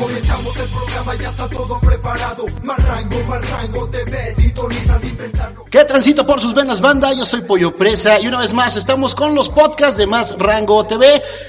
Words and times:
Comenzamos 0.00 0.56
el 0.56 0.68
programa, 0.68 1.14
ya 1.14 1.28
está 1.28 1.48
todo 1.48 1.80
preparado. 1.80 2.46
Más 2.62 2.84
rango, 2.84 3.24
más 3.24 3.50
rango, 3.50 3.88
TV, 3.88 4.34
sintoniza 4.36 5.00
sin 5.00 5.16
pensarlo. 5.16 5.64
¿Qué 5.70 5.84
transito 5.84 6.26
por 6.26 6.40
sus 6.40 6.54
venas, 6.54 6.80
banda? 6.80 7.12
Yo 7.14 7.24
soy 7.24 7.42
Pollo 7.42 7.76
Presa 7.76 8.20
y 8.20 8.28
una 8.28 8.38
vez 8.38 8.52
más 8.52 8.76
estamos 8.76 9.14
con 9.14 9.34
los 9.34 9.48
podcasts 9.48 9.96
de 9.96 10.06
Más 10.06 10.36
Rango 10.38 10.84
TV. 10.84 11.06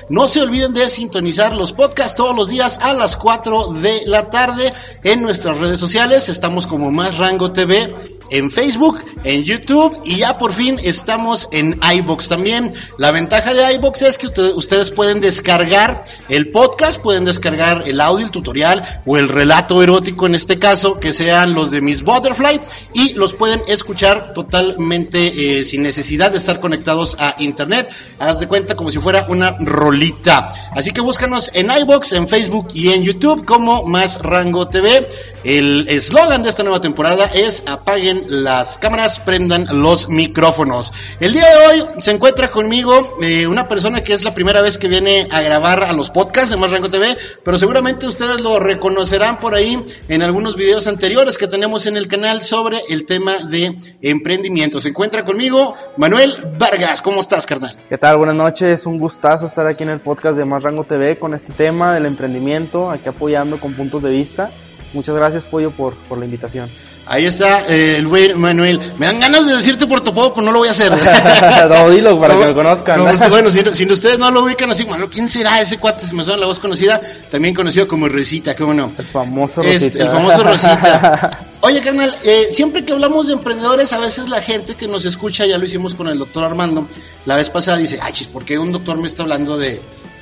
No 0.10 0.28
se 0.28 0.42
olviden 0.42 0.74
de 0.74 0.90
sintonizar 0.90 1.54
los 1.54 1.74
podcasts 1.74 2.16
todos 2.16 2.36
los 2.36 2.50
días 2.50 2.80
a 2.82 2.94
las 2.94 3.18
4 3.18 3.74
de 3.74 4.04
la 4.06 4.30
tarde 4.30 4.74
en 5.04 5.22
nuestras 5.22 5.58
redes 5.58 5.80
sociales. 5.80 6.30
Estamos 6.30 6.68
como 6.68 6.92
Más 6.92 7.18
Rango 7.18 7.52
TV 7.52 8.17
en 8.32 8.52
Facebook, 8.52 9.00
en 9.24 9.44
YouTube 9.44 10.00
y 10.04 10.18
ya 10.18 10.38
por 10.38 10.54
fin 10.54 10.80
estamos 10.84 11.48
en 11.52 11.80
iBox 11.96 12.28
también. 12.30 12.72
La 12.98 13.12
ventaja 13.12 13.54
de 13.54 13.74
iBox 13.76 14.02
es 14.04 14.18
que 14.18 14.28
usted- 14.28 14.54
ustedes 14.56 14.92
pueden 14.92 15.22
descargar 15.22 16.02
el 16.30 16.52
podcast, 16.52 17.00
pueden 17.02 17.26
descargar 17.26 17.84
el 17.86 18.02
audio, 18.02 18.26
el 18.26 18.32
tutorial 18.32 18.82
o 19.06 19.18
el 19.18 19.30
relato 19.30 19.82
erótico 19.82 20.26
en 20.26 20.36
este 20.36 20.60
caso, 20.60 21.00
que 21.00 21.14
sean 21.14 21.54
los 21.54 21.72
de 21.72 21.82
Miss 21.82 22.04
Butterfly 22.04 22.60
y 22.94 23.14
los 23.14 23.34
pueden 23.34 23.62
escuchar 23.68 24.34
totalmente 24.34 25.60
eh, 25.62 25.66
sin 25.66 25.84
necesidad 25.84 26.32
de 26.32 26.38
estar 26.38 26.60
conectados 26.60 27.16
a 27.20 27.36
internet. 27.40 27.90
Haz 28.20 28.40
de 28.40 28.48
cuenta 28.48 28.76
como 28.76 28.92
si 28.92 29.00
fuera 29.00 29.26
una 29.30 29.56
rolita. 29.60 30.48
Así 30.76 30.92
que 30.92 31.02
búscanos 31.02 31.52
en 31.54 31.70
iBox, 31.72 32.14
en 32.14 32.28
Facebook 32.28 32.68
y 32.74 32.90
en 32.90 33.04
YouTube 33.04 33.46
como 33.46 33.84
Más 33.84 34.20
Rango 34.22 34.68
TV. 34.68 35.08
El 35.44 35.88
eslogan 35.88 36.44
de 36.44 36.50
esta 36.50 36.64
nueva 36.64 36.82
temporada 36.82 37.26
es 37.26 37.64
apaguen 37.68 38.17
las 38.28 38.78
cámaras, 38.78 39.20
prendan 39.20 39.68
los 39.82 40.10
micrófonos. 40.10 40.94
El 41.20 41.34
día 41.34 41.48
de 41.50 41.68
hoy 41.68 41.86
se 42.02 42.12
encuentra 42.12 42.50
conmigo 42.50 43.16
eh, 43.22 43.48
una 43.48 43.68
persona 43.68 44.02
que 44.02 44.14
es 44.14 44.24
la 44.24 44.34
primera 44.34 44.62
vez 44.62 44.78
que 44.78 44.88
viene 44.88 45.28
a 45.32 45.42
grabar 45.42 45.84
a 45.84 45.94
los 45.94 46.10
podcasts 46.10 46.50
de 46.50 46.58
Más 46.58 46.72
Rango 46.72 46.90
TV, 46.90 47.16
pero 47.44 47.58
seguramente 47.58 48.08
ustedes 48.08 48.42
lo 48.42 48.60
reconocerán 48.60 49.40
por 49.40 49.56
ahí 49.56 49.84
en 50.08 50.22
algunos 50.22 50.56
videos 50.56 50.88
anteriores 50.88 51.38
que 51.38 51.48
tenemos 51.48 51.86
en 51.86 51.98
el 51.98 52.08
canal 52.08 52.44
sobre 52.44 52.78
el 52.90 53.06
tema 53.06 53.38
de 53.46 53.76
emprendimiento. 54.02 54.80
Se 54.80 54.90
encuentra 54.90 55.24
conmigo 55.24 55.74
Manuel 55.98 56.34
Vargas. 56.58 57.02
¿Cómo 57.02 57.22
estás, 57.22 57.46
carnal? 57.46 57.78
¿Qué 57.90 57.98
tal? 57.98 58.18
Buenas 58.18 58.36
noches, 58.36 58.86
un 58.86 59.00
gustazo 59.00 59.46
estar 59.46 59.68
aquí 59.68 59.84
en 59.84 59.90
el 59.90 60.00
podcast 60.00 60.38
de 60.38 60.46
Más 60.46 60.64
Rango 60.64 60.84
TV 60.84 61.18
con 61.20 61.34
este 61.34 61.54
tema 61.54 61.94
del 61.94 62.06
emprendimiento, 62.06 62.90
aquí 62.90 63.10
apoyando 63.10 63.60
con 63.60 63.74
puntos 63.74 64.04
de 64.04 64.12
vista. 64.12 64.52
Muchas 64.94 65.16
gracias, 65.16 65.46
Pollo, 65.46 65.72
por, 65.72 65.96
por 65.96 66.18
la 66.18 66.26
invitación. 66.26 66.70
Ahí 67.10 67.26
está 67.26 67.66
eh, 67.68 67.96
el 67.98 68.08
buen 68.08 68.38
Manuel. 68.40 68.80
Me 68.98 69.06
dan 69.06 69.20
ganas 69.20 69.46
de 69.46 69.56
decirte 69.56 69.88
por 69.88 70.00
apodo, 70.00 70.34
pero 70.34 70.46
no 70.46 70.52
lo 70.52 70.60
voy 70.60 70.68
a 70.68 70.72
hacer. 70.72 70.92
no, 71.70 71.90
dilo 71.90 72.20
para 72.20 72.38
que 72.38 72.48
me 72.48 72.54
conozcan. 72.54 72.98
no, 72.98 73.06
pues, 73.06 73.30
bueno, 73.30 73.50
si, 73.50 73.60
si 73.74 73.90
ustedes 73.90 74.20
no 74.20 74.30
lo 74.30 74.44
ubican 74.44 74.70
así, 74.72 74.84
bueno, 74.84 75.10
¿quién 75.10 75.30
será 75.30 75.62
ese 75.62 75.78
cuate? 75.78 76.06
Se 76.06 76.14
me 76.16 76.24
suena 76.24 76.40
la 76.42 76.48
voz 76.48 76.60
conocida, 76.60 77.00
también 77.32 77.56
conocido 77.56 77.88
como 77.88 78.10
Rosita, 78.10 78.56
¿cómo 78.56 78.74
no? 78.74 78.92
El 78.98 79.06
famoso 79.06 79.62
Este, 79.62 80.00
Rosita. 80.00 80.04
el 80.04 80.10
famoso 80.10 80.44
Rosita. 80.44 81.32
Oye, 81.62 81.82
carnal, 81.82 82.14
eh, 82.24 82.48
siempre 82.52 82.84
que 82.84 82.94
hablamos 82.94 83.28
de 83.28 83.34
emprendedores, 83.34 83.92
a 83.94 84.00
veces 84.00 84.30
la 84.30 84.42
gente 84.42 84.76
que 84.76 84.88
nos 84.88 85.06
escucha, 85.06 85.46
ya 85.46 85.58
lo 85.58 85.66
hicimos 85.66 85.96
con 85.96 86.08
el 86.08 86.20
doctor 86.20 86.44
Armando, 86.44 86.88
la 87.26 87.36
vez 87.36 87.50
pasada 87.50 87.78
dice, 87.78 88.00
ay, 88.02 88.14
chis, 88.14 88.28
¿por 88.28 88.46
qué 88.46 88.60
un 88.60 88.72
doctor 88.72 88.98
me 88.98 89.08
está 89.08 89.24
hablando 89.24 89.58
de, 89.58 89.82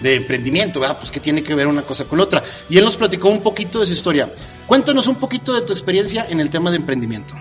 de 0.09 0.15
emprendimiento? 0.15 0.79
¿verdad? 0.79 0.97
Pues 0.99 1.11
que 1.11 1.19
tiene 1.19 1.43
que 1.43 1.55
ver 1.55 1.67
una 1.67 1.81
cosa 1.81 2.05
con 2.05 2.19
otra. 2.19 2.43
Y 2.69 2.77
él 2.77 2.85
nos 2.85 2.97
platicó 2.97 3.29
un 3.29 3.41
poquito 3.41 3.79
de 3.79 3.85
su 3.85 3.93
historia. 3.93 4.31
Cuéntanos 4.67 5.07
un 5.07 5.15
poquito 5.15 5.53
de 5.53 5.61
tu 5.61 5.73
experiencia 5.73 6.25
en 6.29 6.39
el 6.39 6.49
tema 6.49 6.69
de 6.69 6.77
emprendimiento. 6.77 7.33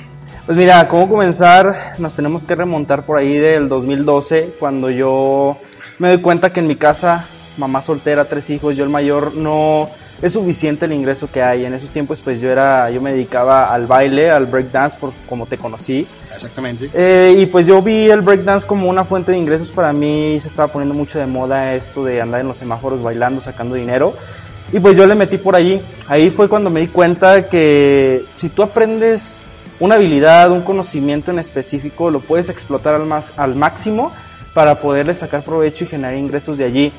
Pues 0.47 0.59
mira, 0.59 0.89
¿cómo 0.89 1.09
comenzar? 1.09 1.95
Nos 1.99 2.15
tenemos 2.15 2.45
que 2.45 2.55
remontar 2.55 3.07
por 3.07 3.19
ahí 3.19 3.39
del 3.39 3.69
2012, 3.69 4.57
cuando 4.59 4.91
yo 4.91 5.59
me 5.99 6.09
doy 6.09 6.21
cuenta 6.21 6.53
que 6.53 6.61
en 6.61 6.67
mi 6.67 6.77
casa, 6.77 7.27
mamá 7.57 7.81
soltera, 7.81 8.27
tres 8.27 8.51
hijos, 8.51 8.77
yo 8.77 8.85
el 8.85 8.91
mayor, 8.91 9.35
no 9.35 9.89
es 10.23 10.33
suficiente 10.33 10.87
el 10.87 10.93
ingreso 10.93 11.31
que 11.31 11.43
hay. 11.43 11.65
En 11.65 11.75
esos 11.75 11.91
tiempos, 11.91 12.21
pues 12.21 12.41
yo 12.41 12.51
era, 12.51 12.91
yo 12.91 13.01
me 13.01 13.13
dedicaba 13.13 13.73
al 13.73 13.87
baile, 13.87 14.31
al 14.31 14.47
breakdance, 14.47 14.97
por 14.99 15.13
como 15.29 15.47
te 15.47 15.59
conocí. 15.59 16.07
Exactamente. 16.33 16.91
Eh, 16.95 17.37
y 17.39 17.47
pues 17.47 17.67
yo 17.67 17.83
vi 17.83 18.11
el 18.11 18.21
breakdance 18.21 18.67
como 18.67 18.89
una 18.89 19.05
fuente 19.05 19.33
de 19.33 19.39
ingresos 19.39 19.71
para 19.71 19.93
mí, 19.93 20.39
se 20.41 20.49
estaba 20.49 20.73
poniendo 20.73 20.95
mucho 20.95 21.19
de 21.19 21.27
moda 21.27 21.75
esto 21.75 22.05
de 22.05 22.21
andar 22.21 22.41
en 22.41 22.49
los 22.49 22.57
semáforos 22.57 23.03
bailando, 23.03 23.41
sacando 23.41 23.75
dinero. 23.75 24.15
Y 24.73 24.81
pues 24.81 24.97
yo 24.97 25.07
le 25.07 25.15
metí 25.15 25.39
por 25.39 25.55
allí. 25.55 25.81
Ahí 26.09 26.31
fue 26.31 26.49
cuando 26.49 26.71
me 26.71 26.81
di 26.81 26.89
cuenta 26.89 27.49
que 27.49 28.25
si 28.37 28.49
tú 28.49 28.63
aprendes 28.63 29.43
una 29.81 29.97
habilidad, 29.97 30.51
un 30.51 30.63
conocimiento 30.63 31.31
en 31.31 31.39
específico, 31.39 32.11
lo 32.11 32.21
puedes 32.21 32.49
explotar 32.49 32.95
al, 32.95 33.07
más, 33.07 33.33
al 33.37 33.55
máximo 33.55 34.13
para 34.55 34.77
poderle 34.77 35.15
sacar 35.15 35.43
provecho 35.43 35.85
y 35.85 35.89
generar 35.89 36.17
ingresos 36.17 36.59
de 36.59 36.65
allí. 36.65 36.93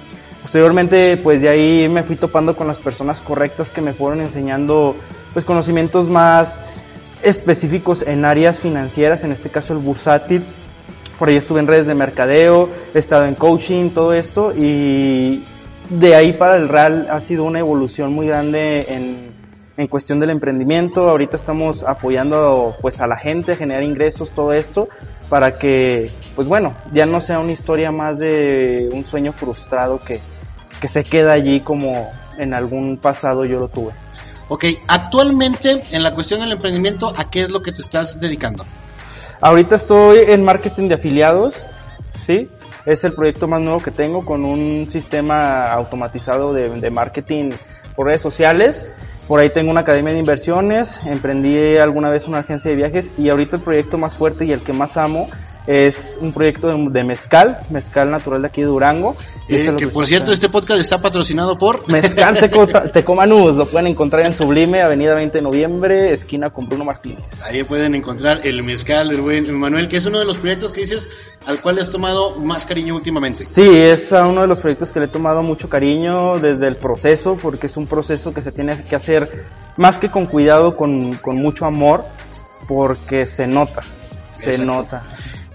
Posteriormente, 0.46 1.18
pues 1.18 1.42
de 1.42 1.50
ahí 1.50 1.90
me 1.90 2.04
fui 2.04 2.18
topando 2.18 2.56
con 2.56 2.68
las 2.68 2.78
personas 2.78 3.20
correctas 3.20 3.72
que 3.72 3.82
me 3.82 3.94
fueron 3.94 4.22
enseñando 4.22 4.96
pues 5.34 5.44
conocimientos 5.44 6.08
más 6.08 6.62
específicos 7.24 8.04
en 8.04 8.26
áreas 8.26 8.60
financieras, 8.60 9.24
en 9.24 9.32
este 9.32 9.50
caso 9.50 9.74
el 9.74 9.80
bursátil. 9.80 10.46
Por 11.18 11.30
ahí 11.30 11.38
estuve 11.38 11.62
en 11.62 11.68
redes 11.68 11.88
de 11.88 11.96
mercadeo, 11.96 12.70
he 12.94 13.00
estado 13.00 13.26
en 13.26 13.34
coaching, 13.34 13.90
todo 13.90 14.14
esto 14.14 14.54
y 14.56 15.44
de 15.90 16.16
ahí 16.16 16.34
para 16.34 16.58
el 16.58 16.70
real 16.70 17.08
ha 17.10 17.20
sido 17.22 17.44
una 17.44 17.58
evolución 17.58 18.14
muy 18.14 18.28
grande 18.28 18.86
en, 18.88 19.32
en 19.78 19.88
cuestión 19.88 20.20
del 20.20 20.30
emprendimiento. 20.30 21.10
Ahorita 21.10 21.38
estamos 21.38 21.82
apoyando 21.82 22.76
pues 22.84 23.02
a 23.02 23.08
la 23.08 23.18
gente 23.18 23.54
a 23.54 23.56
generar 23.56 23.82
ingresos, 23.82 24.30
todo 24.30 24.54
esto 24.54 24.90
para 25.28 25.58
que 25.58 26.12
pues 26.36 26.48
bueno, 26.48 26.76
ya 26.94 27.08
no 27.08 27.20
sea 27.20 27.40
una 27.40 27.52
historia 27.52 27.92
más 27.92 28.20
de 28.20 28.90
un 28.94 29.04
sueño 29.04 29.34
frustrado 29.34 30.00
que, 30.06 30.22
que 30.86 30.90
se 30.90 31.04
queda 31.04 31.32
allí 31.32 31.62
como 31.62 32.14
en 32.38 32.54
algún 32.54 32.98
pasado 32.98 33.44
yo 33.44 33.60
lo 33.60 33.70
tuve. 33.70 33.94
Ok, 34.50 34.66
actualmente 34.88 35.84
en 35.90 36.04
la 36.04 36.14
cuestión 36.14 36.42
del 36.42 36.52
emprendimiento, 36.52 37.12
¿a 37.18 37.28
qué 37.32 37.42
es 37.42 37.50
lo 37.50 37.64
que 37.64 37.72
te 37.72 37.82
estás 37.82 38.20
dedicando? 38.20 38.68
Ahorita 39.42 39.78
estoy 39.78 40.20
en 40.28 40.44
marketing 40.44 40.88
de 40.88 40.94
afiliados, 40.94 41.60
¿sí? 42.28 42.52
Es 42.86 43.04
el 43.04 43.14
proyecto 43.14 43.48
más 43.48 43.62
nuevo 43.62 43.82
que 43.82 43.90
tengo 43.90 44.24
con 44.24 44.46
un 44.46 44.88
sistema 44.88 45.72
automatizado 45.72 46.54
de, 46.54 46.70
de 46.70 46.90
marketing 46.92 47.54
por 47.96 48.06
redes 48.06 48.22
sociales. 48.22 48.94
Por 49.28 49.40
ahí 49.40 49.50
tengo 49.50 49.72
una 49.72 49.82
academia 49.82 50.14
de 50.14 50.20
inversiones, 50.20 51.00
emprendí 51.08 51.78
alguna 51.78 52.12
vez 52.12 52.28
una 52.28 52.42
agencia 52.42 52.70
de 52.70 52.78
viajes 52.78 53.12
y 53.18 53.30
ahorita 53.30 53.56
el 53.56 53.64
proyecto 53.64 53.98
más 53.98 54.16
fuerte 54.16 54.46
y 54.46 54.52
el 54.52 54.62
que 54.62 54.72
más 54.72 54.98
amo 54.98 55.30
es 55.68 56.18
un 56.22 56.32
proyecto 56.32 56.68
de, 56.68 56.90
de 56.92 57.04
mezcal, 57.04 57.60
mezcal 57.70 58.12
natural 58.12 58.42
de 58.42 58.48
aquí 58.48 58.62
de 58.62 58.68
Durango. 58.68 59.16
Eh, 59.48 59.56
eso 59.56 59.58
es 59.58 59.72
lo 59.72 59.78
que 59.78 59.88
por 59.88 60.06
cierto, 60.06 60.32
este 60.32 60.50
podcast 60.50 60.80
está 60.80 61.02
patrocinado 61.02 61.58
por... 61.58 61.88
Mezcal 61.92 62.38
Teco- 62.38 62.92
Tecomanús, 62.92 63.56
lo 63.56 63.66
pueden 63.66 63.88
encontrar 63.88 64.26
en 64.26 64.34
Sublime, 64.34 64.82
Avenida 64.82 65.16
20 65.16 65.38
de 65.38 65.42
Noviembre, 65.42 66.12
esquina 66.14 66.50
con 66.52 66.68
Bruno 66.68 66.86
Martínez. 66.86 67.24
Ahí 67.46 67.64
pueden 67.64 67.96
encontrar 67.96 68.40
el 68.44 68.62
mezcal 68.64 69.10
del 69.10 69.22
buen 69.22 69.52
Manuel, 69.60 69.88
que 69.88 69.98
es 69.98 70.06
uno 70.06 70.20
de 70.20 70.26
los 70.26 70.38
proyectos 70.38 70.72
que 70.72 70.82
dices 70.82 71.38
al 71.46 71.62
cual 71.62 71.76
le 71.76 71.82
has 71.82 71.92
tomado 71.92 72.38
más 72.40 72.66
cariño 72.66 72.96
últimamente. 72.96 73.46
Sí, 73.50 73.62
es 73.76 74.12
uno 74.12 74.42
de 74.42 74.48
los 74.48 74.60
proyectos 74.60 74.92
que 74.92 75.00
le 75.00 75.06
he 75.06 75.10
tomado 75.10 75.42
mucho 75.44 75.70
cariño 75.70 76.40
desde 76.40 76.68
el 76.68 76.76
proceso, 76.76 77.38
porque 77.42 77.68
es 77.68 77.78
un 77.78 77.88
proceso 77.88 78.34
que 78.34 78.42
se 78.42 78.52
tiene 78.52 78.84
que 78.84 78.96
hacer 78.96 79.46
más 79.78 79.98
que 79.98 80.10
con 80.10 80.26
cuidado, 80.28 80.76
con, 80.78 81.16
con 81.16 81.38
mucho 81.38 81.66
amor, 81.66 82.06
porque 82.68 83.28
se 83.28 83.48
nota, 83.48 83.84
se 84.34 84.52
Exacto. 84.52 84.72
nota. 84.72 85.04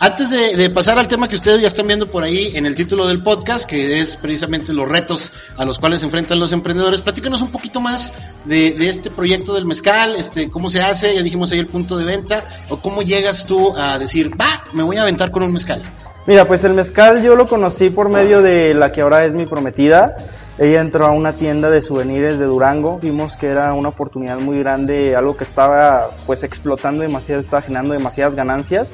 Antes 0.02 0.30
de, 0.30 0.56
de 0.56 0.70
pasar 0.70 0.98
al 0.98 1.08
tema 1.08 1.28
que 1.28 1.36
ustedes 1.36 1.60
ya 1.60 1.68
están 1.68 1.86
viendo 1.86 2.08
por 2.08 2.22
ahí 2.22 2.52
en 2.54 2.64
el 2.64 2.74
título 2.74 3.06
del 3.06 3.22
podcast, 3.22 3.68
que 3.68 4.00
es 4.00 4.16
precisamente 4.16 4.72
los 4.72 4.88
retos 4.88 5.30
a 5.58 5.66
los 5.66 5.78
cuales 5.78 6.00
se 6.00 6.06
enfrentan 6.06 6.40
los 6.40 6.54
emprendedores, 6.54 7.02
platícanos 7.02 7.42
un 7.42 7.50
poquito 7.50 7.82
más 7.82 8.14
de, 8.46 8.72
de 8.72 8.88
este 8.88 9.10
proyecto 9.10 9.52
del 9.52 9.66
mezcal, 9.66 10.16
este, 10.16 10.48
cómo 10.48 10.70
se 10.70 10.80
hace, 10.80 11.14
ya 11.14 11.22
dijimos 11.22 11.52
ahí 11.52 11.58
el 11.58 11.66
punto 11.66 11.98
de 11.98 12.06
venta, 12.06 12.42
o 12.70 12.78
cómo 12.78 13.02
llegas 13.02 13.44
tú 13.44 13.76
a 13.76 13.98
decir, 13.98 14.30
va, 14.40 14.64
me 14.72 14.82
voy 14.82 14.96
a 14.96 15.02
aventar 15.02 15.30
con 15.30 15.42
un 15.42 15.52
mezcal. 15.52 15.82
Mira, 16.26 16.48
pues 16.48 16.64
el 16.64 16.72
mezcal 16.72 17.22
yo 17.22 17.36
lo 17.36 17.46
conocí 17.46 17.90
por 17.90 18.08
medio 18.08 18.40
de 18.40 18.72
la 18.72 18.92
que 18.92 19.02
ahora 19.02 19.26
es 19.26 19.34
mi 19.34 19.44
prometida. 19.44 20.16
Ella 20.56 20.80
entró 20.80 21.06
a 21.06 21.10
una 21.10 21.34
tienda 21.34 21.68
de 21.68 21.82
souvenirs 21.82 22.38
de 22.38 22.46
Durango, 22.46 22.98
vimos 23.02 23.34
que 23.36 23.48
era 23.48 23.74
una 23.74 23.90
oportunidad 23.90 24.38
muy 24.38 24.60
grande, 24.60 25.14
algo 25.14 25.36
que 25.36 25.44
estaba 25.44 26.10
pues 26.24 26.42
explotando 26.42 27.02
demasiado, 27.02 27.42
estaba 27.42 27.60
generando 27.60 27.92
demasiadas 27.92 28.34
ganancias 28.34 28.92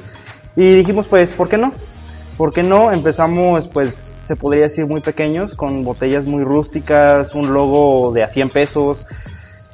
y 0.57 0.75
dijimos 0.75 1.07
pues, 1.07 1.33
¿por 1.33 1.47
qué 1.47 1.57
no? 1.57 1.71
¿Por 2.35 2.51
qué 2.51 2.63
no? 2.63 2.91
Empezamos 2.91 3.69
pues 3.69 4.11
se 4.23 4.35
podría 4.35 4.63
decir 4.63 4.85
muy 4.85 4.99
pequeños, 4.99 5.55
con 5.55 5.85
botellas 5.85 6.25
muy 6.25 6.43
rústicas, 6.43 7.33
un 7.33 7.53
logo 7.53 8.11
de 8.11 8.23
a 8.23 8.27
100 8.27 8.49
pesos 8.49 9.07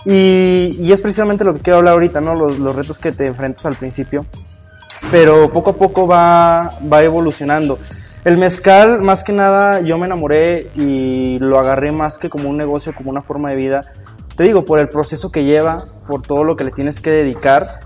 y, 0.06 0.77
y 0.80 0.91
es 0.91 1.01
precisamente 1.01 1.44
lo 1.44 1.56
que 1.56 1.62
quiero 1.62 1.80
hablar 1.80 1.94
ahorita, 1.94 2.21
¿no? 2.21 2.35
Los, 2.35 2.59
los 2.59 2.75
retos 2.75 3.00
que 3.00 3.12
te 3.12 3.25
enfrentas 3.25 3.65
al 3.65 3.74
principio 3.74 4.27
pero 5.12 5.51
poco 5.51 5.71
a 5.71 5.74
poco 5.74 6.07
va, 6.07 6.71
va 6.91 7.03
evolucionando. 7.03 7.80
El 8.24 8.38
mezcal, 8.38 9.01
más 9.01 9.24
que 9.24 9.33
nada, 9.33 9.81
yo 9.81 9.97
me 9.97 10.06
enamoré 10.06 10.69
y 10.75 11.38
lo 11.39 11.59
agarré 11.59 11.91
más 11.91 12.18
que 12.18 12.30
como 12.30 12.50
un 12.50 12.57
negocio, 12.57 12.94
como 12.95 13.09
una 13.09 13.21
forma 13.21 13.50
de 13.50 13.56
vida. 13.56 13.91
Te 14.35 14.44
digo, 14.44 14.63
por 14.63 14.80
el 14.80 14.88
proceso 14.88 15.31
que 15.31 15.44
lleva, 15.44 15.83
por 16.07 16.21
todo 16.21 16.44
lo 16.44 16.56
que 16.56 16.63
le 16.63 16.71
tienes 16.71 17.01
que 17.01 17.12
dedicar. 17.12 17.81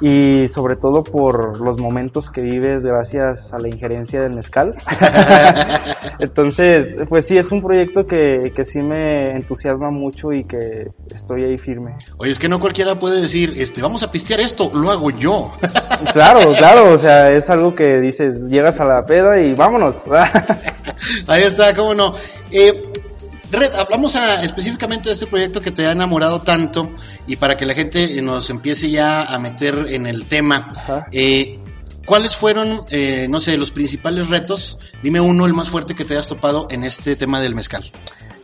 Y 0.00 0.48
sobre 0.48 0.76
todo 0.76 1.02
por 1.02 1.60
los 1.60 1.78
momentos 1.78 2.30
que 2.30 2.40
vives 2.40 2.84
gracias 2.84 3.52
a 3.52 3.58
la 3.58 3.68
injerencia 3.68 4.20
del 4.22 4.34
mezcal. 4.34 4.74
Entonces, 6.18 6.96
pues 7.08 7.26
sí, 7.26 7.36
es 7.36 7.52
un 7.52 7.62
proyecto 7.62 8.06
que, 8.06 8.52
que 8.54 8.64
sí 8.64 8.80
me 8.80 9.32
entusiasma 9.32 9.90
mucho 9.90 10.32
y 10.32 10.44
que 10.44 10.88
estoy 11.14 11.44
ahí 11.44 11.58
firme. 11.58 11.94
Oye, 12.18 12.32
es 12.32 12.38
que 12.38 12.48
no 12.48 12.60
cualquiera 12.60 12.98
puede 12.98 13.20
decir, 13.20 13.52
este, 13.56 13.82
vamos 13.82 14.02
a 14.02 14.10
pistear 14.10 14.40
esto, 14.40 14.70
lo 14.74 14.90
hago 14.90 15.10
yo. 15.10 15.52
Claro, 16.14 16.54
claro, 16.56 16.94
o 16.94 16.98
sea, 16.98 17.30
es 17.30 17.50
algo 17.50 17.74
que 17.74 18.00
dices, 18.00 18.48
llegas 18.48 18.80
a 18.80 18.86
la 18.86 19.04
peda 19.04 19.38
y 19.38 19.54
vámonos. 19.54 20.02
Ahí 21.28 21.42
está, 21.42 21.74
cómo 21.74 21.94
no. 21.94 22.14
Eh, 22.50 22.89
Red, 23.52 23.74
hablamos 23.74 24.14
a, 24.14 24.44
específicamente 24.44 25.08
de 25.08 25.14
este 25.14 25.26
proyecto 25.26 25.60
que 25.60 25.72
te 25.72 25.86
ha 25.86 25.92
enamorado 25.92 26.40
tanto 26.42 26.90
y 27.26 27.36
para 27.36 27.56
que 27.56 27.66
la 27.66 27.74
gente 27.74 28.22
nos 28.22 28.48
empiece 28.50 28.90
ya 28.90 29.22
a 29.22 29.38
meter 29.38 29.74
en 29.90 30.06
el 30.06 30.26
tema. 30.26 30.70
Eh, 31.10 31.56
¿Cuáles 32.06 32.36
fueron, 32.36 32.68
eh, 32.90 33.26
no 33.28 33.40
sé, 33.40 33.56
los 33.58 33.72
principales 33.72 34.28
retos? 34.28 34.78
Dime 35.02 35.20
uno, 35.20 35.46
el 35.46 35.54
más 35.54 35.68
fuerte 35.68 35.94
que 35.94 36.04
te 36.04 36.14
hayas 36.14 36.28
topado 36.28 36.68
en 36.70 36.84
este 36.84 37.16
tema 37.16 37.40
del 37.40 37.54
mezcal. 37.54 37.84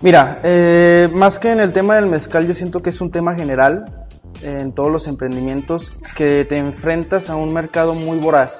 Mira, 0.00 0.40
eh, 0.42 1.08
más 1.12 1.38
que 1.38 1.52
en 1.52 1.60
el 1.60 1.72
tema 1.72 1.94
del 1.94 2.06
mezcal, 2.06 2.46
yo 2.46 2.54
siento 2.54 2.82
que 2.82 2.90
es 2.90 3.00
un 3.00 3.10
tema 3.10 3.34
general 3.34 4.06
en 4.42 4.72
todos 4.72 4.90
los 4.90 5.06
emprendimientos 5.06 5.92
que 6.16 6.44
te 6.44 6.58
enfrentas 6.58 7.30
a 7.30 7.36
un 7.36 7.54
mercado 7.54 7.94
muy 7.94 8.18
voraz, 8.18 8.58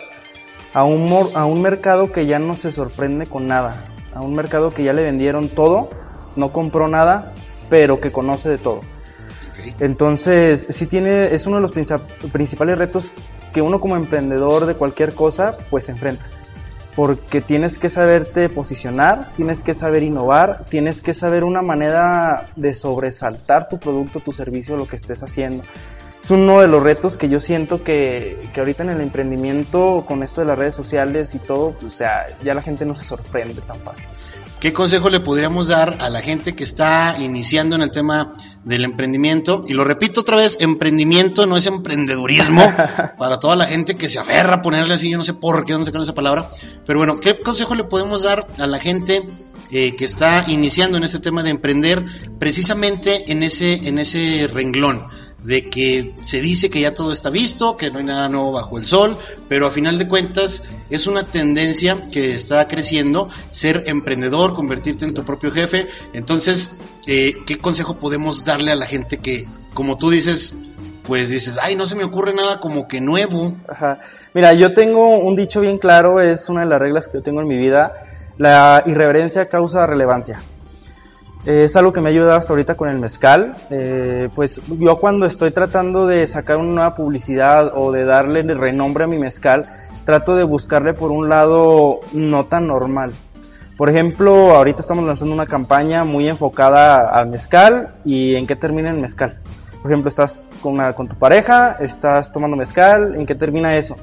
a 0.72 0.84
un, 0.84 1.30
a 1.34 1.44
un 1.44 1.60
mercado 1.60 2.12
que 2.12 2.26
ya 2.26 2.38
no 2.38 2.56
se 2.56 2.72
sorprende 2.72 3.26
con 3.26 3.46
nada, 3.46 3.84
a 4.14 4.22
un 4.22 4.34
mercado 4.34 4.70
que 4.70 4.84
ya 4.84 4.92
le 4.92 5.02
vendieron 5.02 5.48
todo 5.48 5.90
no 6.36 6.52
compró 6.52 6.88
nada, 6.88 7.32
pero 7.68 8.00
que 8.00 8.10
conoce 8.10 8.48
de 8.48 8.58
todo. 8.58 8.80
Entonces, 9.80 10.66
sí 10.70 10.86
tiene, 10.86 11.34
es 11.34 11.46
uno 11.46 11.56
de 11.56 11.62
los 11.62 11.72
principales 12.32 12.78
retos 12.78 13.12
que 13.52 13.62
uno 13.62 13.80
como 13.80 13.96
emprendedor 13.96 14.66
de 14.66 14.74
cualquier 14.74 15.14
cosa, 15.14 15.56
pues 15.70 15.86
se 15.86 15.92
enfrenta. 15.92 16.24
Porque 16.94 17.42
tienes 17.42 17.78
que 17.78 17.90
saberte 17.90 18.48
posicionar, 18.48 19.32
tienes 19.36 19.62
que 19.62 19.74
saber 19.74 20.02
innovar, 20.02 20.64
tienes 20.68 21.02
que 21.02 21.12
saber 21.12 21.44
una 21.44 21.60
manera 21.60 22.50
de 22.56 22.72
sobresaltar 22.72 23.68
tu 23.68 23.78
producto, 23.78 24.20
tu 24.20 24.32
servicio, 24.32 24.76
lo 24.76 24.86
que 24.86 24.96
estés 24.96 25.22
haciendo. 25.22 25.62
Es 26.22 26.30
uno 26.30 26.60
de 26.60 26.68
los 26.68 26.82
retos 26.82 27.16
que 27.16 27.28
yo 27.28 27.38
siento 27.38 27.84
que, 27.84 28.38
que 28.52 28.60
ahorita 28.60 28.82
en 28.82 28.90
el 28.90 29.00
emprendimiento, 29.00 30.04
con 30.08 30.22
esto 30.22 30.40
de 30.40 30.46
las 30.48 30.58
redes 30.58 30.74
sociales 30.74 31.34
y 31.34 31.38
todo, 31.38 31.72
pues, 31.72 31.84
o 31.84 31.96
sea, 31.96 32.26
ya 32.42 32.54
la 32.54 32.62
gente 32.62 32.84
no 32.84 32.96
se 32.96 33.04
sorprende 33.04 33.60
tan 33.60 33.76
fácil. 33.76 34.06
¿Qué 34.60 34.72
consejo 34.72 35.10
le 35.10 35.20
podríamos 35.20 35.68
dar 35.68 35.98
a 36.00 36.08
la 36.08 36.22
gente 36.22 36.54
que 36.54 36.64
está 36.64 37.16
iniciando 37.20 37.76
en 37.76 37.82
el 37.82 37.90
tema 37.90 38.32
del 38.64 38.84
emprendimiento? 38.84 39.62
Y 39.68 39.74
lo 39.74 39.84
repito 39.84 40.22
otra 40.22 40.38
vez, 40.38 40.56
emprendimiento 40.60 41.44
no 41.44 41.58
es 41.58 41.66
emprendedurismo 41.66 42.62
para 43.18 43.38
toda 43.38 43.54
la 43.54 43.66
gente 43.66 43.96
que 43.96 44.08
se 44.08 44.18
aferra 44.18 44.54
a 44.54 44.62
ponerle 44.62 44.94
así, 44.94 45.10
yo 45.10 45.18
no 45.18 45.24
sé 45.24 45.34
por 45.34 45.66
qué, 45.66 45.74
no 45.74 45.84
sé 45.84 45.92
esa 45.94 46.14
palabra. 46.14 46.48
Pero 46.86 46.98
bueno, 46.98 47.18
¿qué 47.18 47.38
consejo 47.38 47.74
le 47.74 47.84
podemos 47.84 48.22
dar 48.22 48.46
a 48.58 48.66
la 48.66 48.78
gente 48.78 49.28
eh, 49.70 49.94
que 49.94 50.06
está 50.06 50.46
iniciando 50.48 50.96
en 50.96 51.04
este 51.04 51.18
tema 51.18 51.42
de 51.42 51.50
emprender 51.50 52.02
precisamente 52.38 53.30
en 53.30 53.42
ese, 53.42 53.86
en 53.86 53.98
ese 53.98 54.48
renglón? 54.52 55.06
De 55.46 55.70
que 55.70 56.14
se 56.22 56.40
dice 56.40 56.68
que 56.70 56.80
ya 56.80 56.92
todo 56.92 57.12
está 57.12 57.30
visto, 57.30 57.76
que 57.76 57.90
no 57.90 57.98
hay 57.98 58.04
nada 58.04 58.28
nuevo 58.28 58.52
bajo 58.52 58.78
el 58.78 58.84
sol, 58.84 59.16
pero 59.48 59.68
a 59.68 59.70
final 59.70 59.96
de 59.96 60.08
cuentas 60.08 60.64
es 60.90 61.06
una 61.06 61.22
tendencia 61.22 62.04
que 62.12 62.34
está 62.34 62.66
creciendo, 62.66 63.28
ser 63.52 63.84
emprendedor, 63.86 64.54
convertirte 64.54 65.04
en 65.04 65.14
tu 65.14 65.24
propio 65.24 65.52
jefe. 65.52 65.86
Entonces, 66.14 66.70
eh, 67.06 67.32
¿qué 67.46 67.58
consejo 67.58 67.96
podemos 67.96 68.44
darle 68.44 68.72
a 68.72 68.76
la 68.76 68.86
gente 68.86 69.18
que, 69.18 69.46
como 69.72 69.96
tú 69.96 70.10
dices, 70.10 70.56
pues 71.04 71.28
dices, 71.28 71.60
ay, 71.62 71.76
no 71.76 71.86
se 71.86 71.94
me 71.94 72.02
ocurre 72.02 72.34
nada 72.34 72.58
como 72.58 72.88
que 72.88 73.00
nuevo? 73.00 73.54
Ajá. 73.68 74.00
Mira, 74.34 74.52
yo 74.52 74.74
tengo 74.74 75.16
un 75.18 75.36
dicho 75.36 75.60
bien 75.60 75.78
claro, 75.78 76.20
es 76.20 76.48
una 76.48 76.62
de 76.62 76.66
las 76.66 76.80
reglas 76.80 77.06
que 77.06 77.18
yo 77.18 77.22
tengo 77.22 77.40
en 77.40 77.46
mi 77.46 77.56
vida, 77.56 77.92
la 78.36 78.82
irreverencia 78.84 79.48
causa 79.48 79.86
relevancia 79.86 80.40
es 81.46 81.76
algo 81.76 81.92
que 81.92 82.00
me 82.00 82.08
ha 82.08 82.12
ayudado 82.12 82.36
hasta 82.36 82.52
ahorita 82.52 82.74
con 82.74 82.88
el 82.88 82.98
mezcal. 82.98 83.54
Eh, 83.70 84.28
pues 84.34 84.60
yo 84.66 84.98
cuando 84.98 85.26
estoy 85.26 85.52
tratando 85.52 86.06
de 86.06 86.26
sacar 86.26 86.56
una 86.56 86.72
nueva 86.72 86.94
publicidad 86.94 87.72
o 87.74 87.92
de 87.92 88.04
darle 88.04 88.42
renombre 88.42 89.04
a 89.04 89.06
mi 89.06 89.16
mezcal, 89.16 89.64
trato 90.04 90.34
de 90.34 90.42
buscarle 90.42 90.92
por 90.92 91.12
un 91.12 91.28
lado 91.28 92.00
no 92.12 92.46
tan 92.46 92.66
normal. 92.66 93.12
Por 93.76 93.90
ejemplo, 93.90 94.56
ahorita 94.56 94.80
estamos 94.80 95.04
lanzando 95.04 95.34
una 95.34 95.46
campaña 95.46 96.04
muy 96.04 96.28
enfocada 96.28 97.04
al 97.12 97.28
mezcal 97.28 97.90
y 98.04 98.34
en 98.34 98.46
qué 98.46 98.56
termina 98.56 98.90
el 98.90 98.98
mezcal. 98.98 99.38
Por 99.82 99.92
ejemplo, 99.92 100.08
estás 100.08 100.48
con, 100.60 100.78
con 100.94 101.06
tu 101.06 101.14
pareja, 101.14 101.76
estás 101.78 102.32
tomando 102.32 102.56
mezcal, 102.56 103.14
¿en 103.16 103.24
qué 103.24 103.36
termina 103.36 103.76
eso? 103.76 103.94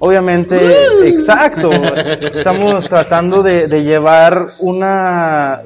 Obviamente, 0.00 0.58
exacto. 1.06 1.70
Estamos 1.70 2.88
tratando 2.88 3.42
de, 3.42 3.68
de 3.68 3.84
llevar 3.84 4.48
una 4.58 5.62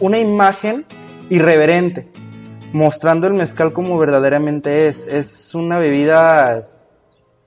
una 0.00 0.18
imagen 0.18 0.84
irreverente, 1.28 2.08
mostrando 2.72 3.26
el 3.26 3.34
mezcal 3.34 3.72
como 3.72 3.98
verdaderamente 3.98 4.88
es. 4.88 5.06
Es 5.06 5.54
una 5.54 5.78
bebida 5.78 6.68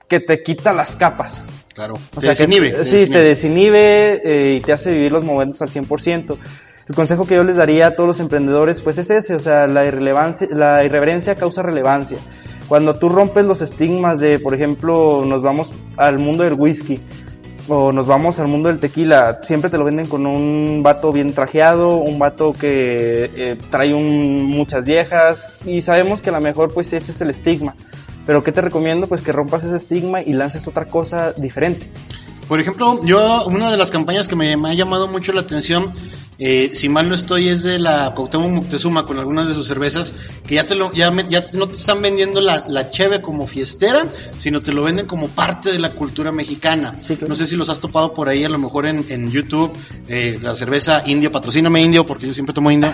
que 0.08 0.20
te 0.20 0.42
quita 0.42 0.72
las 0.72 0.96
capas. 0.96 1.44
Claro, 1.74 1.98
te 2.18 2.28
desinhibe. 2.28 2.84
sí, 2.84 3.10
te 3.10 3.20
desinhibe 3.20 4.22
eh, 4.24 4.54
y 4.54 4.60
te 4.60 4.72
hace 4.72 4.92
vivir 4.92 5.10
los 5.10 5.24
momentos 5.24 5.60
al 5.60 5.70
100%. 5.70 6.36
El 6.88 6.94
consejo 6.94 7.26
que 7.26 7.34
yo 7.34 7.44
les 7.44 7.56
daría 7.56 7.88
a 7.88 7.96
todos 7.96 8.06
los 8.06 8.20
emprendedores, 8.20 8.80
pues 8.80 8.98
es 8.98 9.10
ese, 9.10 9.34
o 9.34 9.38
sea, 9.38 9.66
la 9.66 9.86
irrelevancia, 9.86 10.46
la 10.50 10.84
irreverencia 10.84 11.34
causa 11.34 11.62
relevancia. 11.62 12.18
Cuando 12.68 12.96
tú 12.96 13.08
rompes 13.08 13.44
los 13.44 13.62
estigmas 13.62 14.20
de, 14.20 14.38
por 14.38 14.54
ejemplo, 14.54 15.24
nos 15.24 15.42
vamos 15.42 15.70
al 15.96 16.18
mundo 16.18 16.44
del 16.44 16.54
whisky, 16.54 17.00
o 17.68 17.92
nos 17.92 18.06
vamos 18.06 18.38
al 18.40 18.48
mundo 18.48 18.68
del 18.68 18.78
tequila, 18.78 19.40
siempre 19.42 19.70
te 19.70 19.78
lo 19.78 19.84
venden 19.84 20.06
con 20.06 20.26
un 20.26 20.82
vato 20.82 21.12
bien 21.12 21.32
trajeado, 21.32 21.96
un 21.96 22.18
vato 22.18 22.52
que 22.52 23.30
eh, 23.34 23.58
trae 23.70 23.94
un, 23.94 24.44
muchas 24.44 24.84
viejas 24.84 25.54
y 25.64 25.80
sabemos 25.80 26.22
que 26.22 26.30
a 26.30 26.32
lo 26.32 26.40
mejor 26.40 26.72
pues 26.72 26.92
ese 26.92 27.12
es 27.12 27.20
el 27.20 27.30
estigma. 27.30 27.74
Pero 28.26 28.42
¿qué 28.42 28.52
te 28.52 28.60
recomiendo? 28.60 29.06
Pues 29.06 29.22
que 29.22 29.32
rompas 29.32 29.64
ese 29.64 29.76
estigma 29.76 30.22
y 30.22 30.32
lances 30.32 30.66
otra 30.66 30.86
cosa 30.86 31.32
diferente. 31.32 31.90
Por 32.48 32.60
ejemplo, 32.60 33.00
yo, 33.04 33.46
una 33.46 33.70
de 33.70 33.76
las 33.76 33.90
campañas 33.90 34.28
que 34.28 34.36
me, 34.36 34.56
me 34.56 34.70
ha 34.70 34.74
llamado 34.74 35.08
mucho 35.08 35.32
la 35.32 35.40
atención 35.40 35.90
eh, 36.38 36.70
si 36.74 36.88
mal 36.88 37.08
no 37.08 37.14
estoy, 37.14 37.48
es 37.48 37.62
de 37.62 37.78
la 37.78 38.12
Cuauhtémoc 38.14 38.50
Moctezuma 38.50 39.06
con 39.06 39.18
algunas 39.18 39.46
de 39.46 39.54
sus 39.54 39.66
cervezas, 39.66 40.12
que 40.46 40.56
ya 40.56 40.66
te 40.66 40.74
lo, 40.74 40.92
ya, 40.92 41.12
ya 41.28 41.46
no 41.52 41.68
te 41.68 41.74
están 41.74 42.02
vendiendo 42.02 42.40
la, 42.40 42.64
la 42.66 42.90
cheve 42.90 43.20
como 43.20 43.46
fiestera, 43.46 44.06
sino 44.38 44.60
te 44.60 44.72
lo 44.72 44.82
venden 44.82 45.06
como 45.06 45.28
parte 45.28 45.70
de 45.70 45.78
la 45.78 45.94
cultura 45.94 46.32
mexicana. 46.32 46.96
No 47.26 47.34
sé 47.34 47.46
si 47.46 47.56
los 47.56 47.68
has 47.68 47.80
topado 47.80 48.14
por 48.14 48.28
ahí, 48.28 48.44
a 48.44 48.48
lo 48.48 48.58
mejor 48.58 48.86
en, 48.86 49.04
en 49.08 49.30
YouTube, 49.30 49.72
eh, 50.08 50.38
la 50.42 50.54
cerveza 50.54 51.02
indio, 51.06 51.30
patrocíname 51.30 51.82
indio, 51.82 52.04
porque 52.04 52.26
yo 52.26 52.34
siempre 52.34 52.54
tomo 52.54 52.70
indio. 52.70 52.92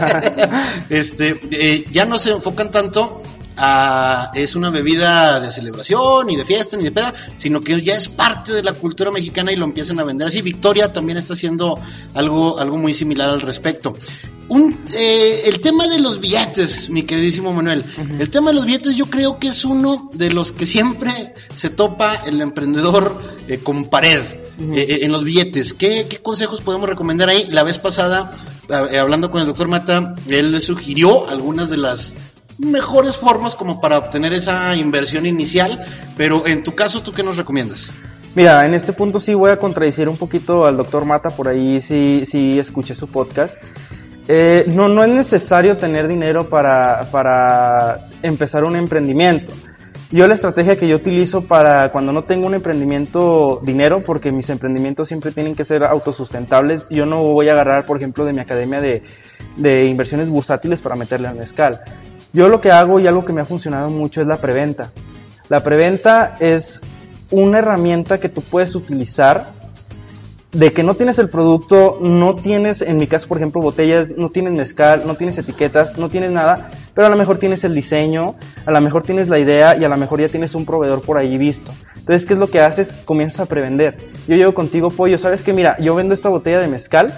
este, 0.90 1.40
eh, 1.52 1.84
ya 1.90 2.04
no 2.04 2.18
se 2.18 2.30
enfocan 2.30 2.70
tanto 2.70 3.22
es 4.34 4.54
una 4.54 4.70
bebida 4.70 5.40
de 5.40 5.50
celebración 5.50 6.30
y 6.30 6.36
de 6.36 6.44
fiesta 6.44 6.76
ni 6.76 6.84
de 6.84 6.92
peda, 6.92 7.12
sino 7.36 7.60
que 7.60 7.80
ya 7.82 7.96
es 7.96 8.08
parte 8.08 8.52
de 8.52 8.62
la 8.62 8.72
cultura 8.72 9.10
mexicana 9.10 9.52
y 9.52 9.56
lo 9.56 9.64
empiezan 9.64 9.98
a 10.00 10.04
vender 10.04 10.28
así. 10.28 10.42
Victoria 10.42 10.92
también 10.92 11.18
está 11.18 11.34
haciendo 11.34 11.78
algo, 12.14 12.58
algo 12.58 12.78
muy 12.78 12.94
similar 12.94 13.30
al 13.30 13.40
respecto. 13.40 13.94
Un, 14.50 14.76
eh, 14.94 15.42
el 15.46 15.60
tema 15.60 15.86
de 15.86 16.00
los 16.00 16.18
billetes, 16.18 16.90
mi 16.90 17.04
queridísimo 17.04 17.52
Manuel, 17.52 17.84
el 18.18 18.30
tema 18.30 18.50
de 18.50 18.54
los 18.54 18.66
billetes 18.66 18.96
yo 18.96 19.06
creo 19.06 19.38
que 19.38 19.46
es 19.46 19.64
uno 19.64 20.10
de 20.12 20.30
los 20.32 20.50
que 20.50 20.66
siempre 20.66 21.34
se 21.54 21.70
topa 21.70 22.16
el 22.26 22.40
emprendedor 22.40 23.16
eh, 23.46 23.58
con 23.58 23.84
pared. 23.84 24.22
Eh, 24.74 24.98
en 25.02 25.12
los 25.12 25.22
billetes, 25.22 25.72
¿Qué, 25.72 26.06
¿qué 26.10 26.18
consejos 26.18 26.60
podemos 26.62 26.88
recomendar 26.88 27.28
ahí? 27.28 27.46
La 27.50 27.62
vez 27.62 27.78
pasada, 27.78 28.30
hablando 29.00 29.30
con 29.30 29.40
el 29.40 29.46
doctor 29.46 29.68
Mata, 29.68 30.16
él 30.28 30.50
le 30.50 30.60
sugirió 30.60 31.28
algunas 31.28 31.70
de 31.70 31.76
las 31.76 32.12
mejores 32.60 33.16
formas 33.16 33.54
como 33.56 33.80
para 33.80 33.98
obtener 33.98 34.32
esa 34.32 34.76
inversión 34.76 35.26
inicial, 35.26 35.80
pero 36.16 36.46
en 36.46 36.62
tu 36.62 36.74
caso, 36.74 37.02
¿tú 37.02 37.12
qué 37.12 37.22
nos 37.22 37.36
recomiendas? 37.36 37.92
Mira, 38.34 38.64
en 38.64 38.74
este 38.74 38.92
punto 38.92 39.18
sí 39.18 39.34
voy 39.34 39.50
a 39.50 39.56
contradecir 39.56 40.08
un 40.08 40.16
poquito 40.16 40.66
al 40.66 40.76
doctor 40.76 41.04
Mata, 41.04 41.30
por 41.30 41.48
ahí 41.48 41.80
sí, 41.80 42.22
sí 42.24 42.58
escuché 42.58 42.94
su 42.94 43.08
podcast. 43.08 43.58
Eh, 44.28 44.64
no, 44.68 44.86
no 44.86 45.02
es 45.02 45.10
necesario 45.10 45.76
tener 45.76 46.06
dinero 46.06 46.48
para, 46.48 47.00
para 47.10 47.98
empezar 48.22 48.62
un 48.62 48.76
emprendimiento. 48.76 49.52
Yo 50.12 50.26
la 50.26 50.34
estrategia 50.34 50.76
que 50.76 50.88
yo 50.88 50.96
utilizo 50.96 51.44
para 51.44 51.90
cuando 51.90 52.12
no 52.12 52.24
tengo 52.24 52.46
un 52.46 52.54
emprendimiento 52.54 53.60
dinero, 53.64 54.00
porque 54.00 54.30
mis 54.30 54.50
emprendimientos 54.50 55.08
siempre 55.08 55.32
tienen 55.32 55.54
que 55.54 55.64
ser 55.64 55.84
autosustentables, 55.84 56.88
yo 56.90 57.06
no 57.06 57.22
voy 57.22 57.48
a 57.48 57.52
agarrar, 57.52 57.86
por 57.86 57.96
ejemplo, 57.96 58.24
de 58.24 58.32
mi 58.32 58.40
academia 58.40 58.80
de, 58.80 59.02
de 59.56 59.86
inversiones 59.86 60.28
bursátiles 60.28 60.80
para 60.80 60.96
meterle 60.96 61.28
al 61.28 61.36
mezcal. 61.36 61.80
Yo 62.32 62.48
lo 62.48 62.60
que 62.60 62.70
hago 62.70 63.00
y 63.00 63.06
algo 63.06 63.24
que 63.24 63.32
me 63.32 63.40
ha 63.40 63.44
funcionado 63.44 63.90
mucho 63.90 64.20
es 64.20 64.26
la 64.26 64.40
preventa. 64.40 64.92
La 65.48 65.62
preventa 65.64 66.36
es 66.38 66.80
una 67.30 67.58
herramienta 67.58 68.18
que 68.18 68.28
tú 68.28 68.40
puedes 68.40 68.74
utilizar 68.74 69.52
de 70.52 70.72
que 70.72 70.82
no 70.82 70.94
tienes 70.94 71.18
el 71.18 71.28
producto, 71.28 71.98
no 72.00 72.34
tienes, 72.34 72.82
en 72.82 72.96
mi 72.96 73.06
caso 73.06 73.28
por 73.28 73.36
ejemplo, 73.36 73.60
botellas, 73.60 74.10
no 74.16 74.30
tienes 74.30 74.52
mezcal, 74.52 75.04
no 75.06 75.14
tienes 75.14 75.38
etiquetas, 75.38 75.96
no 75.96 76.08
tienes 76.08 76.32
nada, 76.32 76.70
pero 76.92 77.06
a 77.06 77.10
lo 77.10 77.16
mejor 77.16 77.38
tienes 77.38 77.62
el 77.62 77.74
diseño, 77.74 78.34
a 78.66 78.70
lo 78.70 78.80
mejor 78.80 79.04
tienes 79.04 79.28
la 79.28 79.38
idea 79.38 79.76
y 79.76 79.84
a 79.84 79.88
lo 79.88 79.96
mejor 79.96 80.20
ya 80.20 80.28
tezun 80.28 80.66
proveedor 80.66 81.02
por 81.02 81.18
ahí 81.18 81.38
visto. 81.38 81.72
Entonces, 81.96 82.26
¿qué 82.26 82.34
es 82.34 82.40
lo 82.40 82.48
que 82.48 82.60
haces? 82.60 82.92
Comienzas 83.04 83.40
a 83.40 83.46
prevender. 83.46 83.96
Yo 84.26 84.34
llego 84.34 84.52
contigo, 84.52 84.90
pollo, 84.90 85.18
¿sabes 85.18 85.44
qué? 85.44 85.52
Mira, 85.52 85.76
yo 85.78 85.94
vendo 85.94 86.14
esta 86.14 86.28
botella 86.28 86.58
de 86.58 86.66
mezcal, 86.66 87.14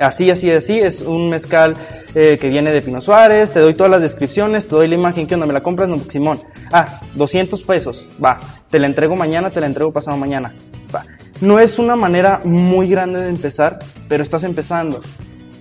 así, 0.00 0.30
así, 0.30 0.50
así, 0.50 0.78
es 0.78 1.02
un 1.02 1.28
mezcal 1.28 1.74
eh, 2.14 2.38
que 2.40 2.48
viene 2.48 2.72
de 2.72 2.82
Pino 2.82 3.00
Suárez, 3.00 3.52
te 3.52 3.60
doy 3.60 3.74
todas 3.74 3.90
las 3.90 4.00
descripciones, 4.00 4.66
te 4.66 4.74
doy 4.74 4.88
la 4.88 4.94
imagen, 4.94 5.26
¿qué 5.26 5.34
onda? 5.34 5.46
¿Me 5.46 5.52
la 5.52 5.62
compras? 5.62 5.88
No, 5.88 6.00
Simón. 6.08 6.40
Ah, 6.72 7.00
200 7.14 7.62
pesos, 7.62 8.08
va. 8.22 8.38
Te 8.70 8.78
la 8.78 8.86
entrego 8.86 9.14
mañana, 9.14 9.50
te 9.50 9.60
la 9.60 9.66
entrego 9.66 9.92
pasado 9.92 10.16
mañana, 10.16 10.52
va. 10.94 11.04
No 11.40 11.58
es 11.58 11.78
una 11.78 11.96
manera 11.96 12.40
muy 12.44 12.88
grande 12.88 13.20
de 13.20 13.28
empezar, 13.28 13.78
pero 14.08 14.22
estás 14.22 14.44
empezando. 14.44 15.00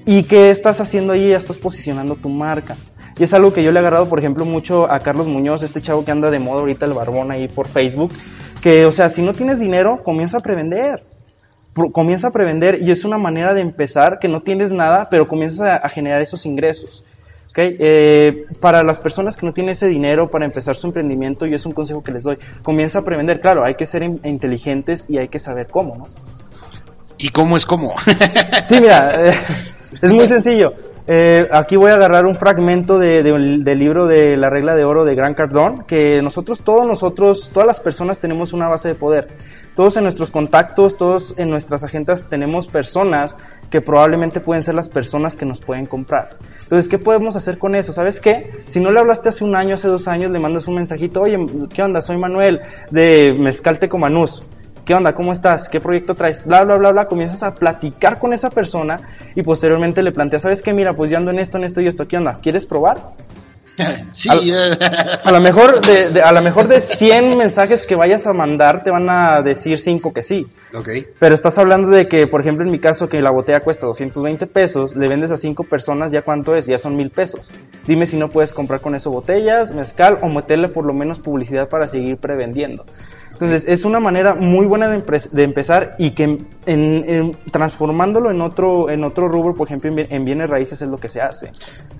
¿Y 0.06 0.24
qué 0.24 0.50
estás 0.50 0.82
haciendo 0.82 1.14
ahí? 1.14 1.30
Ya 1.30 1.38
estás 1.38 1.58
posicionando 1.58 2.16
tu 2.16 2.30
marca. 2.30 2.76
Y 3.18 3.24
es 3.24 3.34
algo 3.34 3.54
que 3.54 3.64
yo 3.64 3.72
le 3.72 3.80
he 3.80 3.82
agarrado, 3.82 4.08
por 4.08 4.20
ejemplo, 4.20 4.46
mucho 4.46 4.92
a 4.92 5.00
Carlos 5.00 5.28
Muñoz, 5.28 5.62
este 5.62 5.82
chavo 5.82 6.06
que 6.06 6.12
anda 6.12 6.32
de 6.32 6.40
moda 6.40 6.62
ahorita, 6.62 6.86
el 6.86 6.94
barbón 6.94 7.32
ahí 7.32 7.50
por 7.50 7.68
Facebook, 7.68 8.12
que, 8.62 8.86
o 8.86 8.94
sea, 8.94 9.10
si 9.10 9.22
no 9.22 9.34
tienes 9.34 9.60
dinero, 9.60 10.02
comienza 10.04 10.38
a 10.38 10.42
prevender. 10.42 11.04
Comienza 11.92 12.28
a 12.28 12.32
prevender 12.32 12.82
y 12.82 12.92
es 12.92 13.06
una 13.06 13.18
manera 13.18 13.54
de 13.54 13.62
empezar 13.62 14.20
que 14.20 14.28
no 14.28 14.42
tienes 14.42 14.72
nada, 14.72 15.08
pero 15.10 15.28
comienzas 15.28 15.82
a, 15.84 15.90
generar 15.90 16.22
esos 16.22 16.46
ingresos. 16.46 17.04
¿okay? 17.50 17.76
Eh, 17.80 18.46
para 18.60 18.84
las 18.84 19.00
personas 19.00 19.38
que 19.38 19.46
no 19.46 19.54
tienen 19.54 19.72
ese 19.72 19.88
dinero 19.88 20.30
para 20.30 20.46
empezar 20.46 20.76
su 20.76 20.88
emprendimiento, 20.88 21.46
y 21.46 21.54
es 21.54 21.66
un 21.66 21.72
consejo 21.72 22.04
que 22.04 22.12
les 22.12 22.24
doy, 22.24 22.38
comienza 22.64 23.00
a 23.00 23.06
prevender. 23.06 23.42
Claro, 23.42 23.64
hay 23.64 23.76
que 23.76 23.86
ser 23.86 24.04
inteligentes 24.04 25.10
y 25.10 25.18
hay 25.18 25.28
que 25.28 25.40
saber 25.40 25.68
cómo, 25.68 25.96
¿no? 25.98 26.06
¿Y 27.18 27.30
cómo 27.30 27.58
es 27.58 27.66
cómo? 27.66 27.94
sí, 28.66 28.80
mira, 28.80 29.30
eh, 29.30 29.34
es 30.02 30.14
muy 30.14 30.28
sencillo. 30.28 30.74
Eh, 31.12 31.50
aquí 31.52 31.76
voy 31.76 31.90
a 31.90 31.96
agarrar 31.96 32.28
un 32.28 32.36
fragmento 32.36 33.00
de, 33.00 33.24
del 33.24 33.80
libro 33.80 34.06
de 34.06 34.38
La 34.38 34.52
regla 34.52 34.76
de 34.76 34.84
oro 34.84 35.06
de 35.06 35.16
Gran 35.16 35.34
Cardón, 35.34 35.84
que 35.86 36.22
nosotros, 36.22 36.62
todos 36.64 36.86
nosotros, 36.86 37.50
todas 37.52 37.66
las 37.66 37.80
personas 37.80 38.20
tenemos 38.20 38.54
una 38.54 38.68
base 38.68 38.90
de 38.90 38.94
poder. 38.96 39.28
Todos 39.80 39.96
en 39.96 40.04
nuestros 40.04 40.30
contactos, 40.30 40.98
todos 40.98 41.36
en 41.38 41.50
nuestras 41.50 41.86
agendas 41.86 42.28
tenemos 42.28 42.68
personas 42.68 43.38
que 43.70 43.80
probablemente 43.80 44.42
pueden 44.42 44.62
ser 44.62 44.76
las 44.76 44.90
personas 44.90 45.38
que 45.38 45.46
nos 45.46 45.62
pueden 45.62 45.86
comprar. 45.86 46.36
Entonces, 46.64 46.90
¿qué 46.90 47.00
podemos 47.00 47.38
hacer 47.38 47.58
con 47.58 47.76
eso? 47.76 47.94
¿Sabes 47.94 48.20
qué? 48.20 48.60
Si 48.68 48.82
no 48.82 48.92
le 48.92 49.00
hablaste 49.00 49.30
hace 49.30 49.46
un 49.46 49.56
año, 49.56 49.76
hace 49.76 49.88
dos 49.88 50.10
años, 50.10 50.32
le 50.32 50.40
mandas 50.40 50.68
un 50.68 50.76
mensajito, 50.76 51.22
oye, 51.22 51.38
¿qué 51.74 51.82
onda? 51.82 52.02
Soy 52.02 52.18
Manuel 52.18 52.60
de 52.92 53.34
Mezcalte 53.40 53.88
Comanús 53.88 54.44
¿qué 54.84 54.96
onda? 54.96 55.16
¿Cómo 55.16 55.32
estás? 55.32 55.70
¿Qué 55.70 55.80
proyecto 55.80 56.14
traes? 56.14 56.46
Bla, 56.46 56.66
bla, 56.66 56.76
bla, 56.76 56.92
bla. 56.92 57.06
Comienzas 57.08 57.44
a 57.44 57.56
platicar 57.56 58.20
con 58.20 58.34
esa 58.34 58.50
persona 58.50 59.00
y 59.34 59.44
posteriormente 59.44 60.04
le 60.04 60.12
planteas, 60.12 60.42
¿sabes 60.42 60.62
qué? 60.62 60.74
Mira, 60.74 60.94
pues 60.94 61.10
yo 61.10 61.16
ando 61.16 61.32
en 61.32 61.40
esto, 61.40 61.58
en 61.58 61.64
esto 61.64 61.80
y 61.80 61.88
esto. 61.88 62.06
¿Qué 62.06 62.18
onda? 62.18 62.40
¿Quieres 62.42 62.66
probar? 62.66 62.98
Sí. 64.12 64.30
Eh. 64.52 64.78
A, 65.24 65.32
lo 65.32 65.40
mejor 65.40 65.82
de, 65.82 66.22
a 66.22 66.32
lo 66.32 66.42
mejor 66.42 66.68
de 66.68 66.82
100 66.82 67.38
mensajes 67.38 67.86
que 67.86 67.96
vayas 67.96 68.28
a 68.28 68.34
mandar 68.34 68.84
te 68.84 68.92
van 68.92 69.10
a 69.10 69.42
decir 69.42 69.80
5 69.80 70.14
que 70.14 70.24
sí. 70.24 70.48
Ok. 70.76 70.90
Pero 71.20 71.36
estás 71.36 71.58
hablando 71.58 71.90
de 71.90 72.08
que, 72.08 72.28
por 72.28 72.42
ejemplo, 72.42 72.66
en 72.66 72.72
mi 72.72 72.80
caso, 72.80 73.10
que 73.10 73.22
la 73.22 73.32
botella 73.32 73.62
cuesta 73.62 73.88
220 73.88 74.48
pesos, 74.48 74.96
le 74.96 75.08
vendes 75.08 75.32
a 75.32 75.38
5 75.38 75.64
personas, 75.64 76.12
¿ya 76.12 76.22
cuánto 76.22 76.56
es? 76.56 76.66
Ya 76.66 76.78
son 76.78 76.96
mil 76.96 77.10
pesos. 77.10 77.50
Dime 77.88 78.06
si 78.06 78.18
no 78.18 78.30
puedes 78.30 78.54
comprar 78.54 78.82
con 78.82 78.96
eso 78.96 79.12
botellas, 79.12 79.74
mezcal 79.74 80.18
o 80.22 80.28
meterle 80.28 80.70
por 80.70 80.86
lo 80.86 80.94
menos 80.94 81.20
publicidad 81.20 81.70
para 81.70 81.88
seguir 81.88 82.18
prevendiendo. 82.18 82.86
Entonces, 83.42 83.70
es 83.70 83.86
una 83.86 84.02
manera 84.02 84.36
muy 84.36 84.66
buena 84.66 84.90
de, 84.90 85.44
empezar 85.44 85.96
y 85.98 86.12
que 86.12 86.40
en, 86.66 87.38
transformándolo 87.50 88.32
en 88.32 88.42
otro, 88.42 88.90
en 88.90 89.06
otro 89.06 89.30
rubro, 89.30 89.54
por 89.54 89.66
ejemplo, 89.66 89.90
en, 89.98 90.26
bienes 90.26 90.50
raíces 90.50 90.82
es 90.82 90.90
lo 90.90 90.98
que 90.98 91.08
se 91.08 91.22
hace. 91.22 91.50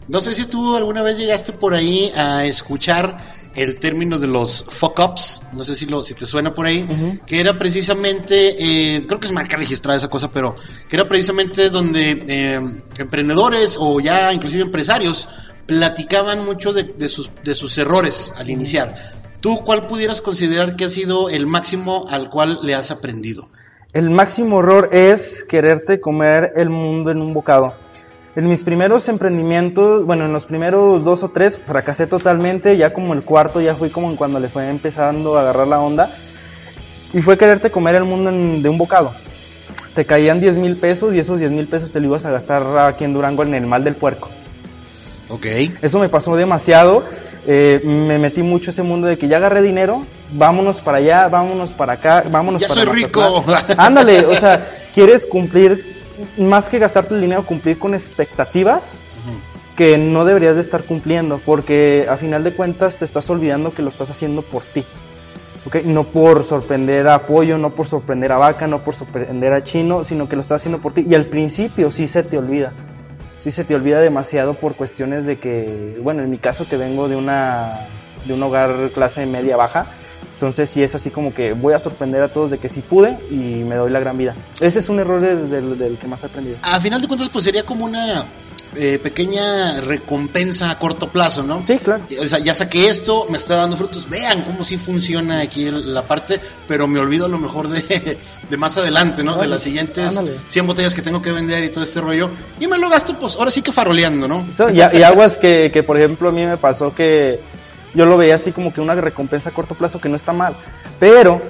No 0.10 0.20
sé 0.20 0.34
si 0.34 0.48
tú 0.48 0.76
alguna 0.76 1.02
vez 1.02 1.18
llegaste 1.18 1.54
por 1.54 1.74
ahí 1.74 2.12
a 2.14 2.44
escuchar 2.44 3.16
el 3.56 3.80
término 3.80 4.20
de 4.20 4.28
los 4.28 4.66
fuck 4.68 5.00
ups, 5.00 5.42
no 5.54 5.64
sé 5.64 5.78
si 5.78 5.86
lo, 5.86 6.04
si 6.04 6.14
te 6.14 6.26
suena 6.26 6.54
por 6.54 6.66
ahí, 6.66 6.86
que 7.26 7.40
era 7.40 7.58
precisamente, 7.58 8.56
eh, 8.98 9.06
creo 9.08 9.22
que 9.22 9.28
es 9.28 9.34
marca 9.34 9.56
registrada 9.56 9.98
esa 9.98 10.10
cosa, 10.10 10.30
pero 10.34 10.58
que 10.90 10.98
era 10.98 11.08
precisamente 11.08 11.70
donde 11.70 12.22
eh, 12.28 12.62
emprendedores 12.98 13.78
o 13.80 14.02
ya 14.02 14.34
inclusive 14.34 14.64
empresarios 14.64 15.30
platicaban 15.66 16.44
mucho 16.44 16.74
de, 16.74 16.84
de, 16.84 17.08
sus, 17.08 17.32
de 17.44 17.54
sus 17.54 17.78
errores 17.78 18.34
al 18.36 18.50
iniciar 18.50 18.94
¿Tú 19.42 19.62
cuál 19.64 19.88
pudieras 19.88 20.22
considerar 20.22 20.76
que 20.76 20.84
ha 20.84 20.90
sido 20.90 21.30
el 21.30 21.48
máximo 21.48 22.06
al 22.10 22.30
cual 22.30 22.60
le 22.62 22.76
has 22.76 22.92
aprendido? 22.92 23.48
El 23.94 24.10
máximo 24.10 24.60
error 24.60 24.90
es 24.92 25.46
quererte 25.46 26.02
comer 26.02 26.52
el 26.58 26.70
mundo 26.70 27.10
en 27.10 27.22
un 27.22 27.34
bocado. 27.34 27.74
En 28.36 28.50
mis 28.50 28.64
primeros 28.64 29.08
emprendimientos, 29.08 30.06
bueno, 30.06 30.26
en 30.26 30.34
los 30.34 30.44
primeros 30.44 31.06
dos 31.06 31.24
o 31.24 31.30
tres 31.30 31.58
fracasé 31.58 32.06
totalmente, 32.06 32.76
ya 32.76 32.92
como 32.92 33.14
el 33.14 33.24
cuarto 33.24 33.62
ya 33.62 33.76
fui 33.76 33.90
como 33.90 34.14
cuando 34.18 34.42
le 34.42 34.50
fue 34.50 34.70
empezando 34.70 35.38
a 35.38 35.42
agarrar 35.42 35.68
la 35.68 35.80
onda. 35.80 36.12
Y 37.14 37.22
fue 37.22 37.38
quererte 37.38 37.72
comer 37.72 37.96
el 37.96 38.04
mundo 38.04 38.32
de 38.32 38.70
un 38.70 38.78
bocado. 38.78 39.14
Te 39.96 40.04
caían 40.04 40.42
10 40.42 40.58
mil 40.58 40.76
pesos 40.76 41.16
y 41.16 41.20
esos 41.20 41.40
10 41.40 41.52
mil 41.52 41.68
pesos 41.68 41.94
te 41.94 42.02
lo 42.02 42.08
ibas 42.08 42.26
a 42.26 42.32
gastar 42.32 42.64
aquí 42.78 43.06
en 43.06 43.14
Durango 43.14 43.44
en 43.44 43.54
el 43.54 43.66
mal 43.66 43.86
del 43.86 43.96
puerco. 43.96 44.30
Ok. 45.30 45.46
Eso 45.82 46.00
me 46.00 46.10
pasó 46.10 46.36
demasiado 46.36 47.06
eh, 47.48 47.82
me 47.84 48.18
metí 48.18 48.44
mucho 48.44 48.72
ese 48.72 48.84
mundo 48.84 49.08
de 49.08 49.18
que 49.18 49.28
ya 49.28 49.38
agarré 49.38 49.62
dinero, 49.62 50.06
vámonos 50.32 50.82
para 50.82 50.98
allá, 50.98 51.28
vámonos 51.28 51.72
para 51.72 51.94
acá, 51.94 52.24
vámonos 52.32 52.62
ya 52.62 52.68
para 52.68 52.82
soy 52.82 52.94
rico. 52.94 53.46
Ándale, 53.78 54.26
o 54.26 54.36
sea, 54.36 54.68
quieres 54.94 55.26
cumplir, 55.26 55.98
más 56.38 56.68
que 56.68 56.80
gastarte 56.80 57.16
el 57.16 57.22
dinero, 57.22 57.46
cumplir 57.46 57.80
con 57.80 57.94
expectativas 57.94 58.98
que 59.76 59.98
no 59.98 60.26
deberías 60.26 60.56
de 60.56 60.62
estar 60.62 60.84
cumpliendo, 60.84 61.40
porque 61.46 62.06
a 62.10 62.18
final 62.18 62.44
de 62.44 62.52
cuentas 62.52 62.98
te 62.98 63.06
estás 63.06 63.30
olvidando 63.30 63.74
que 63.74 63.82
lo 63.82 63.88
estás 63.88 64.10
haciendo 64.10 64.42
por 64.42 64.64
ti. 64.64 64.84
Okay, 65.66 65.84
no 65.86 66.04
por 66.04 66.44
sorprender 66.44 67.08
a 67.08 67.26
Pollo, 67.26 67.58
no 67.58 67.70
por 67.70 67.88
sorprender 67.88 68.32
a 68.32 68.38
Vaca, 68.38 68.68
no 68.68 68.82
por 68.82 68.96
sorprender 68.96 69.54
a 69.54 69.64
Chino, 69.64 70.04
sino 70.04 70.28
que 70.28 70.36
lo 70.36 70.42
estás 70.42 70.62
haciendo 70.62 70.82
por 70.82 70.94
ti. 70.94 71.06
Y 71.08 71.16
al 71.16 71.28
principio 71.28 71.92
sí 71.92 72.08
se 72.08 72.24
te 72.24 72.38
olvida 72.38 72.74
sí 73.44 73.52
se 73.52 73.64
te 73.64 73.76
olvida 73.76 74.00
demasiado 74.00 74.54
por 74.56 74.76
cuestiones 74.76 75.26
de 75.26 75.40
que, 75.40 75.98
bueno, 76.02 76.22
en 76.24 76.30
mi 76.30 76.38
caso 76.38 76.68
que 76.68 76.78
vengo 76.78 77.08
de 77.08 77.16
una 77.16 77.88
de 78.26 78.34
un 78.34 78.44
hogar 78.44 78.90
clase 78.94 79.26
media 79.26 79.56
baja, 79.56 79.86
entonces 80.34 80.70
sí 80.70 80.84
es 80.84 80.94
así 80.96 81.10
como 81.10 81.34
que 81.34 81.54
voy 81.54 81.74
a 81.74 81.80
sorprender 81.80 82.22
a 82.22 82.28
todos 82.28 82.52
de 82.52 82.58
que 82.58 82.70
sí 82.70 82.82
pude 82.82 83.18
y 83.30 83.64
me 83.64 83.76
doy 83.76 83.92
la 83.92 84.00
gran 84.00 84.18
vida. 84.18 84.36
Ese 84.60 84.80
es 84.80 84.90
un 84.90 85.00
error 85.00 85.22
desde 85.22 85.60
el 85.60 85.78
del 85.78 85.98
que 85.98 86.08
más 86.08 86.24
he 86.24 86.28
aprendido. 86.28 86.58
A 86.62 86.80
final 86.80 87.02
de 87.02 87.08
cuentas 87.08 87.30
pues 87.30 87.46
sería 87.46 87.64
como 87.64 87.86
una 87.86 88.26
eh, 88.76 89.00
pequeña 89.02 89.82
recompensa 89.82 90.70
a 90.70 90.78
corto 90.78 91.12
plazo, 91.12 91.44
¿no? 91.44 91.66
Sí, 91.66 91.78
claro. 91.78 92.04
O 92.22 92.26
sea, 92.26 92.38
ya 92.40 92.54
saqué 92.54 92.88
esto, 92.88 93.26
me 93.30 93.38
está 93.38 93.56
dando 93.56 93.76
frutos, 93.76 94.08
vean 94.10 94.44
cómo 94.44 94.64
sí 94.64 94.78
funciona 94.78 95.40
aquí 95.42 95.70
la 95.72 96.04
parte, 96.04 96.40
pero 96.68 96.88
me 96.88 97.00
olvido 97.00 97.26
a 97.26 97.30
lo 97.30 97.40
mejor 97.40 97.68
de, 97.68 98.18
de 98.50 98.58
más 98.58 98.78
adelante, 98.78 99.24
¿no? 99.24 99.38
de 99.38 99.48
las 99.48 99.62
siguientes 99.62 100.24
100 100.50 100.68
botellas 100.68 100.94
que 100.94 101.02
tengo 101.02 101.22
que 101.22 101.32
vender 101.32 101.64
y 101.64 101.70
todo 101.70 101.84
este 101.84 102.00
rollo, 102.00 102.30
y 102.60 102.68
me 102.68 102.78
lo 102.78 102.90
gasto 102.90 103.18
pues 103.18 103.36
ahora 103.38 103.50
sí 103.50 103.62
que 103.62 103.72
faroleando, 103.72 104.28
¿no? 104.28 104.46
y, 104.72 104.78
y, 104.78 105.04
aguas 105.04 105.38
que, 105.38 105.72
que, 105.74 105.82
por 105.82 105.98
ejemplo, 105.98 106.30
a 106.30 106.32
mí 106.32 106.46
me 106.46 106.58
pasó 106.58 106.94
que 106.94 107.40
yo 107.96 108.06
lo 108.06 108.18
veía 108.18 108.36
así 108.36 108.52
como 108.52 108.72
que 108.72 108.82
una 108.82 108.94
recompensa 108.96 109.50
a 109.50 109.54
corto 109.54 109.74
plazo 109.76 110.00
que 110.00 110.10
no 110.10 110.16
está 110.16 110.32
mal, 110.32 110.56
pero 111.00 111.42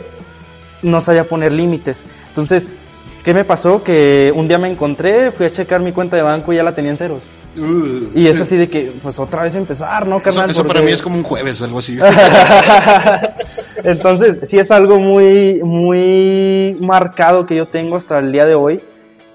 no 0.81 1.01
sabía 1.01 1.25
poner 1.25 1.51
límites. 1.51 2.05
Entonces, 2.29 2.73
¿Qué 3.23 3.33
me 3.33 3.43
pasó? 3.43 3.83
Que 3.83 4.31
un 4.33 4.47
día 4.47 4.57
me 4.57 4.69
encontré, 4.69 5.31
fui 5.31 5.45
a 5.45 5.51
checar 5.51 5.81
mi 5.81 5.91
cuenta 5.91 6.15
de 6.15 6.21
banco 6.21 6.53
y 6.53 6.55
ya 6.55 6.63
la 6.63 6.73
tenía 6.73 6.91
en 6.91 6.97
ceros. 6.97 7.29
Uh. 7.57 8.11
y 8.13 8.27
es 8.27 8.39
así 8.39 8.55
de 8.55 8.69
que, 8.69 8.93
pues 9.01 9.19
otra 9.19 9.41
vez 9.41 9.55
empezar, 9.55 10.07
¿no, 10.07 10.19
carnal? 10.19 10.49
Eso, 10.49 10.65
para 10.65 10.81
mí 10.81 10.91
es 10.91 11.01
como 11.01 11.17
un 11.17 11.23
jueves 11.23 11.61
o 11.61 11.65
algo 11.65 11.79
así. 11.79 11.97
Entonces, 13.83 14.47
sí 14.47 14.57
es 14.57 14.71
algo 14.71 14.99
muy, 14.99 15.61
muy 15.63 16.77
marcado 16.79 17.45
que 17.45 17.55
yo 17.55 17.67
tengo 17.67 17.97
hasta 17.97 18.19
el 18.19 18.31
día 18.31 18.45
de 18.45 18.55
hoy, 18.55 18.81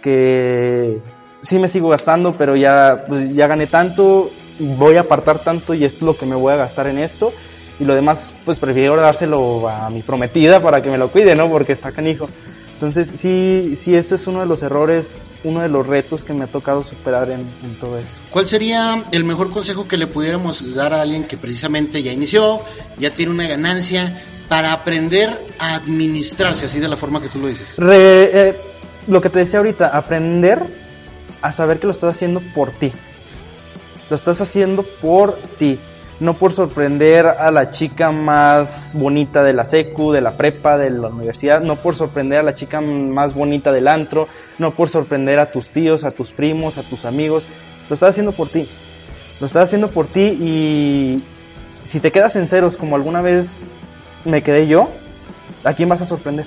que 0.00 1.00
sí 1.43 1.59
me 1.59 1.69
sigo 1.69 1.88
gastando, 1.88 2.35
pero 2.38 2.57
ya, 2.57 3.05
pues, 3.07 3.35
ya 3.35 3.47
gané 3.47 3.67
tanto, 3.67 4.31
voy 4.59 4.97
a 4.97 5.00
apartar 5.00 5.41
tanto 5.41 5.75
y 5.75 5.85
es 5.85 6.00
lo 6.00 6.17
que 6.17 6.25
me 6.25 6.37
voy 6.37 6.53
a 6.53 6.57
gastar 6.57 6.87
en 6.87 6.99
esto. 6.99 7.33
Y 7.81 7.85
lo 7.85 7.95
demás, 7.95 8.33
pues 8.45 8.61
prefiero 8.61 8.97
dárselo 8.97 9.69
a 9.69 9.91
mi 9.91 10.03
prometida 10.03 10.61
para 10.61 10.81
que 10.81 10.91
me 10.91 10.99
lo 10.99 11.09
cuide, 11.09 11.35
¿no? 11.35 11.50
Porque 11.50 11.73
está 11.73 11.91
canijo. 11.91 12.29
Entonces, 12.85 13.19
sí, 13.19 13.76
sí, 13.76 13.97
eso 13.97 14.14
es 14.14 14.26
uno 14.26 14.41
de 14.41 14.47
los 14.47 14.62
errores, 14.62 15.14
uno 15.43 15.61
de 15.61 15.71
los 15.71 15.87
retos 15.87 16.23
que 16.23 16.35
me 16.35 16.45
ha 16.45 16.47
tocado 16.49 16.85
superar 16.85 17.31
en, 17.31 17.47
todo 17.81 17.99
esto. 17.99 18.12
¿Cuál 18.29 18.47
sería 18.47 19.03
el 19.11 19.25
mejor 19.25 19.50
consejo 19.50 19.88
que 19.88 19.97
le 19.97 20.07
pudiéramos 20.07 20.75
dar 20.75 20.93
a 20.93 21.00
alguien 21.00 21.25
que 21.25 21.38
precisamente 21.38 22.03
ya 22.03 22.12
inició, 22.12 22.61
ya 22.99 23.14
tiene 23.14 23.33
una 23.33 23.49
ganancia, 23.49 24.23
para 24.50 24.75
aprender 24.75 25.31
a 25.59 25.76
administrarse 25.76 26.67
así 26.67 26.79
de 26.79 26.88
la 26.88 26.99
forma 26.99 27.23
que 27.23 27.29
tú 27.29 27.38
lo 27.38 27.49
dices? 27.49 27.76
Eh, 27.81 28.55
lo 29.07 29.23
que 29.23 29.31
te 29.31 29.38
decía 29.38 29.61
ahorita, 29.61 29.88
aprender 29.88 30.61
a 31.41 31.53
saber 31.53 31.81
que 31.81 31.87
lo 31.87 31.93
estás 31.95 32.14
haciendo 32.14 32.43
por 32.55 32.71
ti. 32.71 32.93
Lo 34.11 34.17
estás 34.17 34.43
haciendo 34.43 34.83
por 34.83 35.38
ti 35.59 35.79
no 36.25 36.33
por 36.33 36.54
sorprender 36.54 37.26
a 37.26 37.50
la 37.50 37.69
chica 37.69 38.11
más 38.11 38.95
bonita 38.97 39.45
de 39.45 39.52
la 39.52 39.66
secu, 39.66 40.11
de 40.11 40.23
la 40.23 40.38
prepa, 40.38 40.78
de 40.78 40.88
la 40.88 41.09
universidad, 41.09 41.61
no 41.61 41.76
por 41.76 41.95
sorprender 41.97 42.38
a 42.38 42.43
la 42.43 42.54
chica 42.54 42.81
más 42.81 43.35
bonita 43.35 43.73
del 43.73 43.88
antro, 43.88 44.26
no 44.59 44.75
por 44.75 44.88
sorprender 44.88 45.38
a 45.38 45.52
tus 45.52 45.69
tíos, 45.69 46.02
a 46.02 46.12
tus 46.12 46.33
primos, 46.33 46.78
a 46.78 46.83
tus 46.83 47.04
amigos, 47.04 47.47
lo 47.90 47.95
estás 47.95 48.11
haciendo 48.11 48.33
por 48.33 48.49
ti. 48.49 48.66
Lo 49.38 49.47
estás 49.47 49.64
haciendo 49.64 49.88
por 49.88 50.07
ti 50.07 50.23
y 50.40 51.23
si 51.83 52.00
te 52.00 52.11
quedas 52.11 52.37
en 52.37 52.49
ceros 52.49 52.78
como 52.78 52.97
alguna 52.97 53.21
vez 53.21 53.73
me 54.25 54.43
quedé 54.43 54.66
yo, 54.66 54.88
¿a 55.62 55.75
quién 55.75 55.90
vas 55.90 56.00
a 56.00 56.07
sorprender? 56.07 56.47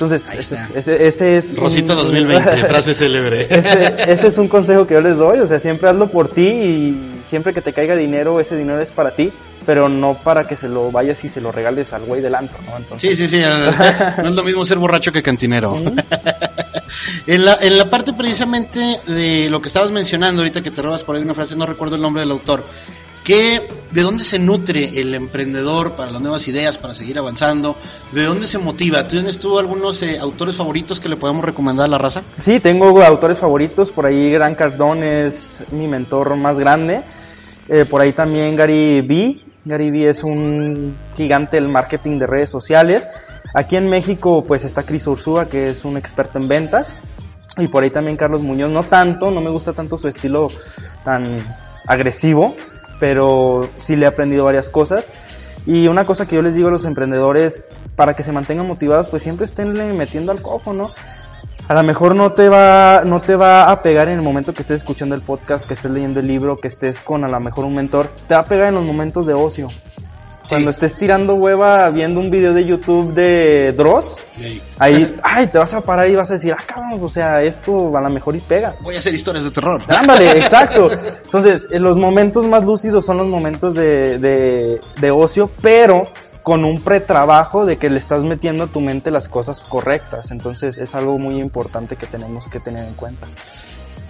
Entonces, 0.00 0.28
Ahí 0.28 0.38
ese, 0.38 0.54
está. 0.54 0.78
ese- 0.78 1.06
ese 1.08 1.36
es... 1.36 1.56
Rosita 1.56 1.92
un- 1.92 1.98
2020, 2.00 2.56
frase 2.68 2.94
célebre. 2.94 3.46
ese, 3.50 3.94
ese 4.10 4.26
es 4.28 4.38
un 4.38 4.48
consejo 4.48 4.86
que 4.86 4.94
yo 4.94 5.00
les 5.00 5.18
doy, 5.18 5.40
o 5.40 5.46
sea, 5.46 5.60
siempre 5.60 5.88
hazlo 5.90 6.08
por 6.10 6.28
ti 6.28 6.42
y 6.46 7.18
siempre 7.22 7.52
que 7.52 7.60
te 7.60 7.72
caiga 7.72 7.94
dinero, 7.96 8.40
ese 8.40 8.56
dinero 8.56 8.80
es 8.80 8.90
para 8.90 9.14
ti, 9.14 9.30
pero 9.66 9.88
no 9.88 10.14
para 10.14 10.48
que 10.48 10.56
se 10.56 10.68
lo 10.68 10.90
vayas 10.90 11.22
y 11.24 11.28
se 11.28 11.40
lo 11.40 11.52
regales 11.52 11.92
al 11.92 12.02
güey 12.04 12.20
del 12.22 12.34
antro, 12.34 12.58
¿no? 12.64 12.76
Entonces, 12.78 13.16
Sí, 13.16 13.28
sí, 13.28 13.38
sí. 13.38 13.44
No 14.22 14.28
es 14.30 14.34
lo 14.34 14.42
mismo 14.44 14.64
ser 14.64 14.78
borracho 14.78 15.12
que 15.12 15.22
cantinero. 15.22 15.76
en, 17.26 17.44
la, 17.44 17.56
en 17.60 17.78
la 17.78 17.88
parte 17.90 18.12
precisamente 18.12 18.78
de 19.06 19.48
lo 19.50 19.60
que 19.60 19.68
estabas 19.68 19.90
mencionando 19.90 20.42
ahorita 20.42 20.62
que 20.62 20.70
te 20.70 20.82
robas 20.82 21.04
por 21.04 21.16
ahí 21.16 21.22
una 21.22 21.34
frase, 21.34 21.56
no 21.56 21.66
recuerdo 21.66 21.96
el 21.96 22.02
nombre 22.02 22.20
del 22.22 22.30
autor, 22.30 22.64
que 23.24 23.68
de 23.90 24.02
dónde 24.02 24.24
se 24.24 24.38
nutre 24.38 24.98
el 25.00 25.14
emprendedor 25.14 25.94
para 25.94 26.10
las 26.10 26.20
nuevas 26.22 26.46
ideas, 26.48 26.78
para 26.78 26.94
seguir 26.94 27.18
avanzando, 27.18 27.76
de 28.12 28.24
dónde 28.24 28.46
se 28.46 28.58
motiva. 28.58 29.06
¿Tienes 29.06 29.38
tú 29.38 29.58
algunos 29.58 30.02
eh, 30.02 30.18
autores 30.20 30.56
favoritos 30.56 31.00
que 31.00 31.08
le 31.08 31.16
podamos 31.16 31.44
recomendar 31.44 31.86
a 31.86 31.88
la 31.88 31.98
raza? 31.98 32.22
Sí, 32.40 32.60
tengo 32.60 33.02
autores 33.02 33.38
favoritos, 33.38 33.90
por 33.90 34.06
ahí 34.06 34.30
Gran 34.30 34.54
Cardón 34.54 35.02
es 35.02 35.62
mi 35.72 35.86
mentor 35.86 36.36
más 36.36 36.58
grande, 36.58 37.02
Eh, 37.72 37.84
por 37.84 38.00
ahí 38.00 38.12
también 38.12 38.56
Gary 38.56 39.00
Vee, 39.00 39.44
Gary 39.64 39.92
Vee 39.92 40.08
es 40.08 40.24
un 40.24 40.96
gigante 41.16 41.56
del 41.56 41.68
marketing 41.68 42.18
de 42.18 42.26
redes 42.26 42.50
sociales, 42.50 43.08
aquí 43.54 43.76
en 43.76 43.88
México 43.88 44.42
pues 44.42 44.64
está 44.64 44.82
Cris 44.82 45.06
Ursúa 45.06 45.48
que 45.48 45.70
es 45.70 45.84
un 45.84 45.96
experto 45.96 46.40
en 46.40 46.48
ventas, 46.48 46.96
y 47.58 47.68
por 47.68 47.84
ahí 47.84 47.90
también 47.90 48.16
Carlos 48.16 48.42
Muñoz, 48.42 48.72
no 48.72 48.82
tanto, 48.82 49.30
no 49.30 49.40
me 49.40 49.50
gusta 49.50 49.72
tanto 49.72 49.96
su 49.96 50.08
estilo 50.08 50.48
tan 51.04 51.22
agresivo, 51.86 52.56
pero 52.98 53.68
sí 53.78 53.94
le 53.94 54.06
he 54.06 54.08
aprendido 54.08 54.44
varias 54.44 54.68
cosas. 54.68 55.10
Y 55.66 55.88
una 55.88 56.04
cosa 56.04 56.26
que 56.26 56.36
yo 56.36 56.42
les 56.42 56.54
digo 56.54 56.68
a 56.68 56.72
los 56.72 56.84
emprendedores, 56.84 57.66
para 58.00 58.14
que 58.14 58.22
se 58.22 58.32
mantengan 58.32 58.66
motivados, 58.66 59.08
pues 59.08 59.22
siempre 59.22 59.44
estén 59.44 59.72
metiendo 59.94 60.32
al 60.32 60.40
cojo, 60.40 60.72
¿no? 60.72 60.90
A 61.68 61.74
lo 61.74 61.82
mejor 61.82 62.14
no 62.14 62.32
te 62.32 62.48
va, 62.48 63.02
no 63.04 63.20
te 63.20 63.36
va 63.36 63.70
a 63.70 63.82
pegar 63.82 64.08
en 64.08 64.14
el 64.14 64.22
momento 64.22 64.54
que 64.54 64.62
estés 64.62 64.80
escuchando 64.80 65.14
el 65.14 65.20
podcast, 65.20 65.66
que 65.66 65.74
estés 65.74 65.90
leyendo 65.90 66.18
el 66.20 66.26
libro, 66.26 66.56
que 66.56 66.68
estés 66.68 66.98
con 67.00 67.24
a 67.24 67.28
lo 67.28 67.38
mejor 67.40 67.66
un 67.66 67.74
mentor, 67.74 68.06
te 68.26 68.32
va 68.32 68.40
a 68.40 68.44
pegar 68.46 68.68
en 68.68 68.76
los 68.76 68.84
momentos 68.84 69.26
de 69.26 69.34
ocio. 69.34 69.68
Cuando 70.48 70.70
estés 70.70 70.96
tirando 70.96 71.34
hueva 71.34 71.90
viendo 71.90 72.20
un 72.20 72.30
video 72.30 72.54
de 72.54 72.64
YouTube 72.64 73.12
de 73.12 73.74
Dross, 73.76 74.16
ahí, 74.78 75.14
ay, 75.22 75.48
te 75.48 75.58
vas 75.58 75.74
a 75.74 75.82
parar 75.82 76.08
y 76.08 76.16
vas 76.16 76.30
a 76.30 76.34
decir, 76.34 76.54
ah, 76.58 76.64
cabrón, 76.66 77.00
o 77.02 77.08
sea, 77.10 77.42
esto 77.42 77.94
a 77.94 78.00
lo 78.00 78.08
mejor 78.08 78.34
y 78.34 78.40
pega. 78.40 78.74
Voy 78.80 78.94
a 78.94 78.98
hacer 78.98 79.12
historias 79.12 79.44
de 79.44 79.50
terror. 79.50 79.78
Ándale, 79.94 80.30
exacto. 80.38 80.88
Entonces, 80.90 81.68
los 81.70 81.98
momentos 81.98 82.46
más 82.46 82.64
lúcidos 82.64 83.04
son 83.04 83.18
los 83.18 83.26
momentos 83.26 83.74
de, 83.74 84.18
de, 84.18 84.80
de 84.98 85.10
ocio, 85.10 85.50
pero 85.60 86.04
con 86.42 86.64
un 86.64 86.80
pretrabajo 86.80 87.66
de 87.66 87.76
que 87.76 87.90
le 87.90 87.98
estás 87.98 88.22
metiendo 88.22 88.64
a 88.64 88.66
tu 88.66 88.80
mente 88.80 89.10
las 89.10 89.28
cosas 89.28 89.60
correctas. 89.60 90.30
Entonces, 90.30 90.78
es 90.78 90.94
algo 90.94 91.18
muy 91.18 91.40
importante 91.40 91.96
que 91.96 92.06
tenemos 92.06 92.48
que 92.48 92.60
tener 92.60 92.86
en 92.86 92.94
cuenta. 92.94 93.26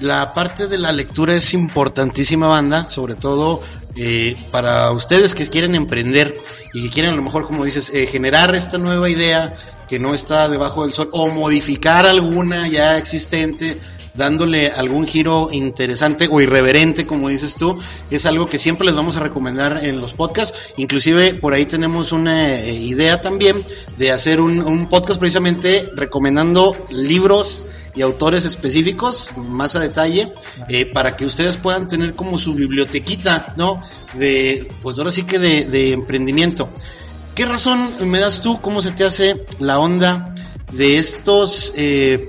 La 0.00 0.32
parte 0.32 0.66
de 0.66 0.78
la 0.78 0.92
lectura 0.92 1.34
es 1.34 1.52
importantísima, 1.52 2.49
banda, 2.49 2.88
sobre 2.88 3.16
todo 3.16 3.60
eh, 3.96 4.34
para 4.50 4.90
ustedes 4.92 5.34
que 5.34 5.46
quieren 5.46 5.75
emprender 5.75 6.34
y 6.72 6.84
que 6.84 6.90
quieren 6.90 7.12
a 7.12 7.16
lo 7.16 7.22
mejor, 7.22 7.46
como 7.46 7.66
dices, 7.66 7.90
eh, 7.92 8.06
generar 8.06 8.54
esta 8.54 8.78
nueva 8.78 9.10
idea 9.10 9.52
que 9.88 9.99
no 9.99 10.14
está 10.14 10.49
debajo 10.49 10.84
del 10.84 10.94
sol 10.94 11.10
o 11.12 11.28
modificar 11.28 12.06
alguna 12.06 12.66
ya 12.68 12.96
existente 12.96 13.78
dándole 14.14 14.69
algún 14.69 15.07
giro 15.07 15.49
interesante 15.52 16.29
o 16.31 16.40
irreverente, 16.40 17.07
como 17.07 17.29
dices 17.29 17.55
tú, 17.57 17.79
es 18.11 18.26
algo 18.26 18.47
que 18.47 18.59
siempre 18.59 18.87
les 18.87 18.95
vamos 18.95 19.17
a 19.17 19.21
recomendar 19.21 19.85
en 19.85 20.00
los 20.00 20.14
podcasts. 20.14 20.73
Inclusive 20.76 21.35
por 21.35 21.55
ahí 21.55 21.67
tenemos 21.67 22.12
una 22.12 22.61
eh, 22.61 22.73
idea 22.73 23.21
también 23.21 23.64
de 23.97 24.11
hacer 24.11 24.40
un, 24.40 24.88
podcast 24.88 25.21
precisamente 25.21 25.88
recomendando 25.95 26.76
libros 26.90 27.64
y 27.95 28.02
autores 28.02 28.45
específicos, 28.45 29.29
más 29.37 29.75
a 29.76 29.81
detalle, 29.81 30.33
eh, 30.69 30.87
para 30.87 31.17
que 31.17 31.25
ustedes 31.25 31.57
puedan 31.57 31.88
tener 31.88 32.14
como 32.14 32.38
su 32.38 32.55
bibliotequita, 32.55 33.55
¿no? 33.57 33.81
De, 34.14 34.69
pues 34.83 34.99
ahora 34.99 35.11
sí 35.11 35.25
que 35.25 35.38
de, 35.38 35.67
de 35.67 35.93
emprendimiento. 35.93 36.71
¿Qué 37.35 37.47
razón 37.47 37.95
me 38.11 38.19
das 38.19 38.41
tú? 38.41 38.61
¿Cómo 38.61 38.82
se 38.82 38.93
te 38.93 39.04
hace 39.04 39.45
la 39.58 39.78
onda 39.78 40.34
de 40.73 40.99
estos, 40.99 41.73
eh, 41.76 42.28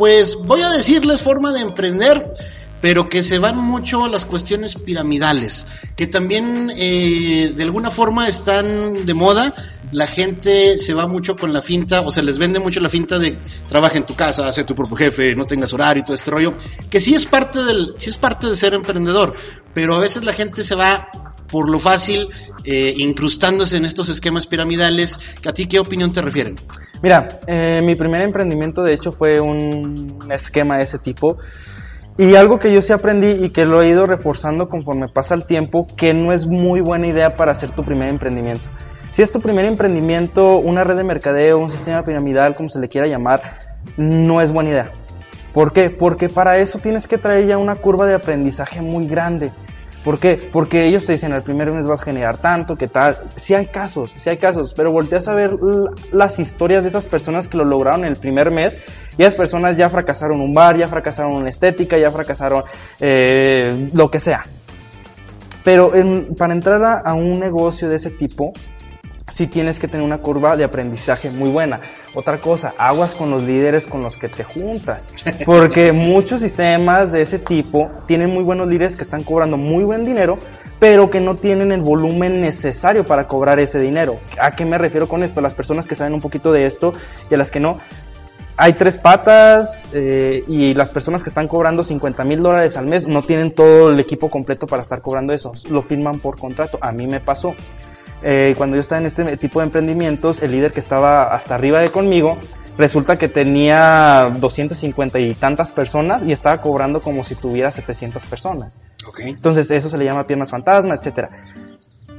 pues 0.00 0.36
voy 0.36 0.62
a 0.62 0.70
decirles 0.70 1.20
forma 1.20 1.52
de 1.52 1.60
emprender, 1.60 2.32
pero 2.80 3.10
que 3.10 3.22
se 3.22 3.38
van 3.38 3.58
mucho 3.58 4.06
a 4.06 4.08
las 4.08 4.24
cuestiones 4.24 4.74
piramidales, 4.74 5.66
que 5.94 6.06
también 6.06 6.72
eh, 6.74 7.52
de 7.54 7.62
alguna 7.64 7.90
forma 7.90 8.26
están 8.26 9.04
de 9.04 9.12
moda, 9.12 9.54
la 9.92 10.06
gente 10.06 10.78
se 10.78 10.94
va 10.94 11.06
mucho 11.06 11.36
con 11.36 11.52
la 11.52 11.60
finta, 11.60 12.00
o 12.00 12.10
se 12.10 12.22
les 12.22 12.38
vende 12.38 12.60
mucho 12.60 12.80
la 12.80 12.88
finta 12.88 13.18
de 13.18 13.36
trabaja 13.68 13.98
en 13.98 14.06
tu 14.06 14.16
casa, 14.16 14.50
sé 14.54 14.64
tu 14.64 14.74
propio 14.74 14.96
jefe, 14.96 15.36
no 15.36 15.44
tengas 15.44 15.74
horario 15.74 16.00
y 16.00 16.04
todo 16.04 16.14
este 16.14 16.30
rollo, 16.30 16.54
que 16.88 16.98
sí 16.98 17.12
es 17.12 17.26
parte 17.26 17.62
del, 17.62 17.92
sí 17.98 18.08
es 18.08 18.16
parte 18.16 18.46
de 18.46 18.56
ser 18.56 18.72
emprendedor, 18.72 19.34
pero 19.74 19.96
a 19.96 19.98
veces 19.98 20.24
la 20.24 20.32
gente 20.32 20.64
se 20.64 20.76
va 20.76 21.10
por 21.50 21.68
lo 21.68 21.78
fácil, 21.78 22.26
eh, 22.64 22.94
incrustándose 22.96 23.76
en 23.76 23.84
estos 23.84 24.08
esquemas 24.08 24.46
piramidales, 24.46 25.18
¿a 25.46 25.52
ti 25.52 25.66
qué 25.66 25.78
opinión 25.78 26.10
te 26.10 26.22
refieren? 26.22 26.58
Mira, 27.02 27.40
eh, 27.46 27.80
mi 27.82 27.94
primer 27.94 28.20
emprendimiento 28.22 28.82
de 28.82 28.92
hecho 28.92 29.12
fue 29.12 29.40
un 29.40 30.28
esquema 30.30 30.78
de 30.78 30.84
ese 30.84 30.98
tipo. 30.98 31.38
Y 32.18 32.34
algo 32.34 32.58
que 32.58 32.72
yo 32.72 32.82
sí 32.82 32.92
aprendí 32.92 33.28
y 33.28 33.50
que 33.50 33.64
lo 33.64 33.80
he 33.80 33.88
ido 33.88 34.06
reforzando 34.06 34.68
conforme 34.68 35.08
pasa 35.08 35.34
el 35.34 35.46
tiempo, 35.46 35.86
que 35.96 36.12
no 36.12 36.32
es 36.32 36.46
muy 36.46 36.82
buena 36.82 37.06
idea 37.06 37.36
para 37.36 37.52
hacer 37.52 37.70
tu 37.70 37.82
primer 37.82 38.10
emprendimiento. 38.10 38.68
Si 39.10 39.22
es 39.22 39.32
tu 39.32 39.40
primer 39.40 39.64
emprendimiento, 39.64 40.58
una 40.58 40.84
red 40.84 40.96
de 40.96 41.04
mercadeo, 41.04 41.58
un 41.58 41.70
sistema 41.70 42.04
piramidal, 42.04 42.54
como 42.54 42.68
se 42.68 42.78
le 42.78 42.88
quiera 42.88 43.06
llamar, 43.06 43.40
no 43.96 44.42
es 44.42 44.52
buena 44.52 44.70
idea. 44.70 44.92
¿Por 45.52 45.72
qué? 45.72 45.90
Porque 45.90 46.28
para 46.28 46.58
eso 46.58 46.78
tienes 46.78 47.08
que 47.08 47.18
traer 47.18 47.46
ya 47.46 47.58
una 47.58 47.76
curva 47.76 48.06
de 48.06 48.14
aprendizaje 48.14 48.82
muy 48.82 49.08
grande. 49.08 49.50
¿Por 50.04 50.18
qué? 50.18 50.38
Porque 50.50 50.86
ellos 50.86 51.04
te 51.04 51.12
dicen, 51.12 51.32
el 51.32 51.42
primer 51.42 51.70
mes 51.70 51.86
vas 51.86 52.00
a 52.00 52.04
generar 52.04 52.38
tanto, 52.38 52.74
que 52.76 52.88
tal. 52.88 53.18
Sí 53.36 53.54
hay 53.54 53.66
casos, 53.66 54.14
sí 54.16 54.30
hay 54.30 54.38
casos, 54.38 54.72
pero 54.74 54.92
volteas 54.92 55.28
a 55.28 55.34
ver 55.34 55.52
las 56.12 56.38
historias 56.38 56.84
de 56.84 56.88
esas 56.88 57.06
personas 57.06 57.48
que 57.48 57.58
lo 57.58 57.64
lograron 57.64 58.00
en 58.00 58.12
el 58.12 58.16
primer 58.16 58.50
mes 58.50 58.80
y 59.18 59.22
esas 59.22 59.36
personas 59.36 59.76
ya 59.76 59.90
fracasaron 59.90 60.40
un 60.40 60.54
bar, 60.54 60.78
ya 60.78 60.88
fracasaron 60.88 61.34
una 61.34 61.50
estética, 61.50 61.98
ya 61.98 62.10
fracasaron 62.10 62.64
eh, 62.98 63.90
lo 63.92 64.10
que 64.10 64.20
sea. 64.20 64.42
Pero 65.64 65.92
para 66.38 66.54
entrar 66.54 67.02
a 67.04 67.12
un 67.12 67.32
negocio 67.32 67.90
de 67.90 67.96
ese 67.96 68.10
tipo, 68.10 68.54
sí 69.30 69.46
tienes 69.46 69.78
que 69.78 69.88
tener 69.88 70.04
una 70.04 70.18
curva 70.18 70.56
de 70.56 70.64
aprendizaje 70.64 71.30
muy 71.30 71.50
buena. 71.50 71.80
Otra 72.14 72.38
cosa, 72.38 72.74
aguas 72.76 73.14
con 73.14 73.30
los 73.30 73.42
líderes 73.42 73.86
con 73.86 74.02
los 74.02 74.16
que 74.16 74.28
te 74.28 74.44
juntas. 74.44 75.08
Porque 75.46 75.92
muchos 75.92 76.40
sistemas 76.40 77.12
de 77.12 77.22
ese 77.22 77.38
tipo 77.38 77.90
tienen 78.06 78.30
muy 78.30 78.42
buenos 78.42 78.68
líderes 78.68 78.96
que 78.96 79.02
están 79.02 79.22
cobrando 79.22 79.56
muy 79.56 79.84
buen 79.84 80.04
dinero, 80.04 80.38
pero 80.78 81.10
que 81.10 81.20
no 81.20 81.34
tienen 81.34 81.72
el 81.72 81.80
volumen 81.80 82.40
necesario 82.40 83.04
para 83.04 83.28
cobrar 83.28 83.60
ese 83.60 83.78
dinero. 83.78 84.18
¿A 84.40 84.52
qué 84.52 84.64
me 84.64 84.78
refiero 84.78 85.08
con 85.08 85.22
esto? 85.22 85.40
Las 85.40 85.54
personas 85.54 85.86
que 85.86 85.94
saben 85.94 86.14
un 86.14 86.20
poquito 86.20 86.52
de 86.52 86.66
esto 86.66 86.92
y 87.30 87.34
a 87.34 87.38
las 87.38 87.50
que 87.50 87.60
no. 87.60 87.78
Hay 88.56 88.74
tres 88.74 88.98
patas 88.98 89.88
eh, 89.94 90.44
y 90.46 90.74
las 90.74 90.90
personas 90.90 91.22
que 91.22 91.30
están 91.30 91.48
cobrando 91.48 91.82
50 91.82 92.24
mil 92.24 92.42
dólares 92.42 92.76
al 92.76 92.86
mes 92.86 93.06
no 93.06 93.22
tienen 93.22 93.54
todo 93.54 93.88
el 93.88 93.98
equipo 93.98 94.28
completo 94.28 94.66
para 94.66 94.82
estar 94.82 95.00
cobrando 95.00 95.32
eso. 95.32 95.52
Lo 95.70 95.80
firman 95.80 96.18
por 96.18 96.38
contrato. 96.38 96.78
A 96.82 96.92
mí 96.92 97.06
me 97.06 97.20
pasó. 97.20 97.54
Eh, 98.22 98.54
cuando 98.56 98.76
yo 98.76 98.82
estaba 98.82 99.00
en 99.00 99.06
este 99.06 99.36
tipo 99.36 99.60
de 99.60 99.66
emprendimientos, 99.66 100.42
el 100.42 100.52
líder 100.52 100.72
que 100.72 100.80
estaba 100.80 101.34
hasta 101.34 101.54
arriba 101.54 101.80
de 101.80 101.90
conmigo, 101.90 102.38
resulta 102.76 103.16
que 103.16 103.28
tenía 103.28 104.32
250 104.38 105.18
y 105.20 105.34
tantas 105.34 105.72
personas 105.72 106.22
y 106.24 106.32
estaba 106.32 106.60
cobrando 106.60 107.00
como 107.00 107.24
si 107.24 107.34
tuviera 107.34 107.70
700 107.70 108.24
personas. 108.24 108.80
Entonces 109.24 109.70
eso 109.70 109.88
se 109.88 109.98
le 109.98 110.04
llama 110.04 110.26
piernas 110.26 110.50
fantasma, 110.50 110.94
etcétera. 110.94 111.30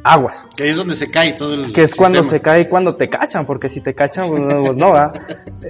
Aguas, 0.04 0.46
Que 0.56 0.64
ahí 0.64 0.70
es 0.70 0.78
donde 0.78 0.96
se 0.96 1.12
cae 1.12 1.34
todo 1.34 1.54
el 1.54 1.72
que 1.72 1.84
es 1.84 1.96
cuando 1.96 2.24
se 2.24 2.42
cae 2.42 2.68
cuando 2.68 2.96
te 2.96 3.08
cachan, 3.08 3.46
porque 3.46 3.70
si 3.70 3.82
te 3.82 3.94
cachan, 3.94 4.30
pues, 4.30 4.42
no, 4.42 4.62
pues 4.62 4.78
no 4.78 4.92
va. 4.92 5.12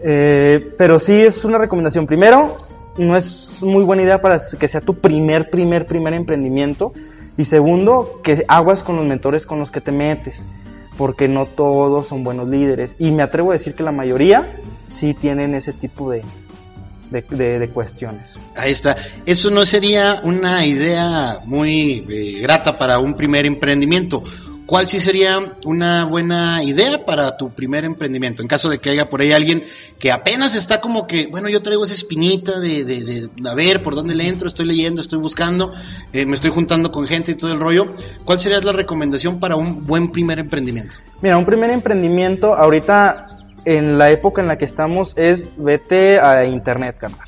Eh, 0.04 0.74
pero 0.78 1.00
sí 1.00 1.12
es 1.12 1.44
una 1.44 1.58
recomendación. 1.58 2.08
Primero, 2.08 2.58
no 2.98 3.17
es 3.17 3.62
muy 3.62 3.84
buena 3.84 4.04
idea 4.04 4.22
para 4.22 4.39
que 4.58 4.67
sea 4.70 4.80
tu 4.80 4.98
primer, 4.98 5.50
primer, 5.50 5.86
primer 5.86 6.13
emprendimiento. 6.13 6.94
Y 7.38 7.46
segundo, 7.46 8.20
que 8.24 8.46
aguas 8.48 8.84
con 8.84 8.98
los 8.98 9.08
mentores 9.08 9.46
con 9.46 9.60
los 9.60 9.72
que 9.72 9.82
te 9.82 9.91
metes, 9.91 10.48
porque 10.98 11.28
no 11.28 11.46
todos 11.46 12.08
son 12.08 12.24
buenos 12.24 12.48
líderes. 12.50 12.96
Y 13.00 13.12
me 13.12 13.24
atrevo 13.24 13.52
a 13.52 13.54
decir 13.54 13.74
que 13.74 13.84
la 13.84 13.91
mayoría 13.91 14.60
sí 14.89 15.13
tienen 15.13 15.56
ese 15.56 15.74
tipo 15.74 16.12
de, 16.12 16.24
de, 17.10 17.60
de- 17.60 17.70
cuestiones. 17.70 18.38
Ahí 18.58 18.72
está. 18.72 18.96
Eso 19.26 19.50
no 19.50 19.63
sería 19.65 20.20
una 20.24 20.65
idea 20.65 21.39
muy 21.46 22.06
eh, 22.10 22.39
grata 22.41 22.78
para 22.78 23.00
un 23.00 23.13
primer 23.15 23.46
emprendimiento. 23.46 24.22
¿Cuál 24.72 24.88
sí 24.88 25.02
sería 25.02 25.38
una 25.66 26.06
buena 26.06 26.64
idea 26.64 27.04
para 27.04 27.36
tu 27.36 27.54
primer 27.54 27.84
emprendimiento? 27.84 28.42
En 28.42 28.48
caso 28.48 28.70
de 28.70 28.80
que 28.80 28.90
haya 28.90 29.10
por 29.10 29.20
ahí 29.20 29.34
alguien 29.34 29.66
que 30.00 30.14
apenas 30.14 30.56
está 30.56 30.80
como 30.80 31.08
que, 31.08 31.28
bueno, 31.28 31.50
yo 31.50 31.62
traigo 31.62 31.84
esa 31.84 31.94
espinita 31.94 32.58
de, 32.58 32.86
de, 32.86 33.02
de 33.04 33.50
a 33.50 33.54
ver 33.54 33.82
por 33.82 33.96
dónde 33.96 34.16
le 34.16 34.30
entro, 34.30 34.48
estoy 34.48 34.66
leyendo, 34.66 35.02
estoy 35.02 35.20
buscando, 35.20 35.74
eh, 36.14 36.26
me 36.26 36.36
estoy 36.36 36.52
juntando 36.52 36.90
con 36.90 37.06
gente 37.06 37.34
y 37.34 37.36
todo 37.36 37.52
el 37.52 37.60
rollo. 37.60 37.92
¿Cuál 38.24 38.40
sería 38.40 38.62
la 38.62 38.72
recomendación 38.72 39.42
para 39.42 39.58
un 39.58 39.86
buen 39.86 40.10
primer 40.10 40.40
emprendimiento? 40.40 40.96
Mira, 41.22 41.38
un 41.38 41.44
primer 41.44 41.70
emprendimiento 41.72 42.54
ahorita 42.54 43.28
en 43.66 43.98
la 43.98 44.10
época 44.10 44.42
en 44.42 44.48
la 44.48 44.58
que 44.58 44.64
estamos 44.64 45.18
es 45.18 45.50
vete 45.58 46.18
a 46.22 46.46
internet, 46.46 46.96
carnal. 46.98 47.28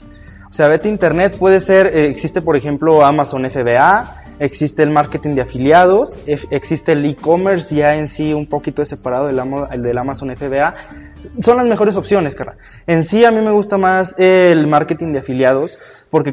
O 0.50 0.54
sea, 0.54 0.70
vete 0.70 0.88
a 0.88 0.92
internet, 0.92 1.36
puede 1.38 1.60
ser, 1.60 1.88
eh, 1.88 2.08
existe 2.08 2.42
por 2.42 2.56
ejemplo 2.56 3.06
Amazon 3.06 3.46
FBA, 3.52 4.23
existe 4.44 4.84
el 4.84 4.92
marketing 4.92 5.32
de 5.32 5.42
afiliados, 5.42 6.20
existe 6.28 6.92
el 6.92 7.06
e-commerce 7.06 7.76
ya 7.76 7.96
en 7.96 8.08
sí 8.08 8.34
un 8.34 8.48
poquito 8.48 8.84
separado 8.84 9.28
del, 9.28 9.42
del 9.82 9.98
Amazon 9.98 10.36
FBA. 10.36 10.76
Son 11.42 11.56
las 11.56 11.66
mejores 11.66 11.96
opciones, 11.96 12.36
cara. 12.36 12.58
En 12.86 13.04
sí 13.04 13.24
a 13.24 13.32
mí 13.32 13.42
me 13.42 13.52
gusta 13.52 13.78
más 13.78 14.16
el 14.20 14.68
marketing 14.68 15.14
de 15.14 15.20
afiliados 15.20 15.80
porque 16.10 16.32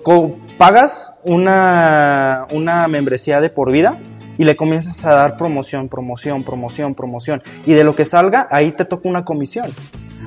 pagas 0.59 1.15
una, 1.25 2.47
una 2.53 2.89
membresía 2.89 3.41
de 3.41 3.51
por 3.51 3.71
vida 3.71 3.97
y 4.37 4.45
le 4.45 4.57
comienzas 4.57 5.05
a 5.07 5.15
dar 5.15 5.37
promoción, 5.37 5.89
promoción, 5.89 6.43
promoción, 6.43 6.95
promoción. 6.95 7.43
Y 7.65 7.75
de 7.75 7.85
lo 7.85 7.95
que 7.95 8.05
salga, 8.05 8.49
ahí 8.51 8.73
te 8.73 8.85
toca 8.85 9.09
una 9.09 9.25
comisión. 9.25 9.67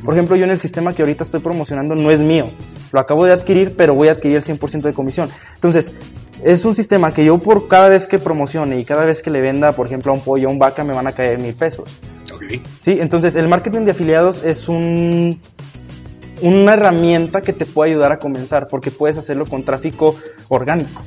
Por 0.06 0.14
ejemplo, 0.14 0.36
yo 0.36 0.46
en 0.46 0.52
el 0.52 0.60
sistema 0.60 0.94
que 0.94 1.02
ahorita 1.02 1.24
estoy 1.24 1.42
promocionando 1.42 1.96
no 1.96 2.12
es 2.12 2.22
mío. 2.22 2.50
Lo 2.92 3.00
acabo 3.00 3.26
de 3.26 3.34
adquirir, 3.34 3.76
pero 3.76 3.96
voy 3.96 4.08
a 4.08 4.12
adquirir 4.14 4.38
el 4.38 4.44
100% 4.44 4.82
de 4.82 4.94
comisión. 4.94 5.30
Entonces, 5.56 5.92
es 6.44 6.66
un 6.66 6.76
sistema 6.76 7.14
que 7.14 7.26
yo 7.26 7.38
por 7.38 7.68
cada 7.68 7.90
vez 7.90 8.08
que 8.08 8.18
promocione 8.18 8.80
y 8.80 8.86
cada 8.86 9.06
vez 9.06 9.22
que 9.22 9.30
le 9.30 9.42
venda, 9.42 9.72
por 9.72 9.88
ejemplo, 9.88 10.12
a 10.12 10.16
un 10.16 10.22
pollo, 10.22 10.48
a 10.48 10.52
un 10.52 10.60
vaca, 10.60 10.84
me 10.84 10.94
van 10.94 11.08
a 11.08 11.12
caer 11.12 11.40
mil 11.40 11.54
pesos. 11.54 11.90
Sí, 12.82 12.98
entonces 13.00 13.36
el 13.36 13.48
marketing 13.48 13.82
de 13.82 13.92
afiliados 13.92 14.44
es 14.44 14.68
un 14.68 15.40
una 16.42 16.74
herramienta 16.74 17.42
que 17.42 17.54
te 17.54 17.66
puede 17.66 17.92
ayudar 17.92 18.12
a 18.12 18.20
comenzar 18.20 18.68
porque 18.68 18.92
puedes 18.92 19.18
hacerlo 19.18 19.46
con 19.46 19.64
tráfico 19.64 20.16
orgánico 20.50 21.02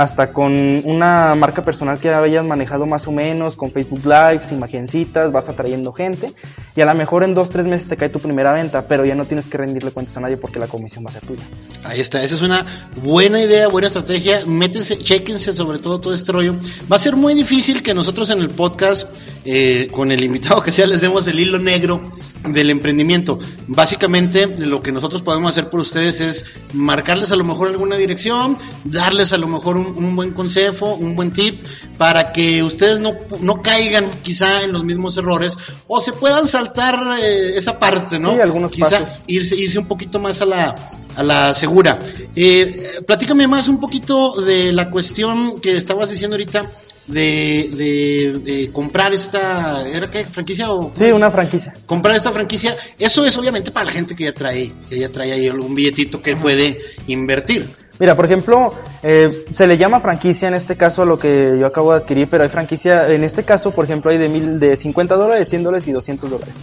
hasta 0.00 0.32
con 0.32 0.80
una 0.86 1.34
marca 1.34 1.62
personal 1.62 1.98
que 1.98 2.08
hayas 2.08 2.42
manejado 2.42 2.86
más 2.86 3.06
o 3.06 3.12
menos, 3.12 3.54
con 3.54 3.70
Facebook 3.70 4.00
Lives, 4.06 4.50
imagencitas, 4.50 5.30
vas 5.30 5.50
atrayendo 5.50 5.92
gente 5.92 6.32
y 6.74 6.80
a 6.80 6.86
lo 6.86 6.94
mejor 6.94 7.22
en 7.22 7.34
dos, 7.34 7.50
tres 7.50 7.66
meses 7.66 7.86
te 7.86 7.98
cae 7.98 8.08
tu 8.08 8.18
primera 8.18 8.54
venta, 8.54 8.86
pero 8.86 9.04
ya 9.04 9.14
no 9.14 9.26
tienes 9.26 9.46
que 9.46 9.58
rendirle 9.58 9.90
cuentas 9.90 10.16
a 10.16 10.20
nadie 10.20 10.38
porque 10.38 10.58
la 10.58 10.68
comisión 10.68 11.04
va 11.04 11.10
a 11.10 11.12
ser 11.12 11.26
tuya. 11.26 11.42
Ahí 11.84 12.00
está, 12.00 12.22
esa 12.24 12.34
es 12.34 12.40
una 12.40 12.64
buena 13.02 13.42
idea, 13.42 13.68
buena 13.68 13.88
estrategia, 13.88 14.46
métense, 14.46 14.96
chequense 14.96 15.52
sobre 15.52 15.78
todo 15.78 16.00
todo 16.00 16.14
este 16.14 16.32
rollo. 16.32 16.54
Va 16.90 16.96
a 16.96 16.98
ser 16.98 17.16
muy 17.16 17.34
difícil 17.34 17.82
que 17.82 17.92
nosotros 17.92 18.30
en 18.30 18.38
el 18.38 18.48
podcast, 18.48 19.06
eh, 19.44 19.88
con 19.92 20.12
el 20.12 20.24
invitado 20.24 20.62
que 20.62 20.72
sea, 20.72 20.86
les 20.86 21.02
demos 21.02 21.26
el 21.26 21.38
hilo 21.38 21.58
negro 21.58 22.02
del 22.48 22.70
emprendimiento. 22.70 23.38
Básicamente 23.68 24.46
lo 24.58 24.82
que 24.82 24.92
nosotros 24.92 25.22
podemos 25.22 25.50
hacer 25.50 25.68
por 25.68 25.80
ustedes 25.80 26.20
es 26.20 26.44
marcarles 26.72 27.32
a 27.32 27.36
lo 27.36 27.44
mejor 27.44 27.68
alguna 27.68 27.96
dirección, 27.96 28.56
darles 28.84 29.32
a 29.32 29.38
lo 29.38 29.46
mejor 29.46 29.76
un, 29.76 29.89
buen 30.16 30.32
consejo, 30.32 30.94
un 30.94 31.14
buen 31.14 31.32
tip 31.32 31.64
para 31.98 32.32
que 32.32 32.62
ustedes 32.62 33.00
no, 33.00 33.14
no, 33.40 33.62
caigan 33.62 34.08
quizá 34.22 34.62
en 34.62 34.72
los 34.72 34.84
mismos 34.84 35.16
errores 35.16 35.56
o 35.86 36.00
se 36.00 36.12
puedan 36.12 36.46
saltar 36.46 36.98
eh, 37.20 37.56
esa 37.56 37.78
parte, 37.78 38.18
¿no? 38.18 38.34
Sí, 38.34 38.40
algunos 38.40 38.72
quizá 38.72 39.20
irse, 39.26 39.56
irse 39.56 39.78
un 39.78 39.86
poquito 39.86 40.18
más 40.18 40.40
a 40.40 40.46
la, 40.46 40.74
a 41.16 41.22
la 41.22 41.54
segura. 41.54 41.98
Eh, 42.34 43.02
platícame 43.06 43.46
más 43.46 43.68
un 43.68 43.80
poquito 43.80 44.40
de 44.40 44.72
la 44.72 44.90
cuestión 44.90 45.60
que 45.60 45.76
estabas 45.76 46.10
diciendo 46.10 46.36
ahorita 46.36 46.66
de, 47.10 48.40
de, 48.44 48.70
comprar 48.72 49.12
esta, 49.12 49.86
¿era 49.88 50.10
qué? 50.10 50.24
¿Franquicia 50.24 50.72
o? 50.72 50.92
Sí, 50.96 51.04
una 51.04 51.30
franquicia. 51.30 51.74
Comprar 51.86 52.16
esta 52.16 52.32
franquicia, 52.32 52.76
eso 52.98 53.24
es 53.24 53.36
obviamente 53.36 53.70
para 53.70 53.86
la 53.86 53.92
gente 53.92 54.14
que 54.14 54.24
ya 54.24 54.32
trae, 54.32 54.72
que 54.88 54.98
ya 54.98 55.10
trae 55.10 55.32
ahí 55.32 55.48
algún 55.48 55.74
billetito 55.74 56.22
que 56.22 56.36
puede 56.36 56.78
invertir. 57.06 57.68
Mira, 58.00 58.16
por 58.16 58.24
ejemplo, 58.24 58.72
eh, 59.02 59.44
se 59.52 59.66
le 59.66 59.76
llama 59.76 60.00
franquicia 60.00 60.48
en 60.48 60.54
este 60.54 60.74
caso 60.74 61.02
a 61.02 61.04
lo 61.04 61.18
que 61.18 61.54
yo 61.60 61.66
acabo 61.66 61.92
de 61.92 61.98
adquirir, 61.98 62.28
pero 62.30 62.42
hay 62.42 62.48
franquicia, 62.48 63.06
en 63.12 63.22
este 63.22 63.44
caso, 63.44 63.72
por 63.72 63.84
ejemplo, 63.84 64.10
hay 64.10 64.16
de 64.16 64.30
mil, 64.30 64.58
de 64.58 64.74
50 64.74 65.16
dólares, 65.16 65.50
100 65.50 65.62
dólares 65.62 65.86
y 65.86 65.92
200 65.92 66.30
dólares. 66.30 66.54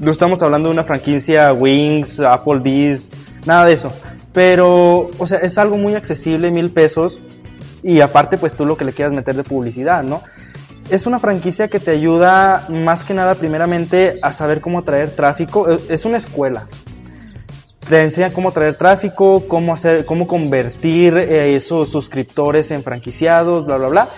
No 0.00 0.10
estamos 0.10 0.42
hablando 0.42 0.68
de 0.68 0.74
una 0.74 0.82
franquicia 0.82 1.52
Wings, 1.52 2.18
Applebee's, 2.18 3.12
nada 3.46 3.64
de 3.64 3.74
eso. 3.74 3.92
Pero, 4.32 5.08
o 5.16 5.26
sea, 5.28 5.38
es 5.38 5.56
algo 5.56 5.78
muy 5.78 5.94
accesible, 5.94 6.50
mil 6.50 6.70
pesos, 6.70 7.20
y 7.84 8.00
aparte 8.00 8.36
pues 8.36 8.54
tú 8.54 8.66
lo 8.66 8.76
que 8.76 8.84
le 8.84 8.92
quieras 8.92 9.14
meter 9.14 9.36
de 9.36 9.44
publicidad, 9.44 10.02
¿no? 10.02 10.20
Es 10.90 11.06
una 11.06 11.20
franquicia 11.20 11.68
que 11.68 11.78
te 11.78 11.92
ayuda 11.92 12.66
más 12.70 13.04
que 13.04 13.14
nada 13.14 13.36
primeramente 13.36 14.18
a 14.20 14.32
saber 14.32 14.60
cómo 14.60 14.82
traer 14.82 15.10
tráfico, 15.14 15.68
es 15.88 16.04
una 16.04 16.16
escuela. 16.16 16.66
Te 17.88 18.02
enseña 18.02 18.32
cómo 18.32 18.50
traer 18.52 18.76
tráfico, 18.76 19.44
cómo 19.46 19.72
hacer, 19.72 20.04
cómo 20.04 20.26
convertir 20.26 21.16
eh, 21.16 21.54
esos 21.54 21.88
suscriptores 21.90 22.70
en 22.72 22.82
franquiciados, 22.82 23.64
bla 23.64 23.76
bla 23.76 23.88
bla. 23.88 24.08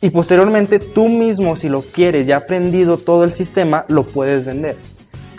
Y 0.00 0.10
posteriormente 0.10 0.78
tú 0.78 1.08
mismo, 1.08 1.56
si 1.56 1.68
lo 1.68 1.82
quieres, 1.82 2.26
ya 2.26 2.38
aprendido 2.38 2.96
todo 2.96 3.24
el 3.24 3.32
sistema, 3.32 3.84
lo 3.88 4.04
puedes 4.04 4.46
vender 4.46 4.76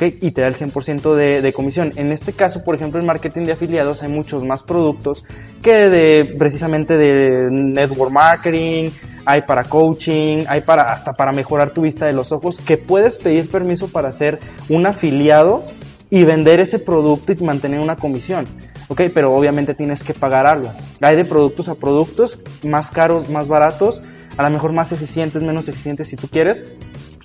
y 0.02 0.32
te 0.32 0.42
da 0.42 0.48
el 0.48 0.56
100% 0.56 1.16
de, 1.16 1.42
de, 1.42 1.54
comisión. 1.54 1.92
En 1.96 2.12
este 2.12 2.34
caso, 2.34 2.64
por 2.64 2.76
ejemplo, 2.76 3.00
en 3.00 3.06
marketing 3.06 3.44
de 3.44 3.54
afiliados 3.54 4.04
hay 4.04 4.10
muchos 4.10 4.44
más 4.44 4.64
productos 4.64 5.24
que 5.62 5.90
de 5.90 6.36
precisamente 6.38 6.98
de 6.98 7.48
network 7.52 8.12
marketing, 8.12 8.90
hay 9.26 9.42
para 9.44 9.64
coaching, 9.64 10.46
hay 10.48 10.62
para 10.62 10.92
hasta 10.92 11.14
para 11.14 11.32
mejorar 11.32 11.72
tu 11.72 11.82
vista 11.82 12.06
de 12.06 12.14
los 12.14 12.32
ojos, 12.32 12.60
que 12.60 12.78
puedes 12.78 13.16
pedir 13.16 13.50
permiso 13.50 13.88
para 13.88 14.12
ser 14.12 14.40
un 14.70 14.86
afiliado 14.86 15.64
y 16.13 16.26
vender 16.26 16.60
ese 16.60 16.78
producto 16.78 17.32
y 17.32 17.36
mantener 17.38 17.80
una 17.80 17.95
comisión. 17.95 18.45
Ok, 18.88 19.02
pero 19.15 19.34
obviamente 19.34 19.73
tienes 19.73 20.04
que 20.04 20.13
pagar 20.13 20.45
algo. 20.45 20.71
Hay 21.02 21.15
de 21.15 21.26
productos 21.26 21.69
a 21.69 21.73
productos, 21.73 22.38
más 22.63 22.91
caros, 22.91 23.30
más 23.30 23.47
baratos, 23.47 24.04
a 24.38 24.43
lo 24.43 24.49
mejor 24.52 24.73
más 24.73 24.91
eficientes, 24.91 25.41
menos 25.41 25.67
eficientes 25.67 26.10
si 26.10 26.15
tú 26.15 26.28
quieres, 26.28 26.65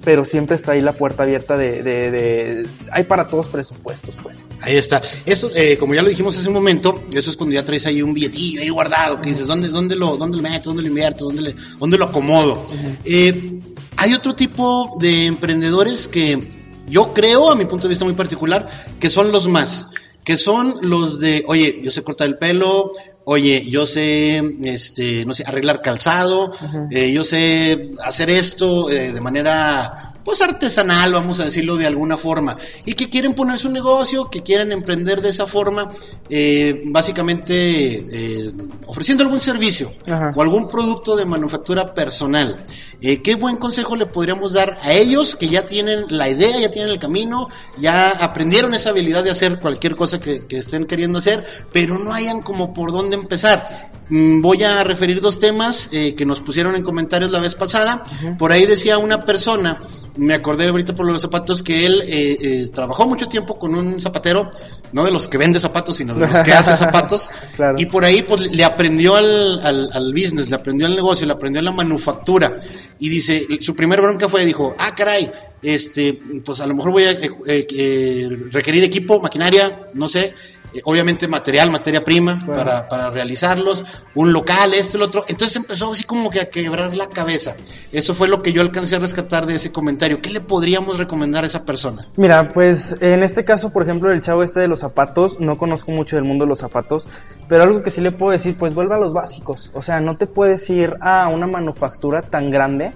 pero 0.05 0.25
siempre 0.25 0.57
está 0.57 0.73
ahí 0.73 0.81
la 0.81 0.95
puerta 0.95 1.25
abierta 1.25 1.59
de, 1.59 1.83
de, 1.83 2.67
hay 2.91 3.05
para 3.05 3.29
todos 3.29 3.49
presupuestos, 3.49 4.17
pues. 4.23 4.39
Ahí 4.63 4.79
está. 4.79 5.03
Eso, 5.27 5.51
eh, 5.55 5.77
como 5.77 5.93
ya 5.93 6.01
lo 6.01 6.09
dijimos 6.09 6.39
hace 6.39 6.49
un 6.49 6.55
momento, 6.55 7.05
eso 7.13 7.29
es 7.29 7.37
cuando 7.37 7.53
ya 7.53 7.67
traes 7.67 7.85
ahí 7.85 8.01
un 8.01 8.15
billetillo 8.15 8.63
ahí 8.63 8.71
guardado, 8.71 9.21
que 9.21 9.29
dices, 9.29 9.47
¿dónde, 9.47 9.69
dónde, 9.69 9.97
lo, 9.97 10.17
dónde 10.17 10.39
lo 10.39 10.43
meto, 10.43 10.71
dónde 10.71 10.85
lo 10.85 10.89
invierto, 10.89 11.27
dónde, 11.27 11.43
le, 11.43 11.55
dónde 11.79 11.99
lo 11.99 12.07
acomodo? 12.07 12.65
eh, 13.05 13.61
hay 13.99 14.15
otro 14.15 14.35
tipo 14.35 14.97
de 14.99 15.27
emprendedores 15.27 16.09
que 16.09 16.57
yo 16.89 17.13
creo, 17.15 17.51
a 17.51 17.57
mi 17.57 17.65
punto 17.65 17.87
de 17.87 17.91
vista 17.91 18.05
muy 18.05 18.15
particular, 18.15 18.67
que 18.99 19.11
son 19.11 19.33
los 19.33 19.49
más 19.49 19.87
que 20.29 20.37
son 20.37 20.81
los 20.83 21.21
de, 21.21 21.43
oye, 21.47 21.81
yo 21.83 21.91
sé 21.91 22.03
cortar 22.03 22.27
el 22.27 22.37
pelo, 22.37 22.93
oye, 23.25 23.65
yo 23.65 23.87
sé, 23.87 24.43
este, 24.65 25.25
no 25.25 25.33
sé, 25.33 25.43
arreglar 25.47 25.81
calzado, 25.81 26.53
eh, 26.91 27.11
yo 27.13 27.25
sé 27.25 27.89
hacer 28.05 28.29
esto 28.29 28.91
eh, 28.91 29.13
de 29.13 29.21
manera, 29.23 30.13
pues 30.29 30.43
artesanal, 30.43 31.15
vamos 31.15 31.41
a 31.41 31.45
decirlo 31.45 31.77
de 31.77 31.87
alguna 31.87 32.19
forma, 32.19 32.55
y 32.85 32.93
que 32.93 33.09
quieren 33.09 33.33
poner 33.33 33.57
su 33.57 33.71
negocio, 33.71 34.29
que 34.29 34.43
quieren 34.43 34.73
emprender 34.73 35.23
de 35.23 35.31
esa 35.31 35.47
forma, 35.47 35.91
eh, 36.29 36.83
básicamente 36.85 38.53
ofreciendo 38.85 39.25
algún 39.25 39.41
servicio 39.41 39.95
o 40.35 40.43
algún 40.43 40.69
producto 40.69 41.17
de 41.17 41.25
manufactura 41.25 41.95
personal. 41.95 42.63
Eh, 43.01 43.23
¿Qué 43.23 43.37
buen 43.37 43.59
consejo 43.59 43.95
le 43.95 44.07
podríamos 44.07 44.55
dar 44.55 44.77
a 44.83 44.93
ellos 44.93 45.37
que 45.37 45.49
ya 45.49 45.65
tienen 45.65 46.07
la 46.09 46.29
idea, 46.29 46.59
ya 46.59 46.71
tienen 46.71 46.91
el 46.91 46.99
camino, 46.99 47.47
ya 47.79 48.11
aprendieron 48.11 48.75
esa 48.75 48.91
habilidad 48.91 49.23
de 49.23 49.31
hacer 49.31 49.61
cualquier 49.61 49.95
cosa 49.95 50.19
que, 50.19 50.45
estén 50.51 50.85
queriendo 50.85 51.19
hacer, 51.19 51.45
pero 51.73 51.97
no 51.99 52.13
hayan 52.13 52.43
como 52.43 52.75
por 52.75 52.91
dónde 52.91 53.15
empezar? 53.15 53.69
Mm, 54.11 54.41
voy 54.41 54.65
a 54.65 54.83
referir 54.83 55.21
dos 55.21 55.39
temas 55.39 55.91
eh, 55.93 56.17
que 56.17 56.27
nos 56.27 56.41
pusieron 56.41 56.75
en 56.75 56.83
comentarios 56.83 57.31
la 57.31 57.39
vez 57.39 57.55
pasada. 57.55 58.03
Por 58.37 58.51
ahí 58.51 58.67
decía 58.67 58.99
una 58.99 59.25
persona, 59.25 59.81
me 60.19 60.35
acordé 60.35 60.69
ahorita 60.69 60.95
por 60.95 61.07
los 61.07 61.21
zapatos, 61.21 61.63
que 61.63 61.87
él 61.87 62.03
eh, 62.07 62.69
trabajó 62.73 63.07
mucho 63.07 63.27
tiempo 63.27 63.59
con 63.59 63.75
un 63.75 64.01
zapatero, 64.01 64.51
no 64.93 65.05
de 65.05 65.13
los 65.13 65.29
que 65.29 65.39
vende 65.39 65.59
zapatos, 65.61 65.97
sino 65.97 66.15
de 66.15 66.27
los 66.27 66.41
que 66.43 66.53
hace 66.53 66.77
zapatos. 66.77 67.31
Y 67.77 67.87
por 67.87 68.05
ahí 68.05 68.23
pues, 68.23 68.55
le 68.55 68.65
aprendió 68.65 69.17
al, 69.17 69.61
al, 69.65 69.89
al 69.93 70.13
business, 70.13 70.51
le 70.51 70.57
aprendió 70.57 70.87
al 70.87 70.95
negocio, 70.95 71.27
le 71.27 71.33
aprendió 71.33 71.61
a 71.61 71.65
la 71.65 71.73
manufactura. 71.73 72.55
Y 72.99 73.09
dice, 73.09 73.47
su 73.61 73.75
primer 73.75 74.01
bronca 74.03 74.29
fue, 74.29 74.45
dijo, 74.45 74.75
ah, 74.79 74.95
caray, 74.95 75.31
este, 75.63 76.21
pues 76.45 76.61
a 76.61 76.67
lo 76.67 76.75
mejor 76.75 76.93
voy 76.93 77.05
a 77.05 77.13
eh, 77.13 77.31
eh, 77.47 78.29
requerir 78.51 78.85
equipo, 78.85 79.21
maquinaria, 79.21 79.89
no 79.95 80.09
sé, 80.09 80.35
eh, 80.75 80.81
obviamente 80.85 81.29
material, 81.29 81.71
materia 81.71 82.05
prima 82.05 82.45
para, 82.47 82.89
para 82.89 83.11
realizarlos, 83.11 83.85
un 84.15 84.33
local, 84.33 84.75
esto, 84.75 84.97
el 84.97 85.05
otro. 85.05 85.25
Entonces 85.29 85.57
empezó 85.57 85.91
así 85.93 86.05
como 86.05 86.31
que 86.31 86.41
a 86.41 86.51
quebrar 86.51 86.97
la 86.97 87.09
cabeza. 87.09 87.57
Eso 87.93 88.15
fue 88.15 88.29
lo 88.29 88.43
que 88.43 88.53
yo 88.53 88.63
alcancé 88.63 88.97
a 88.97 88.99
rescatar 88.99 89.47
de 89.47 89.55
ese 89.55 89.73
comentario. 89.73 90.21
¿Qué 90.21 90.31
le 90.31 90.41
podríamos 90.41 90.99
recomendar 90.99 91.45
a 91.45 91.47
esa 91.47 91.65
persona? 91.65 92.09
Mira, 92.17 92.49
pues 92.49 92.97
en 93.01 93.23
este 93.23 93.45
caso, 93.45 93.71
por 93.71 93.83
ejemplo, 93.83 94.13
el 94.13 94.21
chavo 94.21 94.43
este 94.43 94.61
de 94.61 94.69
los 94.69 94.81
zapatos, 94.81 95.41
no 95.41 95.57
conozco 95.59 95.91
mucho 95.91 96.17
del 96.17 96.25
mundo 96.25 96.45
de 96.45 96.51
los 96.51 96.59
zapatos, 96.59 97.09
pero 97.49 97.63
algo 97.63 97.83
que 97.83 97.91
sí 97.91 98.01
le 98.01 98.13
puedo 98.13 98.33
decir, 98.33 98.57
pues 98.59 98.75
vuelve 98.75 98.95
a 98.95 98.99
los 98.99 99.13
básicos. 99.13 99.71
O 99.75 99.83
sea, 99.83 100.01
no 100.01 100.17
te 100.17 100.27
puedes 100.27 100.69
ir 100.71 100.97
a 101.01 101.29
una 101.29 101.47
manufactura 101.47 102.23
tan 102.23 102.51
grande 102.51 102.93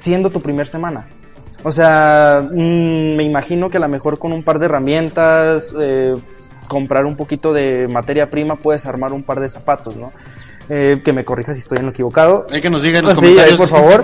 siendo 0.00 0.30
tu 0.30 0.40
primer 0.40 0.66
semana. 0.66 1.06
O 1.62 1.72
sea, 1.72 2.40
mm, 2.42 3.16
me 3.16 3.22
imagino 3.22 3.70
que 3.70 3.78
a 3.78 3.80
lo 3.80 3.88
mejor 3.88 4.18
con 4.18 4.32
un 4.32 4.42
par 4.42 4.58
de 4.58 4.66
herramientas, 4.66 5.74
eh, 5.80 6.14
comprar 6.68 7.04
un 7.06 7.16
poquito 7.16 7.52
de 7.52 7.88
materia 7.88 8.30
prima, 8.30 8.56
puedes 8.56 8.86
armar 8.86 9.12
un 9.12 9.22
par 9.22 9.40
de 9.40 9.48
zapatos, 9.48 9.96
¿no? 9.96 10.12
Eh, 10.68 11.02
que 11.04 11.12
me 11.12 11.24
corrija 11.24 11.52
si 11.54 11.60
estoy 11.60 11.78
en 11.78 11.84
lo 11.86 11.90
equivocado. 11.90 12.46
Hay 12.50 12.60
que 12.62 12.70
nos 12.70 12.82
digan 12.82 13.02
en 13.04 13.10
los 13.10 13.18
Sí, 13.18 13.26
ahí, 13.26 13.32
comentarios. 13.34 13.58
por 13.58 13.68
favor. 13.68 14.02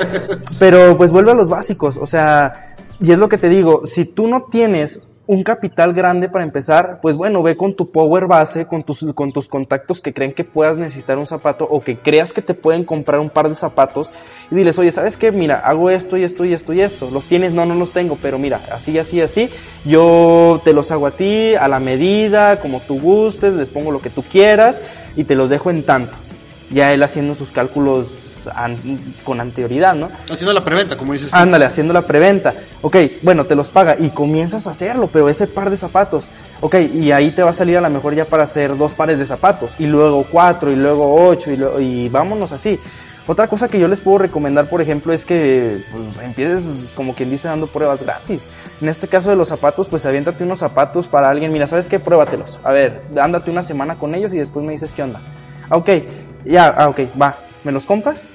Pero 0.58 0.96
pues 0.96 1.10
vuelve 1.10 1.30
a 1.30 1.34
los 1.34 1.48
básicos. 1.48 1.96
O 1.96 2.06
sea, 2.06 2.74
y 3.00 3.12
es 3.12 3.18
lo 3.18 3.28
que 3.30 3.38
te 3.38 3.48
digo, 3.48 3.86
si 3.86 4.04
tú 4.04 4.28
no 4.28 4.44
tienes 4.50 5.08
un 5.30 5.44
capital 5.44 5.92
grande 5.92 6.28
para 6.28 6.42
empezar, 6.42 6.98
pues 7.00 7.16
bueno, 7.16 7.40
ve 7.40 7.56
con 7.56 7.76
tu 7.76 7.92
power 7.92 8.26
base, 8.26 8.66
con 8.66 8.82
tus, 8.82 9.06
con 9.14 9.30
tus 9.30 9.46
contactos 9.46 10.00
que 10.00 10.12
creen 10.12 10.32
que 10.32 10.42
puedas 10.42 10.76
necesitar 10.76 11.18
un 11.18 11.26
zapato 11.26 11.64
o 11.70 11.80
que 11.80 11.96
creas 11.98 12.32
que 12.32 12.42
te 12.42 12.52
pueden 12.52 12.84
comprar 12.84 13.20
un 13.20 13.30
par 13.30 13.48
de 13.48 13.54
zapatos 13.54 14.10
y 14.50 14.56
diles, 14.56 14.76
oye, 14.80 14.90
¿sabes 14.90 15.16
qué? 15.16 15.30
Mira, 15.30 15.60
hago 15.60 15.88
esto 15.88 16.16
y 16.16 16.24
esto 16.24 16.44
y 16.44 16.52
esto 16.52 16.72
y 16.72 16.80
esto. 16.80 17.12
¿Los 17.12 17.26
tienes? 17.26 17.52
No, 17.52 17.64
no 17.64 17.76
los 17.76 17.92
tengo, 17.92 18.18
pero 18.20 18.40
mira, 18.40 18.58
así, 18.72 18.98
así, 18.98 19.20
así. 19.20 19.48
Yo 19.84 20.60
te 20.64 20.72
los 20.72 20.90
hago 20.90 21.06
a 21.06 21.12
ti, 21.12 21.54
a 21.54 21.68
la 21.68 21.78
medida, 21.78 22.58
como 22.58 22.80
tú 22.80 22.98
gustes, 22.98 23.54
les 23.54 23.68
pongo 23.68 23.92
lo 23.92 24.00
que 24.00 24.10
tú 24.10 24.24
quieras 24.24 24.82
y 25.14 25.22
te 25.22 25.36
los 25.36 25.48
dejo 25.48 25.70
en 25.70 25.84
tanto. 25.84 26.12
Ya 26.70 26.92
él 26.92 27.04
haciendo 27.04 27.36
sus 27.36 27.52
cálculos 27.52 28.08
an- 28.54 29.14
con 29.24 29.40
anterioridad, 29.40 29.94
¿no? 29.94 30.10
Haciendo 30.30 30.52
la 30.52 30.64
preventa, 30.64 30.96
como 30.96 31.12
dices. 31.12 31.32
Ándale, 31.34 31.64
haciendo 31.64 31.92
la 31.92 32.02
preventa. 32.02 32.54
Ok, 32.82 32.96
bueno, 33.22 33.44
te 33.46 33.54
los 33.54 33.68
paga 33.70 33.96
y 33.98 34.10
comienzas 34.10 34.66
a 34.66 34.70
hacerlo, 34.70 35.08
pero 35.12 35.28
ese 35.28 35.46
par 35.46 35.70
de 35.70 35.76
zapatos. 35.76 36.24
Ok, 36.60 36.76
y 36.94 37.12
ahí 37.12 37.30
te 37.30 37.42
va 37.42 37.50
a 37.50 37.54
salir 37.54 37.76
a 37.78 37.80
lo 37.80 37.90
mejor 37.90 38.14
ya 38.14 38.24
para 38.24 38.44
hacer 38.44 38.76
dos 38.76 38.94
pares 38.94 39.18
de 39.18 39.26
zapatos, 39.26 39.74
y 39.78 39.86
luego 39.86 40.24
cuatro, 40.30 40.70
y 40.70 40.76
luego 40.76 41.14
ocho, 41.28 41.50
y, 41.50 41.56
luego- 41.56 41.80
y 41.80 42.08
vámonos 42.08 42.52
así. 42.52 42.78
Otra 43.26 43.46
cosa 43.46 43.68
que 43.68 43.78
yo 43.78 43.86
les 43.86 44.00
puedo 44.00 44.18
recomendar, 44.18 44.68
por 44.68 44.80
ejemplo, 44.80 45.12
es 45.12 45.24
que 45.24 45.84
pues, 45.92 46.02
empieces, 46.24 46.92
como 46.96 47.14
quien 47.14 47.30
dice, 47.30 47.46
dando 47.46 47.68
pruebas 47.68 48.02
gratis. 48.02 48.42
En 48.80 48.88
este 48.88 49.06
caso 49.06 49.30
de 49.30 49.36
los 49.36 49.46
zapatos, 49.48 49.86
pues 49.86 50.04
aviéntate 50.04 50.42
unos 50.42 50.58
zapatos 50.58 51.06
para 51.06 51.28
alguien. 51.28 51.52
Mira, 51.52 51.66
¿sabes 51.68 51.86
qué? 51.86 52.00
Pruébatelos. 52.00 52.58
A 52.64 52.72
ver, 52.72 53.02
ándate 53.20 53.50
una 53.50 53.62
semana 53.62 53.96
con 53.98 54.14
ellos 54.16 54.32
y 54.34 54.38
después 54.38 54.64
me 54.66 54.72
dices 54.72 54.92
qué 54.92 55.02
onda. 55.04 55.20
Ok, 55.70 55.88
ya, 56.44 56.74
ah, 56.76 56.88
ok, 56.88 57.00
va. 57.20 57.36
¿Me 57.64 57.72
los 57.72 57.84
compras? 57.84 58.26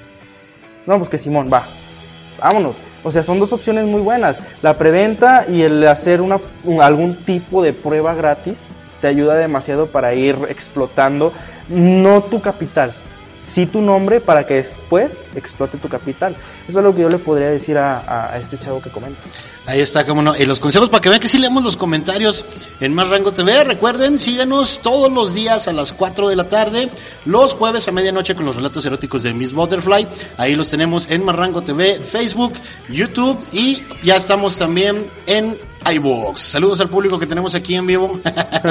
No, 0.86 0.98
pues 0.98 1.08
que 1.08 1.18
Simón, 1.18 1.50
va. 1.52 1.62
Vámonos. 2.40 2.76
O 3.02 3.10
sea, 3.10 3.22
son 3.22 3.38
dos 3.38 3.52
opciones 3.52 3.86
muy 3.86 4.00
buenas. 4.00 4.40
La 4.62 4.74
preventa 4.74 5.46
y 5.48 5.62
el 5.62 5.86
hacer 5.86 6.20
una, 6.20 6.38
un- 6.64 6.82
algún 6.82 7.16
tipo 7.16 7.62
de 7.62 7.72
prueba 7.72 8.14
gratis 8.14 8.68
te 9.00 9.08
ayuda 9.08 9.36
demasiado 9.36 9.86
para 9.88 10.14
ir 10.14 10.36
explotando 10.48 11.32
no 11.68 12.22
tu 12.22 12.40
capital, 12.40 12.92
sí 13.40 13.66
tu 13.66 13.80
nombre 13.80 14.20
para 14.20 14.46
que 14.46 14.54
después 14.54 15.26
explote 15.34 15.78
tu 15.78 15.88
capital. 15.88 16.34
Eso 16.68 16.78
es 16.78 16.84
lo 16.84 16.94
que 16.94 17.02
yo 17.02 17.08
le 17.08 17.18
podría 17.18 17.50
decir 17.50 17.76
a, 17.78 17.98
a- 17.98 18.32
a 18.32 18.38
este 18.38 18.56
chavo 18.58 18.80
que 18.80 18.90
comentas. 18.90 19.55
Ahí 19.66 19.80
está, 19.80 20.06
cómo 20.06 20.22
no. 20.22 20.36
Y 20.36 20.44
los 20.44 20.60
consejos 20.60 20.88
para 20.88 21.00
que 21.00 21.08
vean 21.08 21.20
que 21.20 21.28
sí 21.28 21.38
leemos 21.38 21.64
los 21.64 21.76
comentarios 21.76 22.44
en 22.80 22.94
Más 22.94 23.08
Rango 23.08 23.32
TV. 23.32 23.64
Recuerden, 23.64 24.20
síganos 24.20 24.80
todos 24.80 25.10
los 25.10 25.34
días 25.34 25.66
a 25.66 25.72
las 25.72 25.92
4 25.92 26.28
de 26.28 26.36
la 26.36 26.48
tarde, 26.48 26.88
los 27.24 27.54
jueves 27.54 27.88
a 27.88 27.92
medianoche 27.92 28.36
con 28.36 28.46
los 28.46 28.54
relatos 28.54 28.86
eróticos 28.86 29.24
de 29.24 29.34
Miss 29.34 29.52
Butterfly. 29.52 30.06
Ahí 30.36 30.54
los 30.54 30.70
tenemos 30.70 31.10
en 31.10 31.24
Más 31.24 31.34
Rango 31.34 31.62
TV, 31.62 32.00
Facebook, 32.00 32.52
YouTube 32.88 33.38
y 33.52 33.84
ya 34.04 34.16
estamos 34.16 34.56
también 34.56 35.10
en 35.26 35.58
iVoox. 35.94 36.40
Saludos 36.40 36.80
al 36.80 36.88
público 36.88 37.18
que 37.18 37.26
tenemos 37.26 37.54
aquí 37.54 37.76
en 37.76 37.86
vivo. 37.86 38.20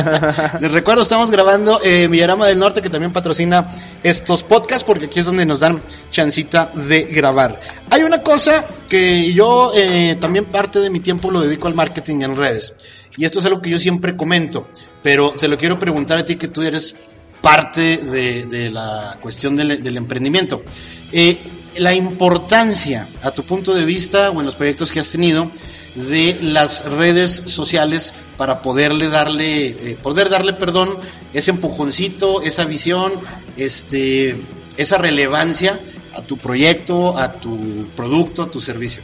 Les 0.59 0.71
recuerdo, 0.71 1.01
estamos 1.01 1.31
grabando 1.31 1.79
eh, 1.83 2.07
Villarama 2.07 2.47
del 2.47 2.59
Norte, 2.59 2.81
que 2.81 2.89
también 2.89 3.13
patrocina 3.13 3.67
estos 4.03 4.43
podcasts, 4.43 4.83
porque 4.83 5.05
aquí 5.05 5.19
es 5.19 5.25
donde 5.25 5.45
nos 5.45 5.59
dan 5.61 5.81
chancita 6.11 6.71
de 6.73 7.03
grabar. 7.03 7.59
Hay 7.89 8.03
una 8.03 8.21
cosa 8.21 8.65
que 8.87 9.33
yo 9.33 9.71
eh, 9.75 10.17
también 10.19 10.45
parte 10.45 10.79
de 10.79 10.89
mi 10.89 10.99
tiempo 10.99 11.31
lo 11.31 11.41
dedico 11.41 11.67
al 11.67 11.75
marketing 11.75 12.21
en 12.21 12.35
redes. 12.35 12.73
Y 13.17 13.25
esto 13.25 13.39
es 13.39 13.45
algo 13.45 13.61
que 13.61 13.69
yo 13.69 13.79
siempre 13.79 14.15
comento, 14.15 14.67
pero 15.01 15.31
te 15.31 15.47
lo 15.47 15.57
quiero 15.57 15.79
preguntar 15.79 16.17
a 16.17 16.25
ti 16.25 16.35
que 16.35 16.49
tú 16.49 16.61
eres 16.61 16.95
parte 17.41 17.97
de, 17.97 18.45
de 18.45 18.71
la 18.71 19.17
cuestión 19.21 19.55
del, 19.55 19.81
del 19.81 19.97
emprendimiento. 19.97 20.63
Eh, 21.11 21.37
la 21.77 21.93
importancia, 21.93 23.07
a 23.21 23.31
tu 23.31 23.43
punto 23.43 23.73
de 23.73 23.85
vista 23.85 24.31
o 24.31 24.39
en 24.39 24.45
los 24.45 24.55
proyectos 24.55 24.91
que 24.91 24.99
has 24.99 25.09
tenido, 25.09 25.49
de 25.95 26.37
las 26.41 26.85
redes 26.85 27.43
sociales 27.45 28.13
para 28.37 28.61
poderle 28.61 29.07
darle, 29.07 29.67
eh, 29.67 29.97
poder 30.01 30.29
darle, 30.29 30.53
perdón, 30.53 30.89
ese 31.33 31.51
empujoncito, 31.51 32.41
esa 32.41 32.65
visión, 32.65 33.11
este, 33.55 34.35
esa 34.77 34.97
relevancia 34.97 35.79
a 36.13 36.21
tu 36.21 36.37
proyecto, 36.37 37.17
a 37.17 37.33
tu 37.33 37.87
producto, 37.95 38.43
a 38.43 38.51
tu 38.51 38.59
servicio. 38.59 39.03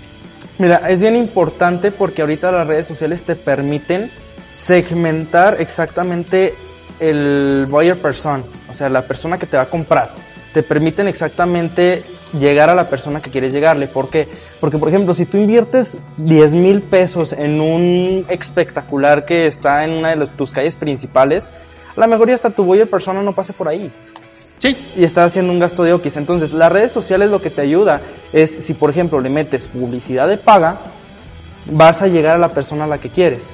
Mira, 0.58 0.90
es 0.90 1.02
bien 1.02 1.16
importante 1.16 1.92
porque 1.92 2.22
ahorita 2.22 2.52
las 2.52 2.68
redes 2.68 2.88
sociales 2.88 3.24
te 3.24 3.36
permiten 3.36 4.12
segmentar 4.52 5.58
exactamente 5.60 6.54
el 7.00 7.66
buyer 7.70 8.00
person, 8.00 8.44
o 8.70 8.74
sea, 8.74 8.90
la 8.90 9.08
persona 9.08 9.38
que 9.40 9.46
te 9.46 9.58
va 9.58 9.64
a 9.64 9.70
comprar. 9.70 10.14
Te 10.54 10.64
permiten 10.64 11.08
exactamente 11.08 12.04
llegar 12.38 12.70
a 12.70 12.76
la 12.76 12.88
persona 12.88 13.22
que 13.22 13.32
quieres 13.32 13.54
llegarle. 13.54 13.88
¿Por 13.88 14.10
qué? 14.10 14.28
Porque, 14.60 14.78
por 14.78 14.90
ejemplo, 14.90 15.14
si 15.14 15.26
tú 15.26 15.38
inviertes 15.38 16.00
10 16.18 16.56
mil 16.56 16.82
pesos 16.82 17.34
en 17.34 17.62
un 17.62 18.26
espectacular 18.30 19.26
que 19.26 19.48
está 19.48 19.84
en 19.86 19.92
una 19.92 20.16
de 20.16 20.28
tus 20.28 20.52
calles 20.52 20.76
principales, 20.76 21.50
a 21.96 22.00
lo 22.00 22.08
mejor 22.08 22.28
ya 22.28 22.36
hasta 22.36 22.50
tu 22.50 22.64
buyer 22.64 22.90
persona 22.90 23.22
no 23.22 23.34
pase 23.34 23.54
por 23.54 23.68
ahí 23.68 23.92
Sí, 24.62 24.78
y 24.96 25.04
estás 25.04 25.32
haciendo 25.32 25.52
un 25.52 25.60
gasto 25.60 25.84
de 25.84 25.92
Oquis. 25.92 26.18
Entonces, 26.18 26.54
las 26.54 26.72
redes 26.72 26.92
sociales 26.92 27.32
lo 27.32 27.42
que 27.42 27.50
te 27.50 27.62
ayuda 27.62 28.00
es, 28.32 28.64
si 28.64 28.76
por 28.76 28.92
ejemplo 28.92 29.20
le 29.20 29.30
metes 29.30 29.68
publicidad 29.68 30.28
de 30.28 30.38
paga, 30.38 30.78
vas 31.66 32.04
a 32.04 32.08
llegar 32.08 32.36
a 32.36 32.40
la 32.40 32.50
persona 32.50 32.84
a 32.84 32.88
la 32.88 33.00
que 33.00 33.10
quieres. 33.10 33.54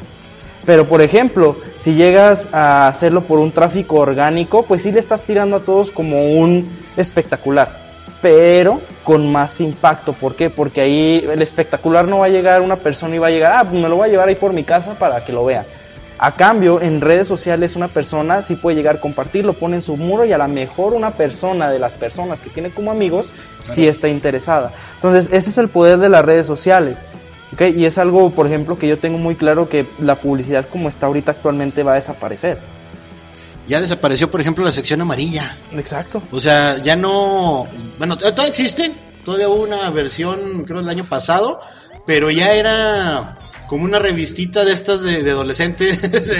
Pero 0.65 0.83
por 0.83 1.01
ejemplo, 1.01 1.55
si 1.77 1.93
llegas 1.93 2.49
a 2.51 2.89
hacerlo 2.89 3.21
por 3.21 3.39
un 3.39 3.53
tráfico 3.53 3.95
orgánico, 3.95 4.63
pues 4.63 4.81
sí 4.81 4.91
le 4.91 4.99
estás 4.99 5.23
tirando 5.23 5.55
a 5.55 5.59
todos 5.61 5.91
como 5.91 6.21
un 6.33 6.69
espectacular, 6.97 7.69
pero 8.21 8.81
con 9.03 9.31
más 9.31 9.61
impacto. 9.61 10.13
¿Por 10.13 10.35
qué? 10.35 10.49
Porque 10.49 10.81
ahí 10.81 11.25
el 11.31 11.41
espectacular 11.41 12.07
no 12.07 12.19
va 12.19 12.25
a 12.25 12.29
llegar 12.29 12.61
una 12.61 12.75
persona 12.75 13.15
y 13.15 13.19
va 13.19 13.27
a 13.27 13.31
llegar, 13.31 13.53
ah, 13.55 13.63
me 13.63 13.87
lo 13.87 13.95
voy 13.95 14.09
a 14.09 14.11
llevar 14.11 14.27
ahí 14.27 14.35
por 14.35 14.53
mi 14.53 14.63
casa 14.63 14.95
para 14.95 15.23
que 15.23 15.31
lo 15.31 15.45
vean. 15.45 15.65
A 16.19 16.31
cambio, 16.31 16.81
en 16.81 16.99
redes 16.99 17.27
sociales 17.27 17.75
una 17.75 17.89
persona 17.89 18.41
sí 18.41 18.55
puede 18.55 18.75
llegar 18.75 18.95
a 18.95 18.99
compartirlo, 18.99 19.53
pone 19.53 19.75
en 19.75 19.81
su 19.83 19.97
muro 19.97 20.25
y 20.25 20.33
a 20.33 20.39
lo 20.39 20.47
mejor 20.47 20.95
una 20.95 21.11
persona 21.11 21.69
de 21.69 21.77
las 21.77 21.93
personas 21.93 22.41
que 22.41 22.49
tiene 22.49 22.71
como 22.71 22.89
amigos 22.89 23.31
sí 23.61 23.87
está 23.87 24.07
interesada. 24.07 24.71
Entonces, 24.95 25.31
ese 25.31 25.51
es 25.51 25.57
el 25.59 25.69
poder 25.69 25.99
de 25.99 26.09
las 26.09 26.25
redes 26.25 26.47
sociales. 26.47 27.03
¿ok? 27.53 27.61
Y 27.75 27.85
es 27.85 27.99
algo, 27.99 28.31
por 28.31 28.47
ejemplo, 28.47 28.79
que 28.79 28.87
yo 28.87 28.97
tengo 28.97 29.19
muy 29.19 29.35
claro 29.35 29.69
que 29.69 29.85
la 29.99 30.15
publicidad 30.15 30.65
como 30.67 30.89
está 30.89 31.05
ahorita 31.05 31.31
actualmente 31.31 31.83
va 31.83 31.91
a 31.91 31.95
desaparecer. 31.95 32.57
Ya 33.67 33.81
desapareció, 33.81 34.31
por 34.31 34.41
ejemplo, 34.41 34.63
la 34.63 34.71
sección 34.71 35.01
amarilla. 35.01 35.57
Exacto. 35.73 36.21
O 36.31 36.39
sea, 36.39 36.81
ya 36.81 36.95
no. 36.95 37.67
Bueno, 37.97 38.17
todavía 38.17 38.47
existe. 38.47 38.93
Todavía 39.23 39.49
hubo 39.49 39.63
una 39.63 39.89
versión, 39.89 40.63
creo, 40.63 40.79
el 40.79 40.89
año 40.89 41.05
pasado. 41.05 41.59
Pero 42.05 42.31
ya 42.31 42.53
era 42.53 43.35
como 43.67 43.83
una 43.83 43.99
revistita 43.99 44.63
de 44.63 44.71
estas 44.71 45.01
de, 45.01 45.23
de 45.23 45.31
adolescentes. 45.31 45.99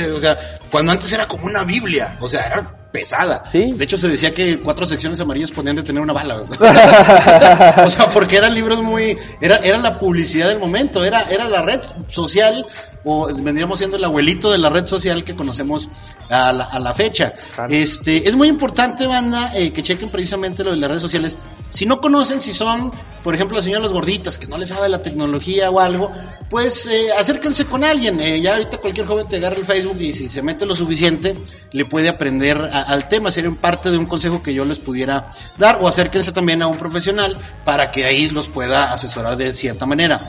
o 0.16 0.20
sea, 0.20 0.38
cuando 0.72 0.94
antes 0.94 1.12
era 1.12 1.28
como 1.28 1.46
una 1.46 1.64
Biblia. 1.64 2.18
O 2.22 2.30
sea, 2.30 2.46
era 2.46 2.78
pesada. 2.92 3.44
Sí. 3.52 3.74
De 3.74 3.84
hecho, 3.84 3.98
se 3.98 4.08
decía 4.08 4.34
que 4.34 4.60
cuatro 4.60 4.86
secciones 4.86 5.20
amarillas 5.20 5.52
podían 5.52 5.76
detener 5.76 6.02
una 6.02 6.14
bala. 6.14 6.36
o 7.86 7.90
sea, 7.90 8.10
porque 8.14 8.38
eran 8.38 8.54
libros 8.54 8.82
muy. 8.82 9.18
Era, 9.42 9.58
era 9.58 9.78
la 9.78 9.98
publicidad 9.98 10.48
del 10.50 10.60
momento. 10.60 11.04
Era, 11.04 11.24
era 11.24 11.48
la 11.48 11.62
red 11.62 11.82
social. 12.08 12.66
O 13.04 13.28
vendríamos 13.42 13.78
siendo 13.78 13.98
el 13.98 14.04
abuelito 14.04 14.52
de 14.52 14.58
la 14.58 14.70
red 14.70 14.86
social 14.86 15.24
que 15.24 15.36
conocemos 15.36 15.88
a 16.30 16.52
la, 16.54 16.64
a 16.66 16.80
la 16.80 16.94
fecha. 16.94 17.34
Claro. 17.56 17.74
Este, 17.74 18.28
es 18.28 18.36
muy 18.36 18.48
importante, 18.48 19.08
banda, 19.08 19.52
eh, 19.56 19.72
que 19.72 19.84
chequen 19.84 20.10
precisamente 20.10 20.64
lo 20.64 20.72
de 20.72 20.78
las 20.78 20.90
redes 20.90 21.02
sociales. 21.02 21.38
Si 21.70 21.86
no 21.86 22.00
conocen, 22.02 22.42
si 22.42 22.54
son, 22.54 22.92
por 23.24 23.36
ejemplo, 23.36 23.56
las 23.58 23.66
señoras 23.66 23.92
gorditas 23.94 24.38
que 24.38 24.48
no 24.48 24.58
les 24.58 24.70
sabe 24.70 24.88
la 24.90 25.02
tecnología 25.02 25.70
o 25.70 25.80
algo, 25.80 26.12
pues 26.50 26.86
eh, 26.88 27.08
acérquense 27.18 27.66
con 27.66 27.84
alguien. 27.84 28.20
Eh, 28.22 28.40
ya 28.42 28.54
ahorita 28.54 28.78
cualquier 28.78 29.06
joven 29.06 29.28
te 29.28 29.38
agarra 29.38 29.58
el 29.58 29.66
Facebook 29.66 29.98
y 30.00 30.14
si 30.14 30.30
se 30.30 30.42
mete 30.42 30.66
lo 30.66 30.76
suficiente, 30.76 31.38
le 31.72 31.86
puede 31.86 32.08
aprender 32.10 32.58
a- 32.58 32.84
al 32.84 33.08
tema. 33.10 33.32
Sería 33.32 33.52
parte 33.52 33.92
de 33.92 33.98
un 33.98 34.06
consejo 34.06 34.42
que 34.42 34.54
yo 34.54 34.64
les 34.66 34.80
pudiera 34.80 35.28
dar. 35.58 35.80
O 35.82 35.88
acérquense 35.88 36.32
también 36.32 36.62
a 36.62 36.68
un 36.68 36.78
profesional 36.78 37.38
para 37.66 37.92
que 37.92 38.06
ahí 38.06 38.30
los 38.30 38.48
pueda 38.48 38.94
asesorar 38.94 39.36
de 39.38 39.54
cierta 39.54 39.86
manera. 39.86 40.26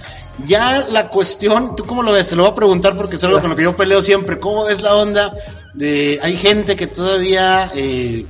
Ya 0.47 0.87
la 0.89 1.09
cuestión, 1.09 1.75
¿tú 1.77 1.85
cómo 1.85 2.03
lo 2.03 2.13
ves? 2.13 2.29
Te 2.29 2.37
lo 2.37 2.43
voy 2.45 2.53
a 2.53 2.55
preguntar 2.55 2.97
porque 2.97 3.17
es 3.17 3.25
algo 3.25 3.41
con 3.41 3.51
lo 3.51 3.57
que 3.57 3.65
yo 3.65 3.75
peleo 3.77 4.03
siempre. 4.03 4.39
¿Cómo 4.39 4.69
es 4.69 4.83
la 4.83 4.95
onda 4.95 5.33
de, 5.79 6.19
hay 6.23 6.37
gente 6.37 6.75
que 6.75 6.89
todavía, 6.89 7.71
eh, 7.75 8.27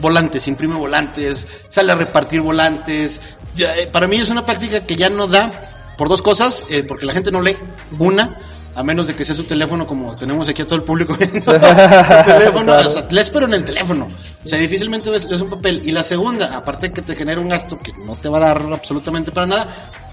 volantes, 0.00 0.46
imprime 0.46 0.76
volantes, 0.76 1.46
sale 1.68 1.90
a 1.92 1.96
repartir 1.96 2.40
volantes. 2.40 3.20
Ya, 3.54 3.74
eh, 3.76 3.88
para 3.88 4.06
mí 4.06 4.16
es 4.16 4.30
una 4.30 4.46
práctica 4.46 4.86
que 4.86 4.94
ya 4.94 5.10
no 5.10 5.26
da 5.26 5.50
por 5.98 6.08
dos 6.08 6.22
cosas, 6.22 6.64
eh, 6.70 6.84
porque 6.86 7.06
la 7.06 7.12
gente 7.12 7.32
no 7.32 7.42
lee. 7.42 7.56
Una, 7.98 8.36
a 8.76 8.82
menos 8.84 9.08
de 9.08 9.16
que 9.16 9.24
sea 9.24 9.34
su 9.34 9.44
teléfono, 9.44 9.84
como 9.86 10.14
tenemos 10.16 10.48
aquí 10.48 10.62
a 10.62 10.66
todo 10.66 10.76
el 10.76 10.84
público 10.84 11.14
viendo 11.18 11.40
su 11.40 11.58
teléfono, 12.24 12.72
Claro. 12.72 12.88
o 12.88 12.92
sea, 12.92 13.06
lees 13.10 13.30
pero 13.30 13.46
en 13.46 13.54
el 13.54 13.64
teléfono. 13.64 14.08
O 14.44 14.48
sea, 14.48 14.58
difícilmente 14.58 15.10
ves, 15.10 15.24
un 15.24 15.50
papel. 15.50 15.82
Y 15.84 15.90
la 15.90 16.04
segunda, 16.04 16.56
aparte 16.56 16.92
que 16.92 17.02
te 17.02 17.16
genera 17.16 17.40
un 17.40 17.48
gasto 17.48 17.80
que 17.80 17.92
no 18.06 18.14
te 18.16 18.28
va 18.28 18.38
a 18.38 18.40
dar 18.40 18.62
absolutamente 18.72 19.32
para 19.32 19.46
nada, 19.46 19.66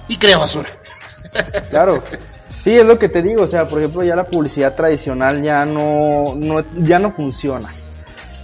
y 0.07 0.17
crea 0.17 0.39
basura. 0.39 0.69
Claro. 1.69 2.03
Sí, 2.63 2.77
es 2.77 2.85
lo 2.85 2.97
que 2.97 3.09
te 3.09 3.21
digo, 3.21 3.43
o 3.43 3.47
sea, 3.47 3.67
por 3.67 3.79
ejemplo, 3.79 4.03
ya 4.03 4.15
la 4.15 4.23
publicidad 4.23 4.73
tradicional 4.73 5.41
ya 5.41 5.65
no, 5.65 6.33
no 6.37 6.63
ya 6.77 6.97
no 6.97 7.11
funciona. 7.11 7.73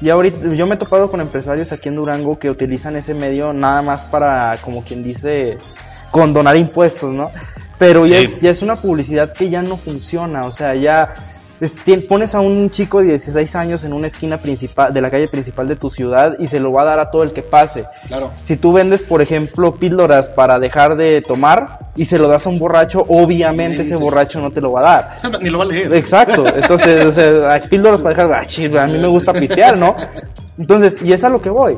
Y 0.02 0.10
ahorita 0.10 0.54
yo 0.54 0.68
me 0.68 0.76
he 0.76 0.78
topado 0.78 1.10
con 1.10 1.22
empresarios 1.22 1.72
aquí 1.72 1.88
en 1.88 1.96
Durango 1.96 2.38
que 2.38 2.50
utilizan 2.50 2.98
ese 2.98 3.14
medio 3.14 3.54
nada 3.54 3.82
más 3.82 4.04
para, 4.04 4.58
como 4.62 4.84
quien 4.84 5.04
dice, 5.04 5.58
condonar 6.12 6.58
impuestos, 6.58 7.14
¿no? 7.14 7.32
Pero 7.78 8.06
ya, 8.06 8.18
es, 8.18 8.42
ya 8.42 8.52
es 8.52 8.62
una 8.62 8.76
publicidad 8.76 9.34
que 9.34 9.50
ya 9.50 9.62
no 9.62 9.78
funciona, 9.78 10.42
o 10.42 10.52
sea, 10.52 10.76
ya 10.76 11.14
pones 12.08 12.36
a 12.36 12.40
un 12.40 12.70
chico 12.70 13.00
de 13.00 13.10
16 13.10 13.56
años 13.56 13.84
en 13.84 13.94
una 13.94 14.08
esquina 14.08 14.38
principal 14.38 14.94
de 14.94 15.02
la 15.02 15.12
calle 15.12 15.28
principal 15.28 15.68
de 15.68 15.76
tu 15.76 15.90
ciudad 15.90 16.38
y 16.40 16.48
se 16.48 16.60
lo 16.60 16.72
va 16.72 16.84
a 16.84 16.86
dar 16.86 17.00
a 17.00 17.12
todo 17.12 17.24
el 17.24 17.34
que 17.34 17.42
pase. 17.42 17.86
Claro. 18.08 18.32
Si 18.44 18.56
tú 18.56 18.72
vendes, 18.72 19.04
por 19.04 19.22
ejemplo, 19.22 19.74
píldoras 19.74 20.30
para 20.30 20.60
dejar 20.60 20.96
de 20.96 21.22
tomar 21.22 21.92
y 21.96 22.06
se 22.06 22.18
lo 22.18 22.28
das 22.28 22.46
a 22.46 22.50
un 22.50 22.60
borracho, 22.60 23.06
obviamente 23.08 23.82
ese 23.82 23.98
borracho 23.98 24.40
no 24.40 24.52
te 24.52 24.62
lo 24.62 24.72
va 24.72 24.80
a 24.80 24.84
dar. 24.84 25.18
Ni 25.42 25.50
lo 25.50 25.60
va 25.60 25.66
a 25.66 25.68
leer. 25.68 25.94
Exacto, 25.94 26.44
entonces, 26.56 27.06
o 27.06 27.12
sea, 27.12 27.60
píldoras 27.70 28.02
para 28.02 28.16
dejar, 28.16 28.34
ah, 28.34 28.84
a 28.84 28.88
mí 28.88 28.98
me 28.98 29.08
gusta 29.08 29.34
pistear, 29.34 29.78
¿no? 29.78 29.96
Entonces, 30.58 30.98
y 31.04 31.14
es 31.14 31.24
a 31.24 31.30
lo 31.30 31.42
que 31.42 31.50
voy, 31.50 31.78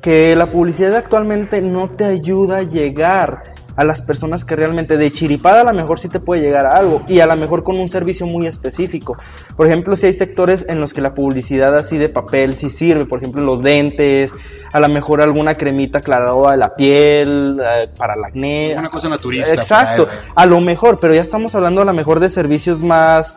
que 0.00 0.34
la 0.34 0.50
publicidad 0.50 0.94
actualmente 0.94 1.60
no 1.60 1.90
te 1.90 2.04
ayuda 2.04 2.58
a 2.58 2.62
llegar 2.62 3.42
a 3.78 3.84
las 3.84 4.02
personas 4.02 4.44
que 4.44 4.56
realmente 4.56 4.96
de 4.96 5.12
chiripada 5.12 5.60
a 5.60 5.64
lo 5.64 5.72
mejor 5.72 6.00
sí 6.00 6.08
te 6.08 6.18
puede 6.18 6.42
llegar 6.42 6.66
a 6.66 6.70
algo 6.70 7.02
y 7.06 7.20
a 7.20 7.26
lo 7.26 7.36
mejor 7.36 7.62
con 7.62 7.78
un 7.78 7.88
servicio 7.88 8.26
muy 8.26 8.48
específico. 8.48 9.16
Por 9.56 9.68
ejemplo, 9.68 9.96
si 9.96 10.06
hay 10.06 10.14
sectores 10.14 10.66
en 10.68 10.80
los 10.80 10.92
que 10.92 11.00
la 11.00 11.14
publicidad 11.14 11.76
así 11.76 11.96
de 11.96 12.08
papel 12.08 12.56
sí 12.56 12.70
sirve, 12.70 13.06
por 13.06 13.20
ejemplo 13.20 13.40
los 13.40 13.62
dentes, 13.62 14.34
a 14.72 14.80
lo 14.80 14.88
mejor 14.88 15.22
alguna 15.22 15.54
cremita 15.54 15.98
aclaradora 15.98 16.52
de 16.52 16.58
la 16.58 16.74
piel, 16.74 17.56
eh, 17.64 17.88
para 17.96 18.14
el 18.14 18.24
acné, 18.24 18.74
Una 18.76 18.88
cosa 18.88 19.08
naturista. 19.08 19.54
Exacto, 19.54 20.08
ahí, 20.10 20.28
a 20.34 20.46
lo 20.46 20.60
mejor, 20.60 20.98
pero 20.98 21.14
ya 21.14 21.20
estamos 21.20 21.54
hablando 21.54 21.80
a 21.82 21.84
lo 21.84 21.92
mejor 21.92 22.18
de 22.18 22.30
servicios 22.30 22.82
más... 22.82 23.36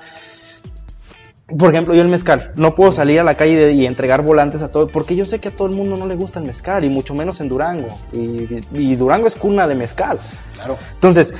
Por 1.57 1.69
ejemplo, 1.69 1.93
yo 1.93 2.01
el 2.01 2.07
mezcal, 2.07 2.51
no 2.55 2.75
puedo 2.75 2.91
salir 2.91 3.19
a 3.19 3.23
la 3.23 3.35
calle 3.35 3.55
de- 3.55 3.73
y 3.73 3.85
entregar 3.85 4.21
volantes 4.21 4.61
a 4.61 4.71
todo, 4.71 4.87
porque 4.87 5.15
yo 5.15 5.25
sé 5.25 5.39
que 5.39 5.49
a 5.49 5.51
todo 5.51 5.67
el 5.67 5.75
mundo 5.75 5.97
no 5.97 6.05
le 6.07 6.15
gusta 6.15 6.39
el 6.39 6.45
mezcal, 6.45 6.83
y 6.83 6.89
mucho 6.89 7.13
menos 7.13 7.39
en 7.41 7.49
Durango. 7.49 7.87
Y, 8.13 8.47
y 8.73 8.95
Durango 8.95 9.27
es 9.27 9.35
cuna 9.35 9.67
de 9.67 9.75
mezcal. 9.75 10.19
Claro. 10.55 10.77
Entonces, 10.93 11.33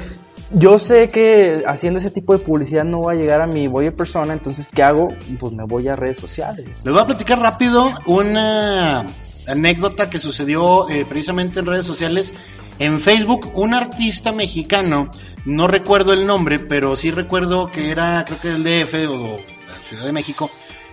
yo 0.53 0.77
sé 0.79 1.07
que 1.07 1.63
haciendo 1.65 1.99
ese 1.99 2.11
tipo 2.11 2.33
de 2.33 2.39
publicidad 2.43 2.83
no 2.83 3.01
va 3.01 3.13
a 3.13 3.15
llegar 3.15 3.41
a 3.41 3.47
mi 3.47 3.67
buyer 3.67 3.95
persona, 3.95 4.33
entonces, 4.33 4.67
¿qué 4.73 4.83
hago? 4.83 5.09
Pues 5.39 5.53
me 5.53 5.63
voy 5.63 5.87
a 5.87 5.93
redes 5.93 6.17
sociales. 6.17 6.67
Les 6.83 6.93
voy 6.93 7.01
a 7.01 7.05
platicar 7.05 7.39
rápido 7.39 7.87
una 8.05 9.05
anécdota 9.47 10.09
que 10.09 10.19
sucedió 10.19 10.89
eh, 10.89 11.05
precisamente 11.07 11.59
en 11.61 11.65
redes 11.65 11.85
sociales. 11.85 12.33
En 12.79 12.99
Facebook, 12.99 13.51
un 13.55 13.73
artista 13.73 14.31
mexicano, 14.31 15.09
no 15.45 15.67
recuerdo 15.67 16.13
el 16.13 16.25
nombre, 16.25 16.57
pero 16.59 16.95
sí 16.95 17.11
recuerdo 17.11 17.67
que 17.71 17.91
era, 17.91 18.23
creo 18.25 18.39
que 18.39 18.47
el 18.49 18.63
DF 18.63 19.07
o 19.09 19.37
Ciudad 19.91 20.05
de 20.05 20.13
México, 20.13 20.49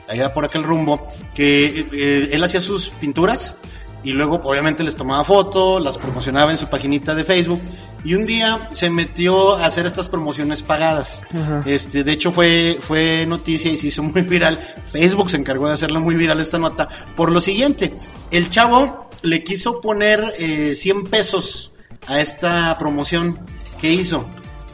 allá 0.08 0.32
por 0.32 0.44
aquel 0.44 0.64
rumbo, 0.64 1.06
que 1.32 1.86
eh, 1.92 2.30
él 2.32 2.42
hacía 2.42 2.60
sus 2.60 2.90
pinturas 2.90 3.60
y 4.02 4.12
luego 4.12 4.40
obviamente 4.42 4.82
les 4.82 4.96
tomaba 4.96 5.22
foto, 5.22 5.78
las 5.78 5.98
promocionaba 5.98 6.50
en 6.50 6.58
su 6.58 6.68
paginita 6.68 7.14
de 7.14 7.22
Facebook 7.22 7.60
y 8.04 8.14
un 8.14 8.26
día 8.26 8.68
se 8.72 8.90
metió 8.90 9.56
a 9.56 9.66
hacer 9.66 9.86
estas 9.86 10.08
promociones 10.08 10.62
pagadas. 10.62 11.22
Ajá. 11.32 11.60
Este, 11.64 12.02
de 12.02 12.12
hecho 12.12 12.32
fue 12.32 12.76
fue 12.80 13.24
noticia 13.26 13.70
y 13.70 13.76
se 13.76 13.86
hizo 13.86 14.02
muy 14.02 14.22
viral. 14.22 14.58
Facebook 14.58 15.30
se 15.30 15.36
encargó 15.36 15.68
de 15.68 15.74
hacerla 15.74 16.00
muy 16.00 16.16
viral 16.16 16.40
esta 16.40 16.58
nota 16.58 16.88
por 17.14 17.30
lo 17.30 17.40
siguiente, 17.40 17.92
el 18.32 18.50
chavo 18.50 19.08
le 19.22 19.44
quiso 19.44 19.80
poner 19.80 20.22
eh, 20.38 20.74
100 20.74 21.04
pesos 21.04 21.72
a 22.08 22.20
esta 22.20 22.76
promoción 22.78 23.38
que 23.80 23.92
hizo. 23.92 24.26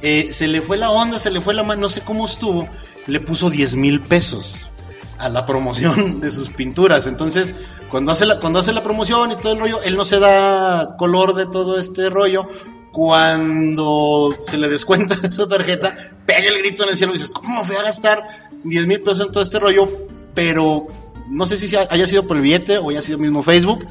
Eh, 0.03 0.29
se 0.33 0.49
le 0.49 0.61
fue 0.61 0.77
la 0.77 0.91
onda, 0.91 1.19
se 1.19 1.31
le 1.31 1.41
fue 1.41 1.55
la 1.55 1.63
mano, 1.63 1.83
no 1.83 1.89
sé 1.89 2.03
cómo 2.03 2.27
estuvo, 2.27 2.69
le 3.07 3.21
puso 3.21 3.51
10 3.51 3.77
mil 3.77 4.01
pesos 4.01 4.71
a 5.19 5.29
la 5.29 5.47
promoción 5.47 6.21
de 6.21 6.31
sus 6.31 6.51
pinturas. 6.51 7.07
Entonces, 7.07 7.55
cuando 7.89 8.13
hace 8.13 8.27
la, 8.27 8.41
cuando 8.41 8.59
hace 8.59 8.73
la 8.73 8.83
promoción 8.83 9.33
y 9.33 9.37
todo 9.37 9.53
el 9.53 9.61
rollo, 9.61 9.83
él 9.83 9.97
no 9.97 10.05
se 10.05 10.19
da 10.19 10.97
color 10.97 11.35
de 11.35 11.47
todo 11.47 11.79
este 11.79 12.11
rollo. 12.11 12.47
Cuando 12.93 14.37
se 14.39 14.57
le 14.57 14.69
descuenta 14.69 15.17
su 15.33 15.47
tarjeta, 15.47 15.95
pega 16.27 16.49
el 16.49 16.59
grito 16.59 16.85
en 16.85 16.91
el 16.91 16.97
cielo 16.97 17.13
y 17.13 17.17
dices, 17.17 17.33
¿cómo 17.33 17.65
fui 17.65 17.77
a 17.77 17.83
gastar 17.83 18.25
10 18.65 18.87
mil 18.87 19.03
pesos 19.03 19.27
en 19.27 19.33
todo 19.33 19.43
este 19.43 19.59
rollo? 19.59 19.89
Pero 20.35 20.87
no 21.29 21.47
sé 21.47 21.57
si 21.57 21.75
haya 21.77 22.07
sido 22.07 22.27
por 22.27 22.37
el 22.37 22.43
billete 22.43 22.79
o 22.79 22.91
haya 22.91 23.03
sido 23.03 23.19
mismo 23.19 23.43
Facebook. 23.43 23.87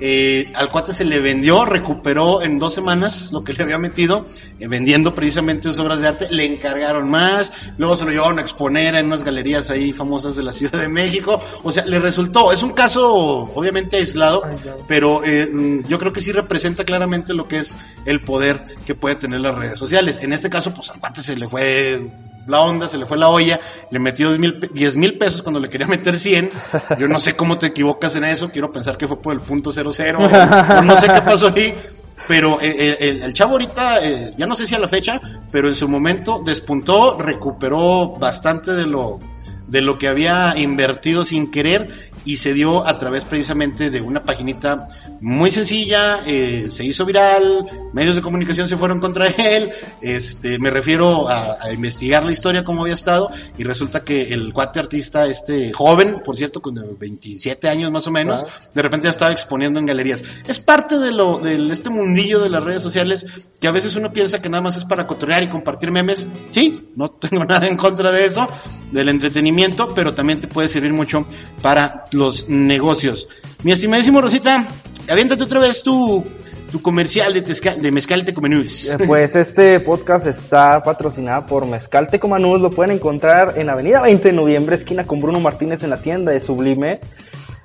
Eh, 0.00 0.50
al 0.54 0.68
cuate 0.68 0.92
se 0.92 1.04
le 1.04 1.20
vendió, 1.20 1.64
recuperó 1.64 2.42
en 2.42 2.58
dos 2.58 2.74
semanas 2.74 3.30
lo 3.32 3.44
que 3.44 3.52
le 3.52 3.62
había 3.62 3.78
metido, 3.78 4.26
eh, 4.58 4.66
vendiendo 4.66 5.14
precisamente 5.14 5.68
sus 5.68 5.78
obras 5.78 6.00
de 6.00 6.08
arte, 6.08 6.26
le 6.30 6.44
encargaron 6.44 7.10
más, 7.10 7.52
luego 7.78 7.96
se 7.96 8.04
lo 8.04 8.10
llevaron 8.10 8.38
a 8.38 8.42
exponer 8.42 8.94
en 8.94 9.06
unas 9.06 9.22
galerías 9.22 9.70
ahí 9.70 9.92
famosas 9.92 10.34
de 10.34 10.42
la 10.42 10.52
Ciudad 10.52 10.80
de 10.80 10.88
México, 10.88 11.40
o 11.62 11.70
sea, 11.70 11.84
le 11.86 12.00
resultó, 12.00 12.52
es 12.52 12.62
un 12.62 12.72
caso 12.72 13.52
obviamente 13.54 13.96
aislado, 13.96 14.42
pero 14.88 15.22
eh, 15.24 15.48
mm, 15.52 15.86
yo 15.86 15.98
creo 15.98 16.12
que 16.12 16.20
sí 16.20 16.32
representa 16.32 16.84
claramente 16.84 17.34
lo 17.34 17.46
que 17.46 17.58
es 17.58 17.76
el 18.06 18.22
poder 18.22 18.64
que 18.84 18.94
puede 18.94 19.14
tener 19.14 19.40
las 19.40 19.54
redes 19.54 19.78
sociales. 19.78 20.18
En 20.22 20.32
este 20.32 20.50
caso, 20.50 20.74
pues 20.74 20.90
al 20.90 20.98
cuate 20.98 21.22
se 21.22 21.36
le 21.36 21.48
fue 21.48 22.10
la 22.46 22.60
onda, 22.60 22.88
se 22.88 22.98
le 22.98 23.06
fue 23.06 23.16
la 23.18 23.28
olla, 23.28 23.58
le 23.90 23.98
metió 23.98 24.28
10 24.28 24.38
mil, 24.40 24.58
pe- 24.58 24.68
10 24.72 24.96
mil 24.96 25.18
pesos 25.18 25.42
cuando 25.42 25.60
le 25.60 25.68
quería 25.68 25.86
meter 25.86 26.16
100. 26.16 26.50
Yo 26.98 27.08
no 27.08 27.18
sé 27.18 27.36
cómo 27.36 27.58
te 27.58 27.66
equivocas 27.66 28.16
en 28.16 28.24
eso, 28.24 28.50
quiero 28.50 28.70
pensar 28.70 28.96
que 28.96 29.06
fue 29.06 29.20
por 29.20 29.32
el 29.34 29.40
punto 29.40 29.70
00 29.72 30.18
o, 30.18 30.22
o 30.24 30.82
no 30.82 30.96
sé 30.96 31.06
qué 31.12 31.22
pasó 31.22 31.52
ahí. 31.54 31.74
Pero 32.28 32.60
eh, 32.60 32.74
eh, 32.78 32.96
el, 33.00 33.22
el 33.24 33.32
chavo 33.34 33.52
ahorita, 33.52 34.04
eh, 34.04 34.32
ya 34.36 34.46
no 34.46 34.54
sé 34.54 34.64
si 34.64 34.74
a 34.74 34.78
la 34.78 34.86
fecha, 34.86 35.20
pero 35.50 35.66
en 35.68 35.74
su 35.74 35.88
momento 35.88 36.40
despuntó, 36.44 37.18
recuperó 37.18 38.10
bastante 38.16 38.72
de 38.74 38.86
lo, 38.86 39.18
de 39.66 39.82
lo 39.82 39.98
que 39.98 40.06
había 40.06 40.54
invertido 40.56 41.24
sin 41.24 41.50
querer 41.50 41.88
y 42.24 42.36
se 42.36 42.54
dio 42.54 42.86
a 42.86 42.98
través 42.98 43.24
precisamente 43.24 43.90
de 43.90 44.00
una 44.00 44.24
paginita 44.24 44.88
muy 45.20 45.50
sencilla, 45.50 46.20
eh, 46.26 46.66
se 46.68 46.84
hizo 46.84 47.04
viral, 47.04 47.64
medios 47.92 48.16
de 48.16 48.22
comunicación 48.22 48.66
se 48.66 48.76
fueron 48.76 49.00
contra 49.00 49.26
él, 49.38 49.70
este, 50.00 50.58
me 50.58 50.70
refiero 50.70 51.28
a, 51.28 51.58
a 51.60 51.72
investigar 51.72 52.24
la 52.24 52.32
historia 52.32 52.64
como 52.64 52.82
había 52.82 52.94
estado 52.94 53.30
y 53.56 53.64
resulta 53.64 54.04
que 54.04 54.32
el 54.32 54.52
cuate 54.52 54.80
artista, 54.80 55.26
este 55.26 55.72
joven, 55.72 56.16
por 56.24 56.36
cierto, 56.36 56.60
con 56.60 56.74
27 56.98 57.68
años 57.68 57.90
más 57.90 58.06
o 58.06 58.10
menos, 58.10 58.44
de 58.74 58.82
repente 58.82 59.06
ya 59.06 59.10
estaba 59.10 59.32
exponiendo 59.32 59.78
en 59.78 59.86
galerías. 59.86 60.22
Es 60.46 60.60
parte 60.60 60.98
de 60.98 61.12
lo, 61.12 61.38
de 61.38 61.72
este 61.72 61.90
mundillo 61.90 62.40
de 62.40 62.50
las 62.50 62.62
redes 62.62 62.82
sociales 62.82 63.26
que 63.60 63.68
a 63.68 63.72
veces 63.72 63.94
uno 63.96 64.12
piensa 64.12 64.42
que 64.42 64.48
nada 64.48 64.62
más 64.62 64.76
es 64.76 64.84
para 64.84 65.06
cotorrear 65.06 65.42
y 65.42 65.48
compartir 65.48 65.90
memes. 65.90 66.26
Sí, 66.50 66.90
no 66.96 67.10
tengo 67.10 67.44
nada 67.44 67.66
en 67.68 67.76
contra 67.76 68.10
de 68.10 68.26
eso, 68.26 68.48
del 68.90 69.08
entretenimiento, 69.08 69.94
pero 69.94 70.14
también 70.14 70.40
te 70.40 70.48
puede 70.48 70.68
servir 70.68 70.92
mucho 70.92 71.26
para 71.62 72.04
los 72.14 72.48
negocios. 72.48 73.28
Mi 73.62 73.72
estimadísimo 73.72 74.20
Rosita, 74.20 74.66
aviéntate 75.08 75.42
otra 75.44 75.60
vez 75.60 75.82
tu, 75.82 76.24
tu 76.70 76.80
comercial 76.82 77.32
de, 77.32 77.44
tezca- 77.44 77.76
de 77.76 77.90
Mezcal 77.90 78.24
Tecomenús. 78.24 78.90
Eh, 78.90 78.98
Pues 79.06 79.36
este 79.36 79.80
podcast 79.80 80.26
está 80.26 80.82
patrocinado 80.82 81.46
por 81.46 81.66
Mezcal 81.66 82.08
Tecomanús, 82.08 82.60
lo 82.60 82.70
pueden 82.70 82.96
encontrar 82.96 83.54
en 83.56 83.68
Avenida 83.70 84.02
20 84.02 84.28
de 84.28 84.34
Noviembre, 84.34 84.76
esquina 84.76 85.04
con 85.04 85.20
Bruno 85.20 85.40
Martínez 85.40 85.82
en 85.82 85.90
la 85.90 86.00
tienda 86.02 86.32
de 86.32 86.40
Sublime. 86.40 87.00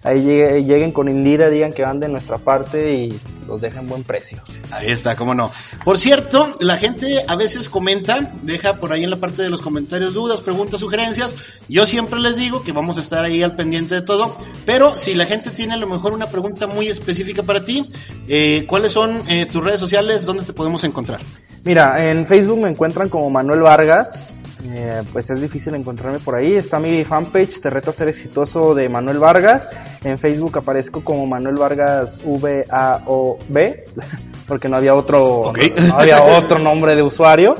Ahí 0.03 0.21
llegue- 0.21 0.63
lleguen 0.63 0.91
con 0.91 1.09
Indira, 1.09 1.49
digan 1.49 1.73
que 1.73 1.81
van 1.83 1.99
de 1.99 2.07
nuestra 2.07 2.37
parte 2.37 2.93
y 2.93 3.19
los 3.47 3.61
dejan 3.61 3.87
buen 3.89 4.03
precio. 4.03 4.41
Ahí 4.71 4.87
está, 4.87 5.15
cómo 5.15 5.33
no. 5.33 5.51
Por 5.83 5.97
cierto, 5.97 6.53
la 6.59 6.77
gente 6.77 7.23
a 7.27 7.35
veces 7.35 7.69
comenta, 7.69 8.31
deja 8.43 8.75
por 8.79 8.91
ahí 8.93 9.03
en 9.03 9.09
la 9.09 9.15
parte 9.17 9.41
de 9.41 9.49
los 9.49 9.61
comentarios 9.61 10.13
dudas, 10.13 10.41
preguntas, 10.41 10.79
sugerencias. 10.81 11.35
Yo 11.67 11.85
siempre 11.85 12.19
les 12.19 12.37
digo 12.37 12.63
que 12.63 12.71
vamos 12.73 12.97
a 12.97 13.01
estar 13.01 13.25
ahí 13.25 13.41
al 13.43 13.55
pendiente 13.55 13.95
de 13.95 14.01
todo. 14.01 14.35
Pero 14.65 14.95
si 14.97 15.15
la 15.15 15.25
gente 15.25 15.49
tiene 15.49 15.73
a 15.73 15.77
lo 15.77 15.87
mejor 15.87 16.13
una 16.13 16.27
pregunta 16.27 16.67
muy 16.67 16.87
específica 16.87 17.43
para 17.43 17.65
ti, 17.65 17.87
eh, 18.27 18.65
¿cuáles 18.67 18.91
son 18.91 19.21
eh, 19.27 19.45
tus 19.45 19.63
redes 19.63 19.79
sociales? 19.79 20.25
¿Dónde 20.25 20.43
te 20.43 20.53
podemos 20.53 20.83
encontrar? 20.83 21.19
Mira, 21.63 22.09
en 22.09 22.25
Facebook 22.27 22.59
me 22.61 22.69
encuentran 22.69 23.09
como 23.09 23.29
Manuel 23.29 23.61
Vargas. 23.61 24.27
Eh, 24.73 25.03
pues 25.11 25.29
es 25.29 25.41
difícil 25.41 25.75
encontrarme 25.75 26.19
por 26.19 26.35
ahí. 26.35 26.55
Está 26.55 26.79
mi 26.79 27.03
fanpage, 27.03 27.61
Te 27.61 27.69
reto 27.69 27.91
a 27.91 27.93
ser 27.93 28.07
exitoso 28.07 28.73
de 28.75 28.89
Manuel 28.89 29.19
Vargas. 29.19 29.69
En 30.03 30.17
Facebook 30.17 30.57
aparezco 30.57 31.03
como 31.03 31.25
Manuel 31.25 31.55
Vargas 31.55 32.21
V-A-O-B, 32.23 33.85
porque 34.47 34.69
no 34.69 34.77
había 34.77 34.95
otro, 34.95 35.41
no 35.89 35.95
había 35.95 36.23
otro 36.23 36.59
nombre 36.59 36.95
de 36.95 37.03
usuario. 37.03 37.55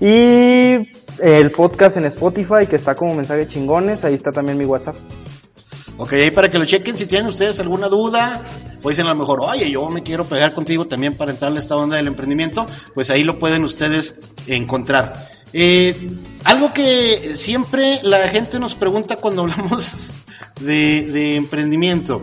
Y 0.00 0.90
el 1.20 1.50
podcast 1.50 1.96
en 1.96 2.04
Spotify, 2.06 2.66
que 2.68 2.76
está 2.76 2.94
como 2.94 3.14
mensaje 3.14 3.46
chingones, 3.46 4.04
ahí 4.04 4.14
está 4.14 4.30
también 4.30 4.58
mi 4.58 4.64
WhatsApp. 4.64 4.96
Ok, 5.98 6.12
ahí 6.12 6.30
para 6.30 6.50
que 6.50 6.58
lo 6.58 6.66
chequen 6.66 6.96
si 6.96 7.06
tienen 7.06 7.26
ustedes 7.26 7.58
alguna 7.60 7.88
duda 7.88 8.42
o 8.82 8.90
dicen 8.90 9.06
a 9.06 9.10
lo 9.10 9.16
mejor, 9.16 9.40
oye, 9.40 9.70
yo 9.70 9.88
me 9.88 10.02
quiero 10.02 10.26
pegar 10.26 10.52
contigo 10.52 10.86
también 10.86 11.16
para 11.16 11.30
entrarle 11.30 11.58
a 11.58 11.60
esta 11.60 11.76
onda 11.76 11.96
del 11.96 12.06
emprendimiento, 12.06 12.66
pues 12.94 13.10
ahí 13.10 13.24
lo 13.24 13.38
pueden 13.38 13.64
ustedes 13.64 14.14
encontrar. 14.46 15.35
Eh, 15.52 16.10
algo 16.44 16.72
que 16.72 17.32
siempre 17.34 18.00
la 18.02 18.28
gente 18.28 18.58
nos 18.58 18.74
pregunta 18.74 19.16
cuando 19.16 19.42
hablamos 19.44 20.12
de, 20.60 21.06
de 21.06 21.36
emprendimiento. 21.36 22.22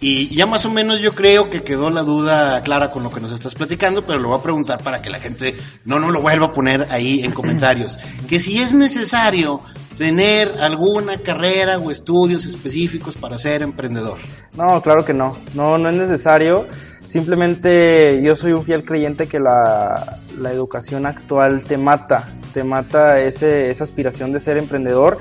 Y 0.00 0.34
ya 0.34 0.46
más 0.46 0.64
o 0.64 0.70
menos 0.70 1.00
yo 1.00 1.14
creo 1.14 1.50
que 1.50 1.64
quedó 1.64 1.90
la 1.90 2.02
duda 2.02 2.62
clara 2.62 2.92
con 2.92 3.02
lo 3.02 3.10
que 3.10 3.20
nos 3.20 3.32
estás 3.32 3.56
platicando, 3.56 4.04
pero 4.04 4.20
lo 4.20 4.28
voy 4.28 4.38
a 4.38 4.42
preguntar 4.42 4.80
para 4.80 5.02
que 5.02 5.10
la 5.10 5.18
gente 5.18 5.56
no 5.84 5.98
nos 5.98 6.12
lo 6.12 6.20
vuelva 6.20 6.46
a 6.46 6.52
poner 6.52 6.86
ahí 6.90 7.24
en 7.24 7.32
comentarios. 7.34 7.98
que 8.28 8.38
si 8.38 8.58
es 8.58 8.74
necesario 8.74 9.60
tener 9.96 10.54
alguna 10.60 11.18
carrera 11.18 11.78
o 11.78 11.90
estudios 11.90 12.46
específicos 12.46 13.16
para 13.16 13.36
ser 13.36 13.62
emprendedor. 13.62 14.18
No, 14.54 14.80
claro 14.80 15.04
que 15.04 15.12
no. 15.12 15.36
No, 15.54 15.76
no 15.76 15.90
es 15.90 15.96
necesario. 15.96 16.68
Simplemente 17.08 18.20
yo 18.22 18.36
soy 18.36 18.52
un 18.52 18.64
fiel 18.64 18.84
creyente 18.84 19.26
que 19.26 19.40
la, 19.40 20.18
la 20.38 20.52
educación 20.52 21.06
actual 21.06 21.62
te 21.62 21.78
mata, 21.78 22.26
te 22.52 22.62
mata 22.62 23.18
ese, 23.18 23.70
esa 23.70 23.84
aspiración 23.84 24.30
de 24.30 24.40
ser 24.40 24.58
emprendedor 24.58 25.16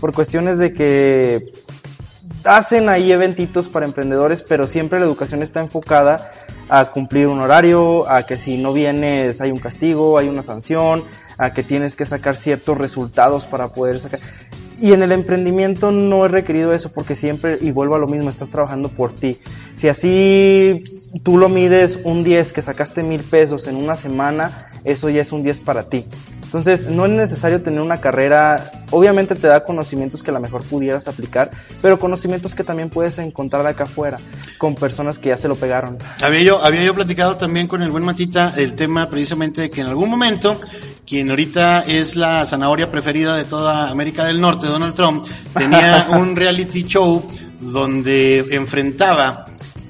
por 0.00 0.12
cuestiones 0.12 0.58
de 0.58 0.72
que 0.72 1.52
hacen 2.42 2.88
ahí 2.88 3.12
eventitos 3.12 3.68
para 3.68 3.86
emprendedores, 3.86 4.42
pero 4.42 4.66
siempre 4.66 4.98
la 4.98 5.06
educación 5.06 5.42
está 5.42 5.60
enfocada 5.60 6.30
a 6.68 6.86
cumplir 6.86 7.28
un 7.28 7.40
horario, 7.40 8.10
a 8.10 8.24
que 8.24 8.36
si 8.36 8.58
no 8.58 8.72
vienes 8.72 9.40
hay 9.40 9.52
un 9.52 9.58
castigo, 9.58 10.18
hay 10.18 10.28
una 10.28 10.42
sanción, 10.42 11.04
a 11.36 11.52
que 11.52 11.62
tienes 11.62 11.94
que 11.94 12.04
sacar 12.04 12.36
ciertos 12.36 12.76
resultados 12.76 13.46
para 13.46 13.68
poder 13.68 14.00
sacar. 14.00 14.20
Y 14.80 14.92
en 14.92 15.02
el 15.02 15.12
emprendimiento 15.12 15.90
no 15.90 16.24
es 16.24 16.30
requerido 16.30 16.72
eso 16.72 16.92
porque 16.92 17.16
siempre, 17.16 17.58
y 17.60 17.72
vuelvo 17.72 17.96
a 17.96 17.98
lo 17.98 18.06
mismo, 18.06 18.30
estás 18.30 18.50
trabajando 18.50 18.88
por 18.88 19.12
ti. 19.12 19.38
Si 19.74 19.88
así 19.88 20.84
tú 21.22 21.36
lo 21.36 21.48
mides 21.48 22.00
un 22.04 22.22
10 22.22 22.52
que 22.52 22.62
sacaste 22.62 23.02
mil 23.02 23.22
pesos 23.22 23.66
en 23.66 23.76
una 23.76 23.96
semana, 23.96 24.68
eso 24.84 25.10
ya 25.10 25.22
es 25.22 25.32
un 25.32 25.42
10 25.42 25.60
para 25.60 25.88
ti. 25.88 26.04
Entonces, 26.48 26.86
no 26.86 27.04
es 27.04 27.12
necesario 27.12 27.60
tener 27.60 27.82
una 27.82 27.98
carrera, 28.00 28.70
obviamente 28.90 29.34
te 29.34 29.48
da 29.48 29.64
conocimientos 29.64 30.22
que 30.22 30.30
a 30.30 30.34
lo 30.34 30.40
mejor 30.40 30.62
pudieras 30.62 31.06
aplicar, 31.06 31.50
pero 31.82 31.98
conocimientos 31.98 32.54
que 32.54 32.64
también 32.64 32.88
puedes 32.88 33.18
encontrar 33.18 33.66
acá 33.66 33.84
afuera, 33.84 34.18
con 34.56 34.74
personas 34.74 35.18
que 35.18 35.28
ya 35.28 35.36
se 35.36 35.46
lo 35.46 35.56
pegaron. 35.56 35.98
Había 36.22 36.42
yo, 36.42 36.64
había 36.64 36.82
yo 36.84 36.94
platicado 36.94 37.36
también 37.36 37.66
con 37.66 37.82
el 37.82 37.90
buen 37.90 38.02
Matita 38.02 38.54
el 38.56 38.74
tema 38.76 39.10
precisamente 39.10 39.60
de 39.60 39.68
que 39.68 39.82
en 39.82 39.88
algún 39.88 40.08
momento 40.08 40.58
quien 41.06 41.28
ahorita 41.28 41.82
es 41.82 42.16
la 42.16 42.46
zanahoria 42.46 42.90
preferida 42.90 43.36
de 43.36 43.44
toda 43.44 43.90
América 43.90 44.24
del 44.24 44.40
Norte, 44.40 44.68
Donald 44.68 44.94
Trump, 44.94 45.24
tenía 45.54 46.06
un 46.12 46.34
reality 46.34 46.84
show 46.84 47.26
donde 47.60 48.40
enfrentaba 48.54 49.44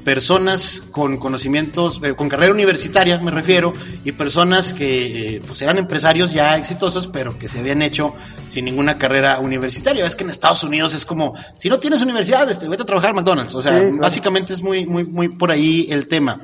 personas 0.09 0.84
con 0.90 1.18
conocimientos, 1.18 2.00
eh, 2.02 2.14
con 2.14 2.30
carrera 2.30 2.50
universitaria 2.50 3.18
me 3.18 3.30
refiero, 3.30 3.74
y 4.06 4.12
personas 4.12 4.72
que 4.72 5.36
eh, 5.36 5.42
pues 5.46 5.61
eran 5.61 5.76
empresarios 5.76 6.32
ya 6.32 6.56
exitosos, 6.56 7.09
pero 7.09 7.38
que 7.38 7.46
se 7.46 7.61
habían 7.61 7.82
hecho 7.82 8.14
sin 8.48 8.64
ninguna 8.64 8.96
carrera 8.96 9.38
universitaria. 9.38 10.06
Es 10.06 10.14
que 10.14 10.24
en 10.24 10.30
Estados 10.30 10.64
Unidos 10.64 10.94
es 10.94 11.04
como, 11.04 11.34
si 11.59 11.68
no 11.68 11.78
tienes 11.78 12.00
universidad, 12.00 12.50
este, 12.50 12.70
vete 12.70 12.84
a 12.84 12.86
trabajar 12.86 13.11
en 13.11 13.16
McDonald's. 13.16 13.54
O 13.54 13.61
sea, 13.61 13.84
básicamente 14.00 14.54
es 14.54 14.62
muy, 14.62 14.86
muy, 14.86 15.04
muy 15.04 15.28
por 15.28 15.50
ahí 15.50 15.88
el 15.90 16.09
tema. 16.09 16.40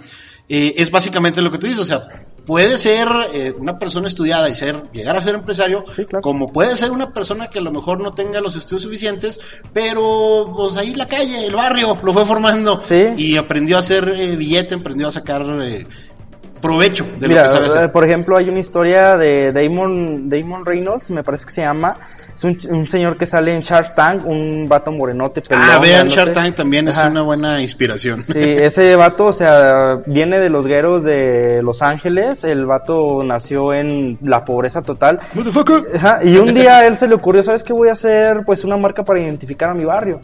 Eh, 0.47 0.75
es 0.77 0.91
básicamente 0.91 1.41
lo 1.41 1.51
que 1.51 1.57
tú 1.57 1.67
dices, 1.67 1.81
o 1.81 1.87
sea, 1.87 2.07
puede 2.47 2.77
ser 2.79 3.09
eh, 3.33 3.55
una 3.59 3.79
persona 3.79 4.07
estudiada 4.07 4.49
y 4.49 4.55
ser 4.55 4.91
llegar 4.93 5.17
a 5.17 5.21
ser 5.21 5.35
empresario, 5.35 5.85
como 6.23 6.53
puede 6.53 6.77
ser 6.77 6.91
una 6.91 7.13
persona 7.13 7.49
que 7.49 7.59
a 7.59 7.63
lo 7.63 7.73
mejor 7.73 8.01
no 8.01 8.13
tenga 8.13 8.41
los 8.41 8.57
estudios 8.57 8.83
suficientes, 8.83 9.41
pero 9.73 10.51
pues 10.55 10.77
ahí 10.77 10.95
la 10.95 11.09
calle, 11.09 11.47
el 11.47 11.55
barrio, 11.55 11.99
lo 12.03 12.13
fue 12.13 12.25
formando 12.25 12.81
y 13.17 13.37
aprendió 13.37 13.77
a 13.77 13.81
hacer 13.81 14.09
eh, 14.09 14.37
billete, 14.37 14.75
aprendió 14.75 15.09
a 15.09 15.13
sacar 15.13 15.45
eh, 15.63 15.87
provecho 16.65 17.07
de 17.19 17.29
lo 17.29 17.35
que 17.35 17.49
sabe 17.49 17.67
hacer. 17.67 17.93
Por 17.93 18.05
ejemplo, 18.05 18.39
hay 18.39 18.49
una 18.49 18.61
historia 18.61 19.19
de 19.19 19.53
Damon, 19.53 20.31
Damon 20.31 20.65
Reynolds, 20.65 21.11
me 21.11 21.23
parece 21.23 21.45
que 21.45 21.53
se 21.53 21.61
llama, 21.61 21.95
es 22.35 22.43
un, 22.43 22.87
señor 22.89 23.19
que 23.19 23.27
sale 23.27 23.55
en 23.55 23.61
Shark 23.61 23.95
Tank, 23.95 24.25
un 24.25 24.67
vato 24.67 24.91
morenote. 24.91 25.43
ah, 25.51 25.79
vean 25.81 26.09
Shark 26.09 26.33
Tank 26.33 26.55
también, 26.55 26.89
es 26.89 26.97
una 27.05 27.21
buena 27.21 27.61
inspiración. 27.61 28.25
Sí, 28.27 28.41
ese 28.43 28.97
vato, 28.97 29.27
o 29.27 29.33
sea, 29.33 30.01
viene 30.07 30.39
de 30.39 30.49
los 30.49 30.67
gueros 30.67 31.05
de 31.05 31.61
Los 31.63 31.83
Ángeles. 31.83 32.45
El 32.45 32.65
vato 32.65 33.23
nació 33.25 33.75
en 33.75 34.19
la 34.23 34.45
pobreza 34.45 34.83
total. 34.83 35.21
y 36.25 36.37
un 36.39 36.47
día 36.55 36.79
a 36.79 36.87
él 36.87 36.97
se 36.97 37.07
le 37.07 37.15
ocurrió, 37.15 37.43
¿sabes 37.43 37.63
qué 37.63 37.73
voy 37.73 37.89
a 37.89 37.93
hacer? 37.93 38.43
Pues 38.47 38.65
una 38.65 38.79
marca 38.79 39.05
para 39.05 39.21
identificar 39.21 39.71
a 39.71 39.75
mi 39.75 39.85
barrio. 39.85 40.21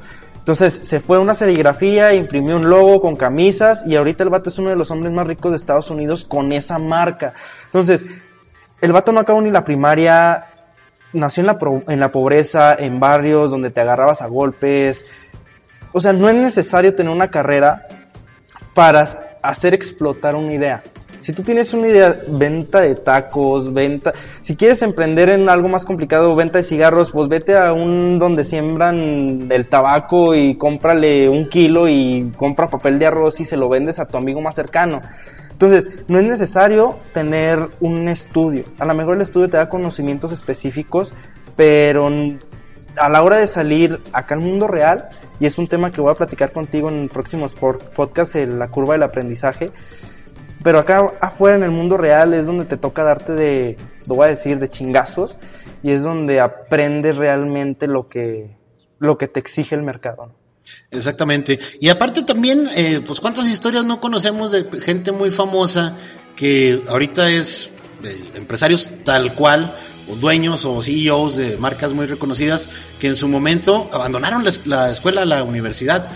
Entonces 0.50 0.80
se 0.82 0.98
fue 0.98 1.16
a 1.16 1.20
una 1.20 1.34
serigrafía, 1.34 2.12
imprimió 2.12 2.56
un 2.56 2.68
logo 2.68 3.00
con 3.00 3.14
camisas 3.14 3.86
y 3.86 3.94
ahorita 3.94 4.24
el 4.24 4.30
vato 4.30 4.50
es 4.50 4.58
uno 4.58 4.70
de 4.70 4.74
los 4.74 4.90
hombres 4.90 5.12
más 5.12 5.24
ricos 5.24 5.52
de 5.52 5.56
Estados 5.56 5.90
Unidos 5.90 6.24
con 6.24 6.50
esa 6.50 6.76
marca. 6.80 7.34
Entonces, 7.66 8.04
el 8.80 8.92
vato 8.92 9.12
no 9.12 9.20
acabó 9.20 9.40
ni 9.40 9.52
la 9.52 9.64
primaria, 9.64 10.46
nació 11.12 11.42
en 11.42 11.46
la, 11.46 11.58
en 11.86 12.00
la 12.00 12.10
pobreza, 12.10 12.74
en 12.74 12.98
barrios 12.98 13.52
donde 13.52 13.70
te 13.70 13.80
agarrabas 13.80 14.22
a 14.22 14.26
golpes. 14.26 15.04
O 15.92 16.00
sea, 16.00 16.12
no 16.12 16.28
es 16.28 16.34
necesario 16.34 16.96
tener 16.96 17.12
una 17.12 17.30
carrera 17.30 17.86
para 18.74 19.04
hacer 19.42 19.72
explotar 19.72 20.34
una 20.34 20.52
idea. 20.52 20.82
Si 21.30 21.36
tú 21.36 21.44
tienes 21.44 21.72
una 21.72 21.86
idea, 21.86 22.16
venta 22.26 22.80
de 22.80 22.96
tacos, 22.96 23.72
venta, 23.72 24.12
si 24.42 24.56
quieres 24.56 24.82
emprender 24.82 25.28
en 25.28 25.48
algo 25.48 25.68
más 25.68 25.84
complicado, 25.84 26.34
venta 26.34 26.58
de 26.58 26.64
cigarros, 26.64 27.12
pues 27.12 27.28
vete 27.28 27.56
a 27.56 27.72
un 27.72 28.18
donde 28.18 28.42
siembran 28.42 29.46
el 29.48 29.68
tabaco 29.68 30.34
y 30.34 30.56
cómprale 30.56 31.28
un 31.28 31.48
kilo 31.48 31.86
y 31.86 32.32
compra 32.36 32.68
papel 32.68 32.98
de 32.98 33.06
arroz 33.06 33.38
y 33.38 33.44
se 33.44 33.56
lo 33.56 33.68
vendes 33.68 34.00
a 34.00 34.08
tu 34.08 34.16
amigo 34.16 34.40
más 34.40 34.56
cercano. 34.56 35.02
Entonces, 35.52 36.02
no 36.08 36.18
es 36.18 36.24
necesario 36.24 36.98
tener 37.14 37.60
un 37.78 38.08
estudio. 38.08 38.64
A 38.80 38.84
lo 38.84 38.94
mejor 38.96 39.14
el 39.14 39.20
estudio 39.20 39.48
te 39.48 39.56
da 39.56 39.68
conocimientos 39.68 40.32
específicos, 40.32 41.14
pero 41.54 42.10
a 42.96 43.08
la 43.08 43.22
hora 43.22 43.36
de 43.36 43.46
salir 43.46 44.00
acá 44.12 44.34
al 44.34 44.40
mundo 44.40 44.66
real, 44.66 45.08
y 45.38 45.46
es 45.46 45.58
un 45.58 45.68
tema 45.68 45.92
que 45.92 46.00
voy 46.00 46.10
a 46.10 46.14
platicar 46.14 46.50
contigo 46.52 46.88
en 46.88 47.08
próximos 47.08 47.54
podcasts, 47.54 48.34
la 48.34 48.66
curva 48.66 48.94
del 48.94 49.04
aprendizaje, 49.04 49.70
pero 50.62 50.78
acá 50.78 51.06
afuera 51.20 51.56
en 51.56 51.62
el 51.62 51.70
mundo 51.70 51.96
real 51.96 52.34
es 52.34 52.46
donde 52.46 52.64
te 52.64 52.76
toca 52.76 53.02
darte 53.02 53.32
de, 53.32 53.76
lo 54.06 54.14
voy 54.14 54.26
a 54.26 54.30
decir, 54.30 54.58
de 54.58 54.68
chingazos, 54.68 55.36
y 55.82 55.92
es 55.92 56.02
donde 56.02 56.40
aprendes 56.40 57.16
realmente 57.16 57.86
lo 57.86 58.08
que, 58.08 58.56
lo 58.98 59.16
que 59.16 59.28
te 59.28 59.40
exige 59.40 59.74
el 59.74 59.82
mercado. 59.82 60.32
Exactamente. 60.90 61.58
Y 61.80 61.88
aparte 61.88 62.22
también, 62.22 62.68
eh, 62.76 63.00
pues 63.04 63.20
cuántas 63.20 63.46
historias 63.46 63.84
no 63.84 64.00
conocemos 64.00 64.52
de 64.52 64.66
gente 64.80 65.12
muy 65.12 65.30
famosa 65.30 65.96
que 66.36 66.82
ahorita 66.88 67.30
es 67.30 67.70
de 68.02 68.38
empresarios 68.38 68.90
tal 69.04 69.34
cual, 69.34 69.72
o 70.08 70.16
dueños 70.16 70.64
o 70.64 70.82
CEOs 70.82 71.36
de 71.36 71.56
marcas 71.58 71.92
muy 71.92 72.06
reconocidas, 72.06 72.68
que 72.98 73.06
en 73.06 73.14
su 73.14 73.28
momento 73.28 73.88
abandonaron 73.92 74.44
la, 74.64 74.90
escuela, 74.90 75.24
la 75.24 75.44
universidad, 75.44 76.10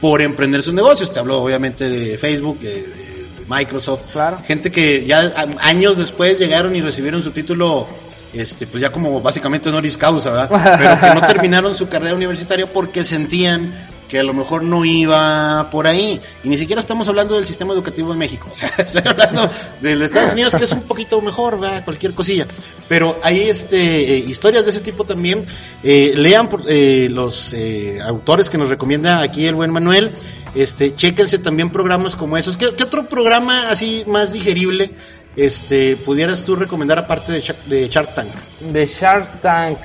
por 0.00 0.22
emprender 0.22 0.62
sus 0.62 0.74
negocios. 0.74 1.10
Te 1.10 1.18
hablo 1.18 1.42
obviamente 1.42 1.88
de 1.88 2.18
Facebook, 2.18 2.58
de, 2.60 3.21
Microsoft. 3.48 4.16
Gente 4.44 4.70
que 4.70 5.04
ya 5.06 5.32
años 5.60 5.96
después 5.98 6.38
llegaron 6.38 6.74
y 6.76 6.80
recibieron 6.80 7.22
su 7.22 7.30
título 7.32 7.86
este, 8.32 8.66
pues 8.66 8.80
ya 8.80 8.90
como 8.90 9.20
básicamente 9.20 9.68
honoris 9.68 9.96
causa, 9.96 10.30
¿verdad? 10.30 10.78
Pero 10.78 11.00
que 11.00 11.20
no 11.20 11.26
terminaron 11.26 11.74
su 11.74 11.88
carrera 11.88 12.14
universitaria 12.14 12.66
porque 12.66 13.04
sentían 13.04 13.72
que 14.12 14.18
a 14.18 14.22
lo 14.22 14.34
mejor 14.34 14.62
no 14.62 14.84
iba 14.84 15.70
por 15.70 15.86
ahí. 15.86 16.20
Y 16.44 16.50
ni 16.50 16.58
siquiera 16.58 16.80
estamos 16.80 17.08
hablando 17.08 17.36
del 17.36 17.46
sistema 17.46 17.72
educativo 17.72 18.12
en 18.12 18.18
México. 18.18 18.46
O 18.52 18.54
sea, 18.54 18.70
estoy 18.76 19.02
hablando 19.06 19.48
del 19.80 20.02
Estados 20.02 20.34
Unidos, 20.34 20.54
que 20.54 20.64
es 20.64 20.72
un 20.72 20.82
poquito 20.82 21.22
mejor, 21.22 21.58
¿verdad? 21.58 21.82
Cualquier 21.82 22.12
cosilla. 22.12 22.46
Pero 22.88 23.18
hay 23.22 23.40
este, 23.40 23.78
eh, 23.78 24.18
historias 24.18 24.66
de 24.66 24.72
ese 24.72 24.80
tipo 24.80 25.04
también. 25.04 25.42
Eh, 25.82 26.12
lean 26.14 26.50
eh, 26.68 27.08
los 27.10 27.56
autores 28.04 28.50
que 28.50 28.58
nos 28.58 28.68
recomienda 28.68 29.22
aquí 29.22 29.46
el 29.46 29.54
buen 29.54 29.70
Manuel. 29.70 30.12
Este, 30.54 30.94
chéquense 30.94 31.38
también 31.38 31.70
programas 31.70 32.14
como 32.14 32.36
esos. 32.36 32.58
¿Qué, 32.58 32.66
otro 32.66 33.08
programa 33.08 33.70
así 33.70 34.04
más 34.06 34.34
digerible? 34.34 34.94
este, 35.36 35.96
pudieras 35.96 36.44
tú 36.44 36.54
recomendar 36.54 36.98
aparte 36.98 37.32
de, 37.32 37.40
Shark, 37.88 38.14
Tank? 38.14 38.28
De 38.60 38.84
Shark 38.84 39.40
Tank. 39.40 39.78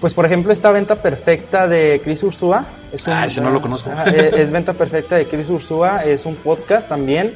Pues 0.00 0.12
por 0.14 0.26
ejemplo 0.26 0.52
esta 0.52 0.70
venta 0.70 0.96
perfecta 0.96 1.66
de 1.66 2.00
Chris 2.02 2.22
Ursúa. 2.22 2.66
Es 2.92 3.06
ah, 3.08 3.26
ese 3.26 3.40
no 3.40 3.50
lo 3.50 3.60
conozco. 3.60 3.90
es, 3.92 4.50
venta 4.50 4.72
perfecta 4.72 5.16
de 5.16 5.26
Chris 5.26 5.48
Ursúa, 5.48 6.04
es 6.04 6.24
un 6.24 6.36
podcast 6.36 6.88
también 6.88 7.34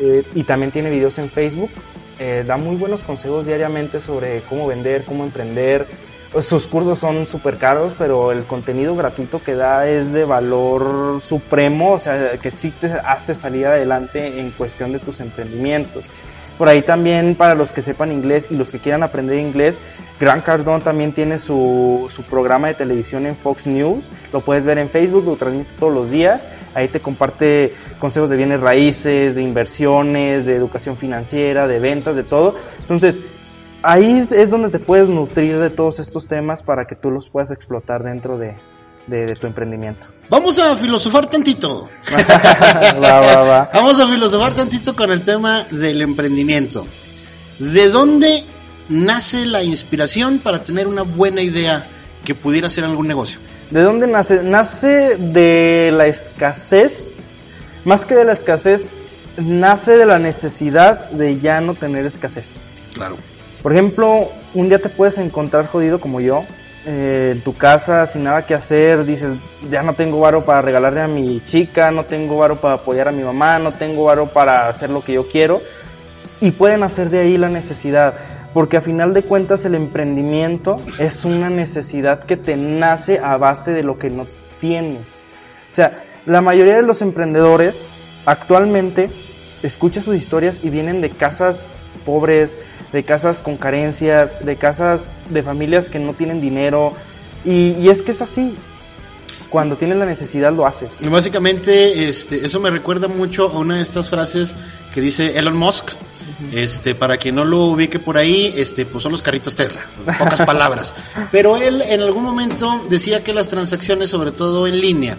eh, 0.00 0.24
y 0.34 0.44
también 0.44 0.72
tiene 0.72 0.90
videos 0.90 1.18
en 1.18 1.30
Facebook. 1.30 1.70
Eh, 2.18 2.44
da 2.46 2.56
muy 2.56 2.76
buenos 2.76 3.02
consejos 3.02 3.44
diariamente 3.44 4.00
sobre 4.00 4.40
cómo 4.42 4.66
vender, 4.66 5.04
cómo 5.04 5.24
emprender. 5.24 5.86
Sus 6.40 6.66
cursos 6.66 6.98
son 6.98 7.26
súper 7.26 7.56
caros, 7.56 7.94
pero 7.96 8.32
el 8.32 8.44
contenido 8.44 8.94
gratuito 8.96 9.42
que 9.42 9.54
da 9.54 9.88
es 9.88 10.12
de 10.12 10.24
valor 10.24 11.20
supremo, 11.22 11.92
o 11.92 11.98
sea, 11.98 12.36
que 12.38 12.50
sí 12.50 12.70
te 12.70 12.92
hace 12.92 13.34
salir 13.34 13.66
adelante 13.66 14.40
en 14.40 14.50
cuestión 14.50 14.92
de 14.92 14.98
tus 14.98 15.20
emprendimientos. 15.20 16.04
Por 16.58 16.68
ahí 16.68 16.82
también 16.82 17.34
para 17.34 17.54
los 17.54 17.72
que 17.72 17.82
sepan 17.82 18.12
inglés 18.12 18.48
y 18.50 18.56
los 18.56 18.70
que 18.70 18.78
quieran 18.78 19.02
aprender 19.02 19.38
inglés, 19.38 19.82
Grant 20.18 20.44
Cardone 20.44 20.82
también 20.82 21.12
tiene 21.12 21.38
su, 21.38 22.06
su 22.10 22.22
programa 22.22 22.68
de 22.68 22.74
televisión 22.74 23.26
en 23.26 23.36
Fox 23.36 23.66
News. 23.66 24.10
Lo 24.32 24.40
puedes 24.40 24.64
ver 24.64 24.78
en 24.78 24.88
Facebook, 24.88 25.24
lo 25.26 25.36
transmite 25.36 25.70
todos 25.78 25.92
los 25.92 26.10
días. 26.10 26.48
Ahí 26.74 26.88
te 26.88 27.00
comparte 27.00 27.74
consejos 27.98 28.30
de 28.30 28.36
bienes 28.36 28.60
raíces, 28.60 29.34
de 29.34 29.42
inversiones, 29.42 30.46
de 30.46 30.56
educación 30.56 30.96
financiera, 30.96 31.68
de 31.68 31.78
ventas, 31.78 32.16
de 32.16 32.24
todo. 32.24 32.54
Entonces, 32.80 33.22
ahí 33.82 34.26
es 34.30 34.50
donde 34.50 34.70
te 34.70 34.78
puedes 34.78 35.10
nutrir 35.10 35.58
de 35.58 35.70
todos 35.70 35.98
estos 36.00 36.26
temas 36.26 36.62
para 36.62 36.86
que 36.86 36.96
tú 36.96 37.10
los 37.10 37.28
puedas 37.28 37.50
explotar 37.50 38.02
dentro 38.02 38.38
de, 38.38 38.54
de, 39.06 39.26
de 39.26 39.34
tu 39.34 39.46
emprendimiento. 39.46 40.06
Vamos 40.28 40.58
a 40.58 40.74
filosofar 40.76 41.26
tantito. 41.26 41.88
Va, 43.02 43.20
va, 43.20 43.36
va. 43.44 43.70
Vamos 43.72 44.00
a 44.00 44.08
filosofar 44.08 44.54
tantito 44.54 44.96
con 44.96 45.12
el 45.12 45.22
tema 45.22 45.64
del 45.70 46.02
emprendimiento. 46.02 46.86
¿De 47.58 47.88
dónde 47.88 48.44
nace 48.88 49.46
la 49.46 49.62
inspiración 49.62 50.38
para 50.38 50.62
tener 50.62 50.86
una 50.88 51.02
buena 51.02 51.42
idea 51.42 51.86
que 52.24 52.34
pudiera 52.34 52.68
ser 52.68 52.84
algún 52.84 53.06
negocio? 53.06 53.38
¿De 53.70 53.80
dónde 53.80 54.06
nace? 54.06 54.42
Nace 54.42 55.16
de 55.16 55.90
la 55.92 56.06
escasez, 56.06 57.14
más 57.84 58.04
que 58.04 58.14
de 58.14 58.24
la 58.24 58.32
escasez, 58.32 58.88
nace 59.36 59.96
de 59.96 60.06
la 60.06 60.18
necesidad 60.18 61.10
de 61.10 61.40
ya 61.40 61.60
no 61.60 61.74
tener 61.74 62.06
escasez. 62.06 62.56
Claro. 62.94 63.16
Por 63.62 63.72
ejemplo, 63.72 64.28
un 64.54 64.68
día 64.68 64.78
te 64.78 64.88
puedes 64.88 65.18
encontrar 65.18 65.66
jodido 65.66 66.00
como 66.00 66.20
yo, 66.20 66.44
eh, 66.88 67.32
en 67.32 67.40
tu 67.40 67.52
casa 67.52 68.06
sin 68.06 68.22
nada 68.22 68.46
que 68.46 68.54
hacer, 68.54 69.04
dices, 69.04 69.34
ya 69.68 69.82
no 69.82 69.94
tengo 69.94 70.20
varo 70.20 70.44
para 70.44 70.62
regalarle 70.62 71.00
a 71.00 71.08
mi 71.08 71.42
chica, 71.42 71.90
no 71.90 72.04
tengo 72.04 72.38
varo 72.38 72.60
para 72.60 72.74
apoyar 72.74 73.08
a 73.08 73.12
mi 73.12 73.24
mamá, 73.24 73.58
no 73.58 73.72
tengo 73.72 74.04
varo 74.04 74.26
para 74.26 74.68
hacer 74.68 74.90
lo 74.90 75.02
que 75.02 75.14
yo 75.14 75.26
quiero, 75.28 75.60
y 76.40 76.52
pueden 76.52 76.84
hacer 76.84 77.10
de 77.10 77.18
ahí 77.18 77.38
la 77.38 77.48
necesidad, 77.48 78.14
porque 78.54 78.76
a 78.76 78.80
final 78.80 79.12
de 79.14 79.22
cuentas 79.22 79.64
el 79.64 79.74
emprendimiento 79.74 80.76
es 80.98 81.24
una 81.24 81.50
necesidad 81.50 82.20
que 82.24 82.36
te 82.36 82.56
nace 82.56 83.18
a 83.18 83.36
base 83.36 83.72
de 83.72 83.82
lo 83.82 83.98
que 83.98 84.08
no 84.08 84.28
tienes. 84.60 85.18
O 85.72 85.74
sea, 85.74 86.04
la 86.24 86.40
mayoría 86.40 86.76
de 86.76 86.82
los 86.82 87.02
emprendedores 87.02 87.84
actualmente 88.26 89.10
escucha 89.64 90.00
sus 90.00 90.14
historias 90.14 90.60
y 90.62 90.70
vienen 90.70 91.00
de 91.00 91.10
casas 91.10 91.66
pobres, 92.04 92.60
de 92.92 93.04
casas 93.04 93.40
con 93.40 93.56
carencias, 93.56 94.44
de 94.44 94.56
casas 94.56 95.10
de 95.30 95.42
familias 95.42 95.90
que 95.90 95.98
no 95.98 96.14
tienen 96.14 96.40
dinero. 96.40 96.92
Y, 97.44 97.72
y 97.72 97.88
es 97.88 98.02
que 98.02 98.12
es 98.12 98.22
así. 98.22 98.54
Cuando 99.50 99.76
tienes 99.76 99.98
la 99.98 100.06
necesidad 100.06 100.52
lo 100.52 100.66
haces. 100.66 100.92
Y 101.00 101.08
básicamente, 101.08 102.08
este, 102.08 102.44
eso 102.44 102.58
me 102.60 102.70
recuerda 102.70 103.08
mucho 103.08 103.48
a 103.48 103.58
una 103.58 103.76
de 103.76 103.82
estas 103.82 104.10
frases 104.10 104.56
que 104.92 105.00
dice 105.00 105.38
Elon 105.38 105.56
Musk. 105.56 105.92
Este, 106.52 106.94
para 106.94 107.16
quien 107.16 107.34
no 107.34 107.44
lo 107.44 107.64
ubique 107.66 107.98
por 107.98 108.18
ahí, 108.18 108.52
este, 108.56 108.84
pues 108.84 109.02
son 109.02 109.12
los 109.12 109.22
carritos 109.22 109.54
Tesla, 109.54 109.80
pocas 110.18 110.42
palabras. 110.46 110.94
Pero 111.30 111.56
él 111.56 111.80
en 111.80 112.00
algún 112.00 112.24
momento 112.24 112.82
decía 112.90 113.24
que 113.24 113.32
las 113.32 113.48
transacciones, 113.48 114.10
sobre 114.10 114.32
todo 114.32 114.66
en 114.66 114.78
línea, 114.78 115.16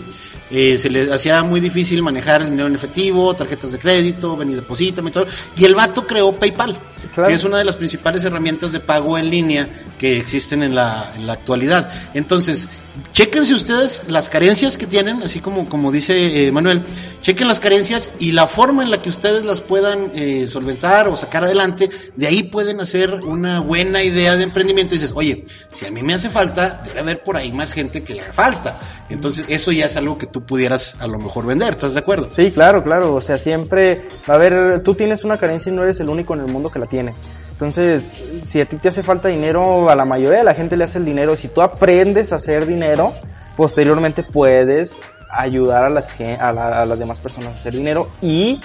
eh, 0.50 0.78
se 0.78 0.90
le 0.90 1.12
hacía 1.14 1.44
muy 1.44 1.60
difícil 1.60 2.02
manejar 2.02 2.42
el 2.42 2.50
dinero 2.50 2.68
en 2.68 2.76
efectivo, 2.76 3.34
tarjetas 3.36 3.72
de 3.72 3.80
crédito, 3.80 4.36
ven 4.38 4.52
y 4.52 4.56
deposítame 4.56 5.10
y 5.10 5.14
todo. 5.14 5.26
Y 5.56 5.66
el 5.66 5.76
vato 5.76 6.06
creó 6.08 6.32
PayPal, 6.38 6.78
Claro. 7.14 7.30
que 7.30 7.36
es 7.36 7.44
una 7.44 7.58
de 7.58 7.66
las 7.66 7.76
principales 7.78 8.24
herramientas 8.24 8.72
de 8.72 8.80
pago 8.80 9.18
en 9.18 9.30
línea 9.30 9.68
que 9.98 10.18
existen 10.18 10.64
en 10.64 10.76
la, 10.76 11.12
en 11.16 11.28
la 11.28 11.34
actualidad. 11.34 11.92
Entonces, 12.14 12.68
chéquense 13.12 13.54
ustedes 13.54 14.04
las 14.08 14.30
carencias 14.30 14.78
que 14.78 14.88
tienen, 14.88 15.22
así 15.24 15.40
como, 15.40 15.68
como 15.68 15.92
dice 15.92 16.48
eh, 16.48 16.52
Manuel, 16.52 16.84
chequen 17.22 17.48
las 17.48 17.60
carencias 17.60 18.12
y 18.20 18.32
la 18.32 18.48
forma 18.48 18.84
en 18.84 18.92
la 18.92 19.02
que 19.02 19.10
ustedes 19.10 19.46
las 19.46 19.62
puedan 19.62 20.12
eh, 20.14 20.48
solventar 20.48 21.08
o 21.08 21.16
sacar 21.16 21.44
adelante, 21.44 21.90
de 22.16 22.28
ahí 22.28 22.44
pueden 22.44 22.80
hacer 22.80 23.12
una 23.14 23.60
buena 23.60 24.04
idea 24.04 24.36
de 24.36 24.44
emprendimiento 24.44 24.96
dices, 24.96 25.14
oye, 25.16 25.46
si 25.72 25.86
a 25.86 25.92
mí 25.92 26.04
me 26.04 26.14
hace 26.14 26.30
falta, 26.30 26.82
debe 26.86 27.00
haber 27.00 27.24
por 27.24 27.38
ahí 27.38 27.52
más 27.52 27.74
gente 27.74 28.04
que 28.04 28.14
le 28.14 28.22
haga 28.22 28.34
falta. 28.34 28.80
Entonces, 29.10 29.46
eso 29.48 29.72
ya 29.72 29.86
es 29.86 29.98
algo 29.98 30.18
que 30.18 30.28
tú 30.28 30.46
pudieras 30.46 30.98
a 31.00 31.08
lo 31.08 31.18
mejor 31.18 31.46
vender, 31.46 31.72
¿estás 31.72 31.94
de 31.94 32.00
acuerdo? 32.00 32.30
Sí, 32.36 32.52
claro, 32.52 32.84
claro. 32.84 33.16
O 33.16 33.22
sea, 33.22 33.38
siempre 33.38 34.08
a 34.28 34.34
haber, 34.34 34.82
tú 34.84 34.96
tienes 34.96 35.24
una 35.24 35.38
carencia 35.38 35.72
y 35.72 35.76
no 35.76 35.84
eres 35.84 36.00
el 36.00 36.10
único 36.10 36.34
en 36.34 36.42
el 36.42 36.48
mundo 36.48 36.70
que 36.70 36.80
la 36.80 36.86
tiene. 36.86 37.14
Entonces, 37.58 38.16
si 38.46 38.62
a 38.62 38.66
ti 38.68 38.78
te 38.78 38.90
hace 38.90 39.02
falta 39.02 39.30
dinero, 39.30 39.90
a 39.90 39.96
la 39.96 40.06
mayoría 40.06 40.38
de 40.38 40.44
la 40.44 40.54
gente 40.54 40.78
le 40.78 40.84
hace 40.84 41.00
el 41.00 41.06
dinero. 41.06 41.36
Si 41.36 41.48
tú 41.48 41.64
aprendes 41.64 42.32
a 42.32 42.36
hacer 42.36 42.68
dinero, 42.68 43.14
posteriormente 43.56 44.22
puedes 44.22 45.02
ayudar 45.32 45.84
a 45.86 45.90
las, 45.90 46.16
a, 46.40 46.52
la- 46.52 46.82
a 46.82 46.86
las 46.86 47.00
demás 47.00 47.20
personas 47.20 47.54
a 47.54 47.56
hacer 47.56 47.74
dinero 47.74 48.10
y 48.22 48.62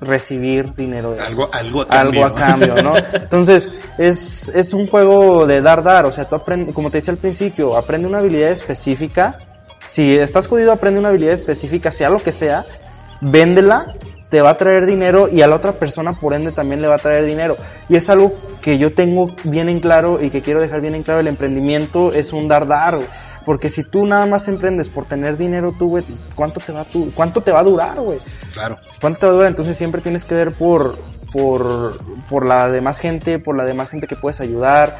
recibir 0.00 0.74
dinero 0.74 1.12
de. 1.12 1.20
Algo, 1.22 1.48
algo 1.52 1.82
a 1.88 2.00
algo 2.00 2.12
cambio. 2.12 2.26
a 2.26 2.34
cambio, 2.34 2.82
¿no? 2.82 2.92
Entonces, 3.14 3.72
es, 3.96 4.48
es 4.48 4.74
un 4.74 4.86
juego 4.88 5.46
de 5.46 5.60
dar, 5.60 5.82
dar, 5.84 6.04
o 6.06 6.12
sea, 6.12 6.24
tú 6.24 6.34
aprendes, 6.34 6.74
como 6.74 6.90
te 6.90 6.98
decía 6.98 7.12
al 7.12 7.18
principio, 7.18 7.76
aprende 7.76 8.08
una 8.08 8.18
habilidad 8.18 8.50
específica, 8.50 9.38
si 9.88 10.16
estás 10.16 10.48
jodido, 10.48 10.72
aprende 10.72 10.98
una 10.98 11.10
habilidad 11.10 11.34
específica, 11.34 11.92
sea 11.92 12.10
lo 12.10 12.20
que 12.20 12.32
sea, 12.32 12.64
véndela, 13.20 13.94
te 14.30 14.40
va 14.42 14.50
a 14.50 14.56
traer 14.56 14.86
dinero 14.86 15.28
y 15.28 15.42
a 15.42 15.46
la 15.46 15.56
otra 15.56 15.72
persona 15.72 16.12
por 16.14 16.34
ende 16.34 16.52
también 16.52 16.82
le 16.82 16.88
va 16.88 16.96
a 16.96 16.98
traer 16.98 17.24
dinero. 17.24 17.56
Y 17.88 17.96
es 17.96 18.08
algo 18.10 18.34
que 18.60 18.78
yo 18.78 18.92
tengo 18.92 19.26
bien 19.44 19.68
en 19.68 19.80
claro 19.80 20.22
y 20.22 20.30
que 20.30 20.42
quiero 20.42 20.60
dejar 20.60 20.80
bien 20.80 20.94
en 20.94 21.02
claro, 21.02 21.20
el 21.20 21.26
emprendimiento 21.26 22.12
es 22.12 22.32
un 22.32 22.48
dar, 22.48 22.66
dar, 22.66 22.96
güey. 22.96 23.08
Porque 23.44 23.68
si 23.68 23.84
tú 23.84 24.06
nada 24.06 24.26
más 24.26 24.48
emprendes 24.48 24.88
por 24.88 25.04
tener 25.04 25.36
dinero 25.36 25.74
tú, 25.78 25.90
güey, 25.90 26.04
¿cuánto 26.34 26.60
te 26.60 26.72
va 26.72 26.86
cuánto 27.14 27.42
te 27.42 27.52
va 27.52 27.60
a 27.60 27.64
durar, 27.64 28.00
güey? 28.00 28.18
Claro. 28.54 28.78
¿Cuánto 29.00 29.20
te 29.20 29.26
va 29.26 29.32
a 29.32 29.34
durar? 29.34 29.50
Entonces 29.50 29.76
siempre 29.76 30.00
tienes 30.00 30.24
que 30.24 30.34
ver 30.34 30.52
por, 30.52 30.96
por, 31.32 31.98
por 32.28 32.46
la 32.46 32.70
demás 32.70 32.98
gente, 32.98 33.38
por 33.38 33.56
la 33.56 33.64
demás 33.64 33.90
gente 33.90 34.06
que 34.06 34.16
puedes 34.16 34.40
ayudar, 34.40 34.96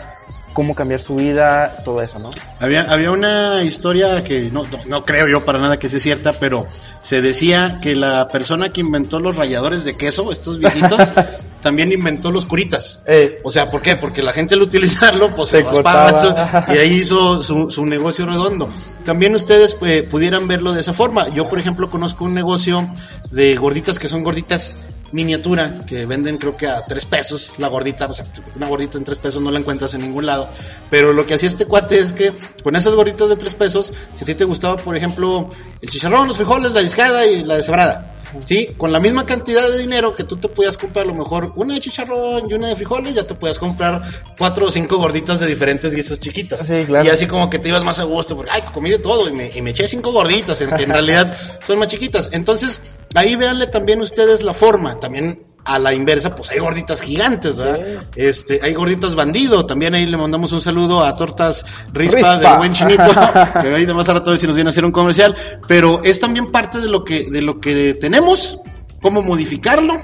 cómo 0.54 0.74
cambiar 0.74 1.02
su 1.02 1.16
vida, 1.16 1.76
todo 1.84 2.00
eso, 2.00 2.18
¿no? 2.18 2.30
Había, 2.60 2.82
había 2.84 3.10
una 3.10 3.62
historia 3.62 4.24
que 4.24 4.50
no, 4.50 4.62
no, 4.64 4.78
no 4.86 5.04
creo 5.04 5.28
yo 5.28 5.44
para 5.44 5.58
nada 5.58 5.78
que 5.78 5.88
sea 5.90 6.00
cierta, 6.00 6.38
pero 6.38 6.66
se 7.02 7.20
decía 7.20 7.80
que 7.82 7.94
la 7.94 8.28
persona 8.28 8.70
que 8.70 8.80
inventó 8.80 9.20
los 9.20 9.36
ralladores 9.36 9.84
de 9.84 9.96
queso, 9.96 10.32
estos 10.32 10.58
viejitos, 10.58 11.12
también 11.60 11.92
inventó 11.92 12.30
los 12.30 12.46
curitas. 12.46 13.02
Eh, 13.06 13.40
O 13.42 13.50
sea, 13.50 13.68
¿por 13.68 13.82
qué? 13.82 13.96
Porque 13.96 14.22
la 14.22 14.32
gente 14.32 14.54
al 14.54 14.62
utilizarlo, 14.62 15.34
pues 15.34 15.50
se, 15.50 15.58
Se 15.58 15.64
raspaba 15.64 16.66
y 16.74 16.78
ahí 16.78 16.94
hizo 16.94 17.42
su, 17.42 17.70
su 17.70 17.84
negocio 17.84 18.24
redondo. 18.24 18.70
También 19.04 19.34
ustedes 19.34 19.74
pues, 19.74 20.04
pudieran 20.04 20.46
verlo 20.46 20.72
de 20.72 20.80
esa 20.80 20.92
forma. 20.92 21.28
Yo, 21.30 21.48
por 21.48 21.58
ejemplo, 21.58 21.90
conozco 21.90 22.24
un 22.24 22.34
negocio 22.34 22.88
de 23.30 23.56
gorditas 23.56 23.98
que 23.98 24.08
son 24.08 24.22
gorditas 24.22 24.76
miniatura, 25.14 25.78
que 25.86 26.06
venden 26.06 26.38
creo 26.38 26.56
que 26.56 26.66
a 26.66 26.84
tres 26.84 27.06
pesos 27.06 27.54
la 27.58 27.68
gordita, 27.68 28.06
o 28.06 28.12
sea, 28.12 28.26
una 28.56 28.66
gordita 28.66 28.98
en 28.98 29.04
tres 29.04 29.18
pesos 29.18 29.40
no 29.40 29.52
la 29.52 29.60
encuentras 29.60 29.94
en 29.94 30.02
ningún 30.02 30.26
lado. 30.26 30.48
Pero 30.90 31.12
lo 31.12 31.24
que 31.24 31.34
hacía 31.34 31.48
este 31.48 31.66
cuate 31.66 31.98
es 31.98 32.12
que 32.12 32.32
con 32.64 32.74
esas 32.74 32.94
gorditas 32.94 33.28
de 33.28 33.36
tres 33.36 33.54
pesos, 33.54 33.92
si 34.12 34.24
a 34.24 34.26
ti 34.26 34.34
te 34.34 34.44
gustaba, 34.44 34.76
por 34.76 34.96
ejemplo, 34.96 35.48
el 35.80 35.88
chicharrón, 35.88 36.26
los 36.26 36.36
frijoles, 36.36 36.72
la 36.72 36.80
discada 36.80 37.24
y 37.26 37.44
la 37.44 37.56
deshebrada, 37.56 38.12
¿sí? 38.40 38.74
Con 38.76 38.92
la 38.92 39.00
misma 39.00 39.26
cantidad 39.26 39.68
de 39.70 39.78
dinero 39.78 40.14
que 40.14 40.24
tú 40.24 40.36
te 40.36 40.48
podías 40.48 40.78
comprar 40.78 41.04
a 41.04 41.08
lo 41.08 41.14
mejor 41.14 41.52
una 41.56 41.74
de 41.74 41.80
chicharrón 41.80 42.50
y 42.50 42.54
una 42.54 42.68
de 42.68 42.76
frijoles, 42.76 43.14
ya 43.14 43.26
te 43.26 43.34
podías 43.34 43.58
comprar 43.58 44.02
cuatro 44.38 44.66
o 44.66 44.70
cinco 44.70 44.98
gorditas 44.98 45.40
de 45.40 45.46
diferentes 45.46 45.94
guisos 45.94 46.20
chiquitas. 46.20 46.66
Sí, 46.66 46.84
claro. 46.86 47.04
Y 47.04 47.08
así 47.08 47.26
como 47.26 47.50
que 47.50 47.58
te 47.58 47.68
ibas 47.68 47.84
más 47.84 48.00
a 48.00 48.04
gusto, 48.04 48.36
porque, 48.36 48.50
ay, 48.52 48.62
comí 48.72 48.90
de 48.90 48.98
todo 48.98 49.28
y 49.28 49.32
me, 49.32 49.50
y 49.54 49.62
me 49.62 49.70
eché 49.70 49.88
cinco 49.88 50.12
gorditas, 50.12 50.60
en, 50.60 50.70
que 50.70 50.84
en 50.84 50.90
realidad 50.92 51.36
son 51.64 51.78
más 51.78 51.88
chiquitas. 51.88 52.30
Entonces, 52.32 52.80
ahí 53.14 53.36
véanle 53.36 53.66
también 53.66 54.00
ustedes 54.00 54.42
la 54.42 54.54
forma, 54.54 54.98
también 54.98 55.40
a 55.64 55.78
la 55.78 55.94
inversa, 55.94 56.34
pues 56.34 56.50
hay 56.50 56.58
gorditas 56.58 57.00
gigantes, 57.00 57.56
¿verdad? 57.56 58.06
Este, 58.14 58.60
hay 58.62 58.74
gorditas 58.74 59.14
bandido, 59.14 59.64
también 59.64 59.94
ahí 59.94 60.06
le 60.06 60.16
mandamos 60.16 60.52
un 60.52 60.60
saludo 60.60 61.02
a 61.02 61.16
Tortas 61.16 61.64
Rispa, 61.92 62.16
Rispa. 62.16 62.36
del 62.36 62.58
buen 62.58 62.72
chinito, 62.72 63.02
que 63.62 63.74
ahí 63.74 63.86
más 63.86 64.08
a 64.08 64.14
rato 64.14 64.30
a 64.30 64.32
ver 64.32 64.40
si 64.40 64.46
nos 64.46 64.56
viene 64.56 64.68
a 64.68 64.72
hacer 64.72 64.84
un 64.84 64.92
comercial, 64.92 65.34
pero 65.66 66.02
es 66.02 66.20
también 66.20 66.46
parte 66.52 66.80
de 66.80 66.88
lo 66.88 67.04
que, 67.04 67.30
de 67.30 67.40
lo 67.40 67.60
que 67.60 67.94
tenemos, 67.94 68.58
cómo 69.00 69.22
modificarlo, 69.22 69.98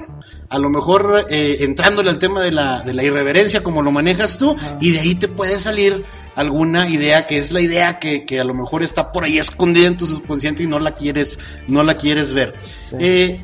a 0.49 0.59
lo 0.59 0.69
mejor 0.69 1.25
eh, 1.29 1.57
entrándole 1.61 2.09
al 2.09 2.19
tema 2.19 2.41
de 2.41 2.51
la, 2.51 2.81
de 2.81 2.93
la 2.93 3.03
irreverencia 3.03 3.63
como 3.63 3.83
lo 3.83 3.91
manejas 3.91 4.37
tú, 4.37 4.55
y 4.79 4.91
de 4.91 4.99
ahí 4.99 5.15
te 5.15 5.27
puede 5.27 5.59
salir 5.59 6.03
alguna 6.35 6.89
idea 6.89 7.25
que 7.25 7.37
es 7.37 7.51
la 7.51 7.61
idea 7.61 7.99
que, 7.99 8.25
que 8.25 8.39
a 8.39 8.43
lo 8.43 8.53
mejor 8.53 8.83
está 8.83 9.11
por 9.11 9.23
ahí 9.23 9.37
escondida 9.37 9.87
en 9.87 9.97
tu 9.97 10.07
subconsciente 10.07 10.63
y 10.63 10.67
no 10.67 10.79
la 10.79 10.91
quieres, 10.91 11.37
no 11.67 11.83
la 11.83 11.95
quieres 11.95 12.33
ver. 12.33 12.55
Eh, 12.99 13.37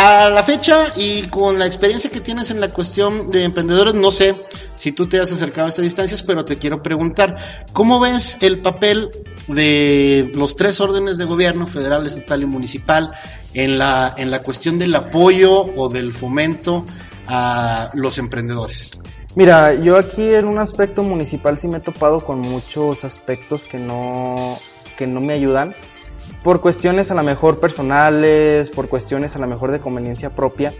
a 0.00 0.30
la 0.30 0.44
fecha 0.44 0.92
y 0.94 1.22
con 1.22 1.58
la 1.58 1.66
experiencia 1.66 2.08
que 2.08 2.20
tienes 2.20 2.52
en 2.52 2.60
la 2.60 2.68
cuestión 2.68 3.32
de 3.32 3.42
emprendedores, 3.42 3.94
no 3.94 4.12
sé 4.12 4.44
si 4.76 4.92
tú 4.92 5.08
te 5.08 5.18
has 5.18 5.32
acercado 5.32 5.66
a 5.66 5.70
estas 5.70 5.82
distancias, 5.82 6.22
pero 6.22 6.44
te 6.44 6.56
quiero 6.56 6.84
preguntar, 6.84 7.34
¿cómo 7.72 7.98
ves 7.98 8.38
el 8.40 8.60
papel 8.60 9.10
de 9.48 10.30
los 10.36 10.54
tres 10.54 10.80
órdenes 10.80 11.18
de 11.18 11.24
gobierno, 11.24 11.66
federal, 11.66 12.06
estatal 12.06 12.42
y 12.42 12.46
municipal, 12.46 13.10
en 13.54 13.76
la, 13.76 14.14
en 14.16 14.30
la 14.30 14.40
cuestión 14.40 14.78
del 14.78 14.94
apoyo 14.94 15.62
o 15.74 15.88
del 15.88 16.12
fomento 16.12 16.84
a 17.26 17.90
los 17.94 18.18
emprendedores? 18.18 19.00
Mira, 19.34 19.74
yo 19.74 19.96
aquí 19.96 20.22
en 20.22 20.46
un 20.46 20.58
aspecto 20.58 21.02
municipal 21.02 21.58
sí 21.58 21.66
me 21.66 21.78
he 21.78 21.80
topado 21.80 22.20
con 22.20 22.38
muchos 22.38 23.04
aspectos 23.04 23.66
que 23.66 23.78
no, 23.78 24.60
que 24.96 25.08
no 25.08 25.20
me 25.20 25.32
ayudan. 25.32 25.74
Por 26.48 26.62
cuestiones 26.62 27.10
a 27.10 27.14
lo 27.14 27.22
mejor 27.22 27.60
personales, 27.60 28.70
por 28.70 28.88
cuestiones 28.88 29.36
a 29.36 29.38
lo 29.38 29.46
mejor 29.46 29.70
de 29.70 29.80
conveniencia 29.80 30.30
propia. 30.30 30.72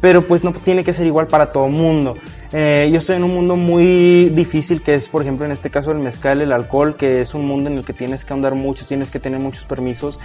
Pero 0.00 0.24
pues 0.24 0.44
no 0.44 0.52
tiene 0.52 0.84
que 0.84 0.92
ser 0.92 1.06
igual 1.06 1.26
para 1.26 1.50
todo 1.50 1.66
mundo. 1.66 2.14
Eh, 2.52 2.88
yo 2.92 2.98
estoy 2.98 3.16
en 3.16 3.24
un 3.24 3.34
mundo 3.34 3.56
muy 3.56 4.28
difícil 4.28 4.80
que 4.80 4.94
es, 4.94 5.08
por 5.08 5.22
ejemplo, 5.22 5.44
en 5.44 5.50
este 5.50 5.70
caso 5.70 5.90
el 5.90 5.98
mezcal, 5.98 6.40
el 6.40 6.52
alcohol, 6.52 6.94
que 6.94 7.20
es 7.20 7.34
un 7.34 7.46
mundo 7.46 7.68
en 7.68 7.78
el 7.78 7.84
que 7.84 7.92
tienes 7.92 8.24
que 8.24 8.32
andar 8.32 8.54
mucho, 8.54 8.86
tienes 8.86 9.10
que 9.10 9.18
tener 9.18 9.40
muchos 9.40 9.64
permisos. 9.64 10.20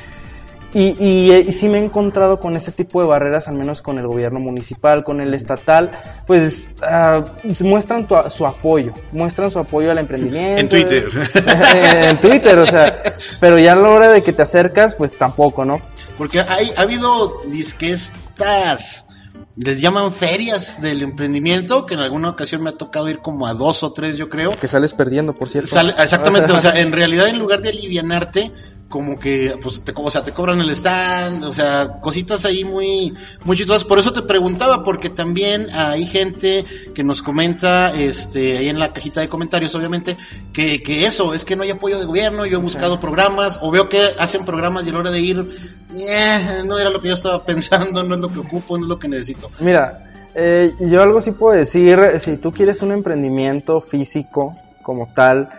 Y, 0.73 0.95
y, 0.99 1.31
eh, 1.31 1.45
y, 1.47 1.51
sí 1.51 1.69
me 1.69 1.77
he 1.77 1.83
encontrado 1.83 2.39
con 2.39 2.55
ese 2.55 2.71
tipo 2.71 3.01
de 3.01 3.07
barreras, 3.07 3.47
al 3.47 3.55
menos 3.55 3.81
con 3.81 3.99
el 3.99 4.07
gobierno 4.07 4.39
municipal, 4.39 5.03
con 5.03 5.21
el 5.21 5.33
estatal, 5.33 5.91
pues 6.25 6.67
uh, 6.81 7.63
muestran 7.63 8.07
tu, 8.07 8.15
su 8.29 8.45
apoyo, 8.45 8.91
muestran 9.11 9.51
su 9.51 9.59
apoyo 9.59 9.91
al 9.91 9.99
emprendimiento. 9.99 10.59
En 10.59 10.69
Twitter. 10.69 11.05
en 12.09 12.19
Twitter, 12.19 12.57
o 12.57 12.65
sea, 12.65 13.01
pero 13.39 13.59
ya 13.59 13.73
a 13.73 13.75
la 13.75 13.89
hora 13.89 14.09
de 14.09 14.23
que 14.23 14.33
te 14.33 14.41
acercas, 14.41 14.95
pues 14.95 15.15
tampoco, 15.15 15.63
¿no? 15.63 15.79
Porque 16.17 16.39
hay, 16.39 16.71
ha 16.75 16.81
habido 16.81 17.41
disquestas 17.47 19.07
les 19.55 19.79
llaman 19.79 20.11
ferias 20.11 20.81
del 20.81 21.03
emprendimiento, 21.03 21.85
que 21.85 21.93
en 21.93 21.99
alguna 21.99 22.29
ocasión 22.29 22.63
me 22.63 22.71
ha 22.71 22.73
tocado 22.73 23.07
ir 23.09 23.19
como 23.19 23.45
a 23.45 23.53
dos 23.53 23.83
o 23.83 23.93
tres, 23.93 24.17
yo 24.17 24.27
creo. 24.27 24.57
Que 24.57 24.67
sales 24.67 24.93
perdiendo, 24.93 25.35
por 25.35 25.49
cierto. 25.49 25.69
Sale, 25.69 25.93
exactamente, 25.97 26.51
o 26.51 26.59
sea, 26.59 26.71
en 26.81 26.91
realidad 26.91 27.27
en 27.27 27.37
lugar 27.37 27.61
de 27.61 27.69
alivianarte, 27.69 28.51
como 28.93 29.17
que, 29.17 29.55
pues, 29.59 29.83
te, 29.83 29.91
o 29.95 30.11
sea, 30.11 30.21
te 30.21 30.33
cobran 30.33 30.61
el 30.61 30.69
stand, 30.69 31.43
o 31.45 31.51
sea, 31.51 31.93
cositas 31.99 32.45
ahí 32.45 32.63
muy, 32.63 33.11
muy 33.43 33.57
chistosas. 33.57 33.85
Por 33.85 33.97
eso 33.97 34.13
te 34.13 34.21
preguntaba, 34.21 34.83
porque 34.83 35.09
también 35.09 35.65
hay 35.73 36.05
gente 36.05 36.63
que 36.93 37.03
nos 37.03 37.23
comenta, 37.23 37.91
este, 37.91 38.59
ahí 38.59 38.69
en 38.69 38.77
la 38.77 38.93
cajita 38.93 39.19
de 39.19 39.27
comentarios, 39.27 39.73
obviamente, 39.73 40.15
que, 40.53 40.83
que 40.83 41.05
eso, 41.05 41.33
es 41.33 41.43
que 41.43 41.55
no 41.55 41.63
hay 41.63 41.71
apoyo 41.71 41.97
de 41.97 42.05
gobierno, 42.05 42.45
yo 42.45 42.59
he 42.59 42.61
buscado 42.61 42.99
programas, 42.99 43.57
o 43.63 43.71
veo 43.71 43.89
que 43.89 43.99
hacen 44.19 44.45
programas 44.45 44.85
y 44.85 44.91
a 44.91 44.93
la 44.93 44.99
hora 44.99 45.09
de 45.09 45.21
ir, 45.21 45.47
eh, 45.95 46.61
no 46.67 46.77
era 46.77 46.91
lo 46.91 47.01
que 47.01 47.07
yo 47.07 47.15
estaba 47.15 47.43
pensando, 47.45 48.03
no 48.03 48.13
es 48.13 48.21
lo 48.21 48.29
que 48.31 48.41
ocupo, 48.41 48.77
no 48.77 48.83
es 48.83 48.89
lo 48.89 48.99
que 48.99 49.07
necesito. 49.07 49.49
Mira, 49.59 50.13
eh, 50.35 50.71
yo 50.81 51.01
algo 51.01 51.19
sí 51.19 51.31
puedo 51.31 51.57
decir, 51.57 51.99
si 52.19 52.37
tú 52.37 52.51
quieres 52.51 52.83
un 52.83 52.91
emprendimiento 52.91 53.81
físico 53.81 54.55
como 54.83 55.11
tal, 55.15 55.49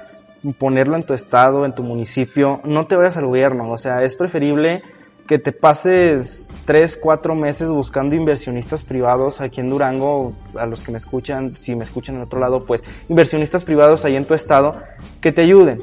ponerlo 0.52 0.96
en 0.96 1.04
tu 1.04 1.14
estado, 1.14 1.64
en 1.64 1.74
tu 1.74 1.82
municipio, 1.82 2.60
no 2.64 2.86
te 2.86 2.96
vayas 2.96 3.16
al 3.16 3.26
gobierno, 3.26 3.70
o 3.70 3.78
sea, 3.78 4.02
es 4.02 4.14
preferible 4.14 4.82
que 5.26 5.38
te 5.38 5.52
pases 5.52 6.52
tres, 6.66 6.98
cuatro 7.00 7.34
meses 7.34 7.70
buscando 7.70 8.14
inversionistas 8.14 8.84
privados 8.84 9.40
aquí 9.40 9.60
en 9.60 9.70
Durango, 9.70 10.34
a 10.54 10.66
los 10.66 10.82
que 10.82 10.92
me 10.92 10.98
escuchan, 10.98 11.54
si 11.54 11.74
me 11.74 11.84
escuchan 11.84 12.16
en 12.16 12.22
otro 12.22 12.40
lado, 12.40 12.60
pues 12.60 12.84
inversionistas 13.08 13.64
privados 13.64 14.04
ahí 14.04 14.16
en 14.16 14.26
tu 14.26 14.34
estado, 14.34 14.72
que 15.20 15.32
te 15.32 15.42
ayuden. 15.42 15.78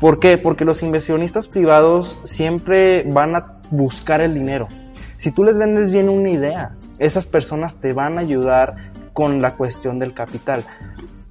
¿Por 0.00 0.18
qué? 0.18 0.36
Porque 0.36 0.66
los 0.66 0.82
inversionistas 0.82 1.48
privados 1.48 2.18
siempre 2.24 3.04
van 3.10 3.36
a 3.36 3.58
buscar 3.70 4.20
el 4.20 4.34
dinero. 4.34 4.68
Si 5.16 5.30
tú 5.30 5.44
les 5.44 5.56
vendes 5.56 5.90
bien 5.90 6.10
una 6.10 6.28
idea, 6.28 6.76
esas 6.98 7.26
personas 7.26 7.80
te 7.80 7.94
van 7.94 8.18
a 8.18 8.20
ayudar 8.20 8.74
con 9.14 9.40
la 9.40 9.52
cuestión 9.54 9.98
del 9.98 10.12
capital. 10.12 10.64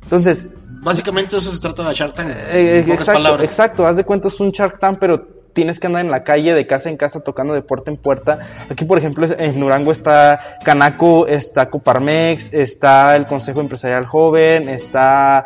Entonces, 0.03 0.55
básicamente 0.83 1.37
eso 1.37 1.51
se 1.51 1.59
trata 1.59 1.87
de 1.87 1.95
Shark 1.95 2.13
Tank. 2.13 2.29
Eh, 2.51 2.85
exacto, 2.87 3.39
exacto, 3.39 3.87
haz 3.87 3.97
de 3.97 4.03
cuenta 4.03 4.27
es 4.27 4.39
un 4.39 4.51
Shark 4.51 4.79
Tank, 4.79 4.97
pero 4.99 5.25
tienes 5.53 5.79
que 5.79 5.87
andar 5.87 6.03
en 6.03 6.11
la 6.11 6.23
calle, 6.23 6.53
de 6.53 6.67
casa 6.67 6.89
en 6.89 6.97
casa, 6.97 7.21
tocando 7.21 7.53
de 7.53 7.61
puerta 7.61 7.91
en 7.91 7.97
puerta. 7.97 8.39
Aquí, 8.69 8.85
por 8.85 8.97
ejemplo, 8.97 9.25
en 9.37 9.59
Durango 9.59 9.91
está 9.91 10.57
Canaco, 10.63 11.27
está 11.27 11.69
Coparmex, 11.69 12.53
está 12.53 13.15
el 13.15 13.25
Consejo 13.25 13.61
Empresarial 13.61 14.05
Joven, 14.05 14.69
está... 14.69 15.45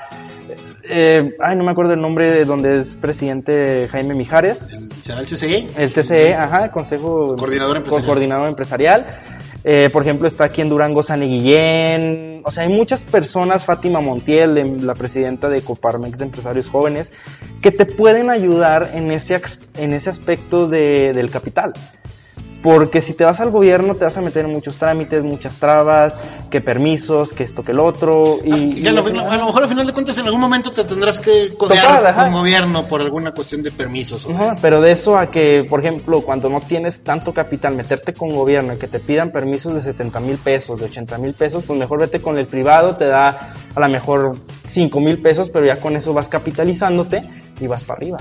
Eh, 0.90 1.36
ay, 1.42 1.56
no 1.58 1.66
me 1.66 1.72
acuerdo 1.72 1.94
el 1.94 2.02
nombre 2.02 2.32
de 2.32 2.46
donde 2.46 2.78
es 2.78 2.96
presidente 2.96 3.90
Jaime 3.90 4.16
Mijares. 4.16 4.66
¿Será 5.02 5.20
el 5.20 5.26
CCE? 5.26 5.68
El 5.76 5.92
CCE, 5.92 6.34
ajá, 6.34 6.66
el 6.66 6.72
Consejo 6.72 7.36
Coordinador 7.36 7.78
Empresarial. 7.78 8.06
Coordinador 8.06 8.48
Empresarial. 8.48 9.06
Eh, 9.66 9.90
por 9.92 10.04
ejemplo, 10.04 10.30
está 10.30 10.46
aquí 10.46 10.62
en 10.62 10.70
Durango 10.70 11.04
San 11.04 11.20
Guillén. 11.20 12.37
O 12.48 12.52
sea, 12.52 12.64
hay 12.64 12.70
muchas 12.70 13.04
personas, 13.04 13.66
Fátima 13.66 14.00
Montiel, 14.00 14.88
la 14.88 14.96
presidenta 14.96 15.50
de 15.50 15.62
Coparmex 15.62 16.18
de 16.18 16.24
Empresarios 16.24 16.70
Jóvenes, 16.70 17.12
que 17.62 17.74
te 17.74 17.86
pueden 17.86 18.30
ayudar 18.30 18.92
en 18.94 19.12
ese, 19.12 19.42
en 19.76 19.92
ese 19.92 20.10
aspecto 20.10 20.66
de, 20.70 21.12
del 21.12 21.30
capital. 21.30 21.74
Porque 22.68 23.02
si 23.02 23.14
te 23.14 23.24
vas 23.24 23.40
al 23.40 23.50
gobierno 23.50 23.96
te 23.96 24.04
vas 24.04 24.18
a 24.18 24.22
meter 24.22 24.44
en 24.44 24.52
muchos 24.52 24.76
trámites, 24.76 25.24
muchas 25.24 25.56
trabas, 25.56 26.18
que 26.50 26.60
permisos, 26.60 27.32
que 27.32 27.46
esto, 27.46 27.64
que 27.64 27.72
el 27.72 27.80
otro. 27.80 28.40
Y, 28.44 28.52
ah, 28.52 28.58
y 28.58 28.88
a, 28.88 28.92
lo, 28.92 29.06
a, 29.06 29.38
lo, 29.38 29.46
mejor 29.46 29.64
al 29.64 29.70
final 29.70 29.88
de 29.88 29.94
cuentas 29.94 30.18
en 30.18 30.26
algún 30.26 30.42
momento 30.42 30.72
te 30.72 30.84
tendrás 30.84 31.18
que 31.22 31.54
codear 31.56 32.14
con 32.14 32.34
gobierno 32.34 32.86
por 32.86 33.00
alguna 33.00 33.32
cuestión 33.32 33.64
de 33.64 33.72
permisos. 33.72 34.28
Ajá, 34.30 34.58
pero 34.62 34.82
de 34.82 34.92
eso 34.92 35.18
a 35.18 35.32
que, 35.32 35.64
por 35.70 35.80
ejemplo, 35.80 36.20
cuando 36.24 36.50
no 36.50 36.60
tienes 36.60 37.06
tanto 37.06 37.34
capital, 37.34 37.74
meterte 37.74 38.12
con 38.12 38.36
gobierno 38.36 38.74
y 38.74 38.78
que 38.78 38.90
te 38.90 39.00
pidan 39.00 39.32
permisos 39.32 39.74
de 39.74 39.82
70 39.82 40.20
mil 40.20 40.38
pesos, 40.38 40.78
de 40.78 40.88
80 40.88 41.20
mil 41.20 41.34
pesos, 41.36 41.64
pues 41.66 41.80
mejor 41.80 42.02
vete 42.02 42.22
con 42.22 42.38
el 42.38 42.48
privado, 42.48 42.98
te 42.98 43.06
da 43.06 43.54
a 43.76 43.80
lo 43.80 43.88
mejor 43.88 44.36
5 44.68 45.00
mil 45.00 45.20
pesos, 45.20 45.50
pero 45.50 45.66
ya 45.66 45.80
con 45.80 45.96
eso 45.96 46.12
vas 46.12 46.28
capitalizándote 46.28 47.22
y 47.62 47.68
vas 47.68 47.86
para 47.86 48.00
arriba. 48.00 48.18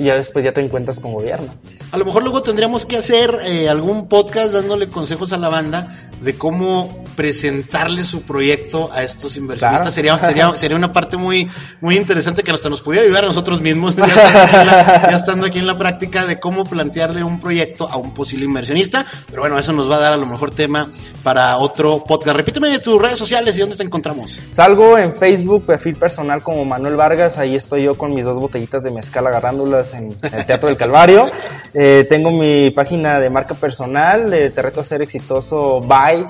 Y 0.00 0.04
ya 0.04 0.16
después 0.16 0.44
ya 0.44 0.52
te 0.52 0.62
encuentras 0.62 0.98
con 0.98 1.12
gobierno. 1.12 1.52
A 1.92 1.98
lo 1.98 2.06
mejor 2.06 2.22
luego 2.22 2.42
tendríamos 2.42 2.86
que 2.86 2.96
hacer 2.96 3.38
eh, 3.44 3.68
algún 3.68 4.08
podcast 4.08 4.54
dándole 4.54 4.88
consejos 4.88 5.32
a 5.34 5.36
la 5.36 5.50
banda 5.50 5.88
de 6.22 6.38
cómo 6.38 7.04
presentarle 7.16 8.02
su 8.04 8.22
proyecto 8.22 8.90
a 8.94 9.02
estos 9.02 9.36
inversionistas. 9.36 9.92
Claro. 9.92 10.18
Sería, 10.18 10.22
sería, 10.22 10.50
sería 10.56 10.76
una 10.78 10.90
parte 10.90 11.18
muy, 11.18 11.46
muy 11.82 11.96
interesante 11.96 12.42
que 12.42 12.50
hasta 12.50 12.70
nos 12.70 12.80
pudiera 12.80 13.04
ayudar 13.04 13.24
a 13.24 13.26
nosotros 13.26 13.60
mismos, 13.60 13.94
ya 13.96 14.06
estando, 14.06 14.64
la, 14.64 15.10
ya 15.10 15.16
estando, 15.16 15.46
aquí 15.46 15.58
en 15.58 15.66
la 15.66 15.76
práctica, 15.76 16.24
de 16.24 16.40
cómo 16.40 16.64
plantearle 16.64 17.22
un 17.22 17.38
proyecto 17.38 17.90
a 17.90 17.98
un 17.98 18.14
posible 18.14 18.46
inversionista. 18.46 19.04
Pero 19.28 19.42
bueno, 19.42 19.58
eso 19.58 19.74
nos 19.74 19.90
va 19.90 19.96
a 19.96 20.00
dar 20.00 20.12
a 20.14 20.16
lo 20.16 20.24
mejor 20.24 20.50
tema 20.50 20.88
para 21.22 21.58
otro 21.58 22.04
podcast. 22.04 22.38
Repíteme 22.38 22.78
tus 22.78 23.02
redes 23.02 23.18
sociales 23.18 23.54
y 23.58 23.60
dónde 23.60 23.76
te 23.76 23.82
encontramos. 23.82 24.40
Salgo 24.48 24.96
en 24.96 25.14
Facebook, 25.14 25.66
perfil 25.66 25.96
personal 25.96 26.42
como 26.42 26.64
Manuel 26.64 26.96
Vargas. 26.96 27.36
Ahí 27.36 27.54
estoy 27.54 27.82
yo 27.82 27.94
con 27.96 28.14
mis 28.14 28.24
dos 28.24 28.36
botellitas 28.38 28.82
de 28.82 28.90
mezcal 28.90 29.26
agarrándolas 29.26 29.89
en 29.94 30.16
el 30.22 30.46
Teatro 30.46 30.68
del 30.68 30.78
Calvario. 30.78 31.26
Eh, 31.74 32.06
tengo 32.08 32.30
mi 32.30 32.70
página 32.70 33.20
de 33.20 33.30
marca 33.30 33.54
personal, 33.54 34.30
de 34.30 34.50
Te 34.50 34.62
reto 34.62 34.80
a 34.80 34.84
ser 34.84 35.02
exitoso, 35.02 35.80
by, 35.80 36.26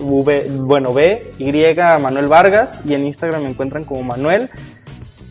v, 0.00 0.46
bueno, 0.60 0.92
B, 0.92 1.32
Y, 1.38 1.52
Manuel 2.00 2.26
Vargas, 2.26 2.80
y 2.84 2.94
en 2.94 3.06
Instagram 3.06 3.42
me 3.42 3.50
encuentran 3.50 3.84
como 3.84 4.02
Manuel, 4.02 4.50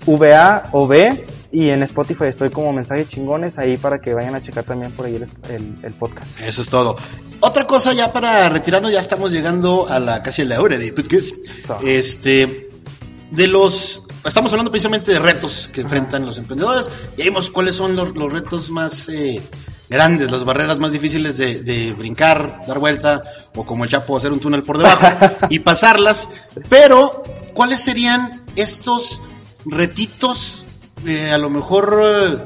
VA 0.05 0.69
o 0.71 0.87
B, 0.87 1.25
y 1.51 1.69
en 1.69 1.81
Spotify 1.83 2.25
estoy 2.25 2.49
como 2.49 2.73
mensajes 2.73 3.07
chingones 3.07 3.57
ahí 3.57 3.77
para 3.77 3.99
que 3.99 4.13
vayan 4.13 4.35
a 4.35 4.41
checar 4.41 4.63
también 4.63 4.91
por 4.91 5.05
ahí 5.05 5.15
el, 5.15 5.23
el, 5.49 5.75
el, 5.81 5.93
podcast. 5.93 6.39
Eso 6.41 6.61
es 6.61 6.69
todo. 6.69 6.95
Otra 7.39 7.65
cosa 7.65 7.93
ya 7.93 8.11
para 8.11 8.49
retirarnos, 8.49 8.91
ya 8.91 8.99
estamos 8.99 9.31
llegando 9.31 9.87
a 9.87 9.99
la 9.99 10.21
casi 10.23 10.41
a 10.41 10.45
la 10.45 10.61
hora 10.61 10.77
de 10.77 10.91
podcast. 10.91 11.35
So. 11.45 11.77
Este, 11.83 12.66
de 13.31 13.47
los 13.47 14.03
estamos 14.25 14.51
hablando 14.51 14.71
precisamente 14.71 15.11
de 15.11 15.19
retos 15.19 15.69
que 15.71 15.81
enfrentan 15.81 16.25
los 16.25 16.37
emprendedores 16.37 16.89
y 17.17 17.23
vimos 17.23 17.49
cuáles 17.49 17.75
son 17.75 17.95
los, 17.95 18.15
los 18.15 18.31
retos 18.31 18.69
más 18.69 19.09
eh, 19.09 19.41
grandes, 19.89 20.31
las 20.31 20.43
barreras 20.43 20.79
más 20.79 20.91
difíciles 20.91 21.37
de, 21.37 21.61
de, 21.61 21.93
brincar, 21.93 22.61
dar 22.67 22.79
vuelta 22.79 23.21
o 23.55 23.65
como 23.65 23.83
el 23.83 23.89
Chapo 23.89 24.17
hacer 24.17 24.31
un 24.31 24.39
túnel 24.39 24.63
por 24.63 24.77
debajo 24.77 25.07
y 25.49 25.59
pasarlas. 25.59 26.29
Pero, 26.69 27.23
¿cuáles 27.53 27.79
serían 27.79 28.43
estos 28.55 29.21
retitos? 29.65 30.65
Eh, 31.05 31.31
a 31.31 31.37
lo 31.37 31.49
mejor 31.49 32.01
eh, 32.03 32.37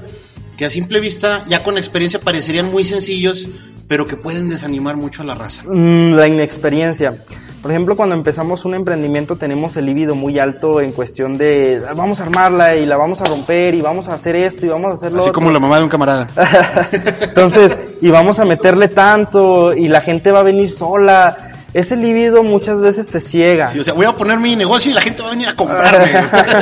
que 0.57 0.65
a 0.65 0.69
simple 0.69 0.99
vista, 0.99 1.43
ya 1.47 1.63
con 1.63 1.77
experiencia, 1.77 2.19
parecerían 2.19 2.71
muy 2.71 2.83
sencillos, 2.83 3.49
pero 3.87 4.05
que 4.05 4.17
pueden 4.17 4.49
desanimar 4.49 4.97
mucho 4.97 5.23
a 5.23 5.25
la 5.25 5.35
raza. 5.35 5.63
Mm, 5.65 6.13
la 6.13 6.27
inexperiencia. 6.27 7.23
Por 7.61 7.69
ejemplo, 7.69 7.95
cuando 7.95 8.15
empezamos 8.15 8.65
un 8.65 8.73
emprendimiento 8.73 9.35
tenemos 9.35 9.77
el 9.77 9.85
líbido 9.85 10.15
muy 10.15 10.39
alto 10.39 10.81
en 10.81 10.91
cuestión 10.93 11.37
de 11.37 11.79
vamos 11.95 12.19
a 12.19 12.23
armarla 12.23 12.75
y 12.75 12.87
la 12.87 12.97
vamos 12.97 13.21
a 13.21 13.25
romper 13.25 13.75
y 13.75 13.81
vamos 13.81 14.09
a 14.09 14.15
hacer 14.15 14.35
esto 14.35 14.65
y 14.65 14.69
vamos 14.69 14.91
a 14.91 14.95
hacerlo. 14.95 15.19
Así 15.19 15.31
como 15.31 15.51
la 15.51 15.59
mamá 15.59 15.77
de 15.77 15.83
un 15.83 15.89
camarada. 15.89 16.27
Entonces, 17.21 17.77
y 18.01 18.09
vamos 18.09 18.39
a 18.39 18.45
meterle 18.45 18.87
tanto 18.87 19.73
y 19.73 19.87
la 19.87 20.01
gente 20.01 20.31
va 20.31 20.39
a 20.39 20.43
venir 20.43 20.71
sola. 20.71 21.50
Ese 21.73 21.95
líbido 21.95 22.43
muchas 22.43 22.81
veces 22.81 23.07
te 23.07 23.21
ciega. 23.21 23.65
Sí, 23.65 23.79
o 23.79 23.83
sea, 23.83 23.93
voy 23.93 24.05
a 24.05 24.13
poner 24.13 24.39
mi 24.39 24.55
negocio 24.57 24.91
y 24.91 24.93
la 24.93 25.01
gente 25.01 25.21
va 25.21 25.29
a 25.29 25.31
venir 25.31 25.47
a 25.47 25.55
comprarme. 25.55 26.11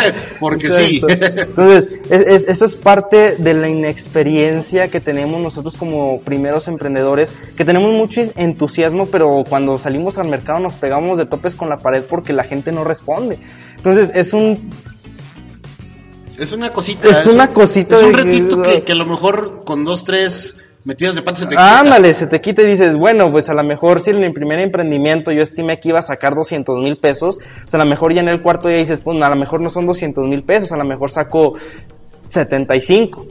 porque 0.39 0.67
Exacto. 0.67 1.07
sí. 1.09 1.21
Entonces, 1.37 1.89
es, 2.09 2.21
es, 2.27 2.47
eso 2.47 2.65
es 2.65 2.75
parte 2.75 3.35
de 3.37 3.53
la 3.55 3.67
inexperiencia 3.67 4.89
que 4.89 5.01
tenemos 5.01 5.41
nosotros 5.41 5.77
como 5.77 6.19
primeros 6.21 6.67
emprendedores, 6.67 7.33
que 7.57 7.65
tenemos 7.65 7.91
mucho 7.91 8.21
entusiasmo, 8.35 9.07
pero 9.07 9.43
cuando 9.49 9.79
salimos 9.79 10.19
al 10.19 10.27
mercado 10.27 10.59
nos 10.59 10.73
pegamos 10.73 11.17
de 11.17 11.25
topes 11.25 11.55
con 11.55 11.69
la 11.69 11.77
pared 11.77 12.03
porque 12.07 12.33
la 12.33 12.43
gente 12.43 12.71
no 12.71 12.83
responde. 12.83 13.39
Entonces, 13.77 14.11
es 14.13 14.33
un 14.33 14.69
es 16.37 16.53
una 16.53 16.71
cosita. 16.71 17.09
Es, 17.09 17.17
es 17.17 17.25
una 17.25 17.45
un, 17.45 17.53
cosita. 17.53 17.95
Es 17.95 18.01
un 18.01 18.13
retito 18.13 18.61
que, 18.61 18.83
que, 18.83 18.91
a 18.91 18.95
lo 18.95 19.05
mejor 19.05 19.63
con 19.65 19.83
dos, 19.83 20.03
tres 20.03 20.55
metidas 20.85 21.15
de 21.15 21.21
patas 21.21 21.39
se 21.39 21.45
te 21.45 21.51
quita. 21.51 21.79
Ándale, 21.79 22.13
se 22.13 22.27
te 22.27 22.41
quita 22.41 22.61
y 22.61 22.67
dices, 22.67 22.97
bueno, 22.97 23.31
pues 23.31 23.49
a 23.49 23.53
lo 23.53 23.63
mejor 23.63 24.01
si 24.01 24.11
en 24.11 24.19
mi 24.19 24.31
primer 24.31 24.59
emprendimiento 24.59 25.31
yo 25.31 25.41
estimé 25.41 25.79
que 25.79 25.89
iba 25.89 25.99
a 25.99 26.03
sacar 26.03 26.35
200 26.35 26.77
mil 26.79 26.97
pesos, 26.97 27.39
pues 27.61 27.73
a 27.73 27.77
lo 27.77 27.85
mejor 27.85 28.13
ya 28.13 28.21
en 28.21 28.29
el 28.29 28.41
cuarto 28.41 28.69
ya 28.69 28.77
dices, 28.77 29.01
pues 29.01 29.21
a 29.21 29.29
lo 29.29 29.35
mejor 29.35 29.61
no 29.61 29.69
son 29.69 29.85
200 29.85 30.27
mil 30.27 30.43
pesos, 30.43 30.71
a 30.71 30.77
lo 30.77 30.85
mejor 30.85 31.11
saco 31.11 31.55
75. 32.29 33.25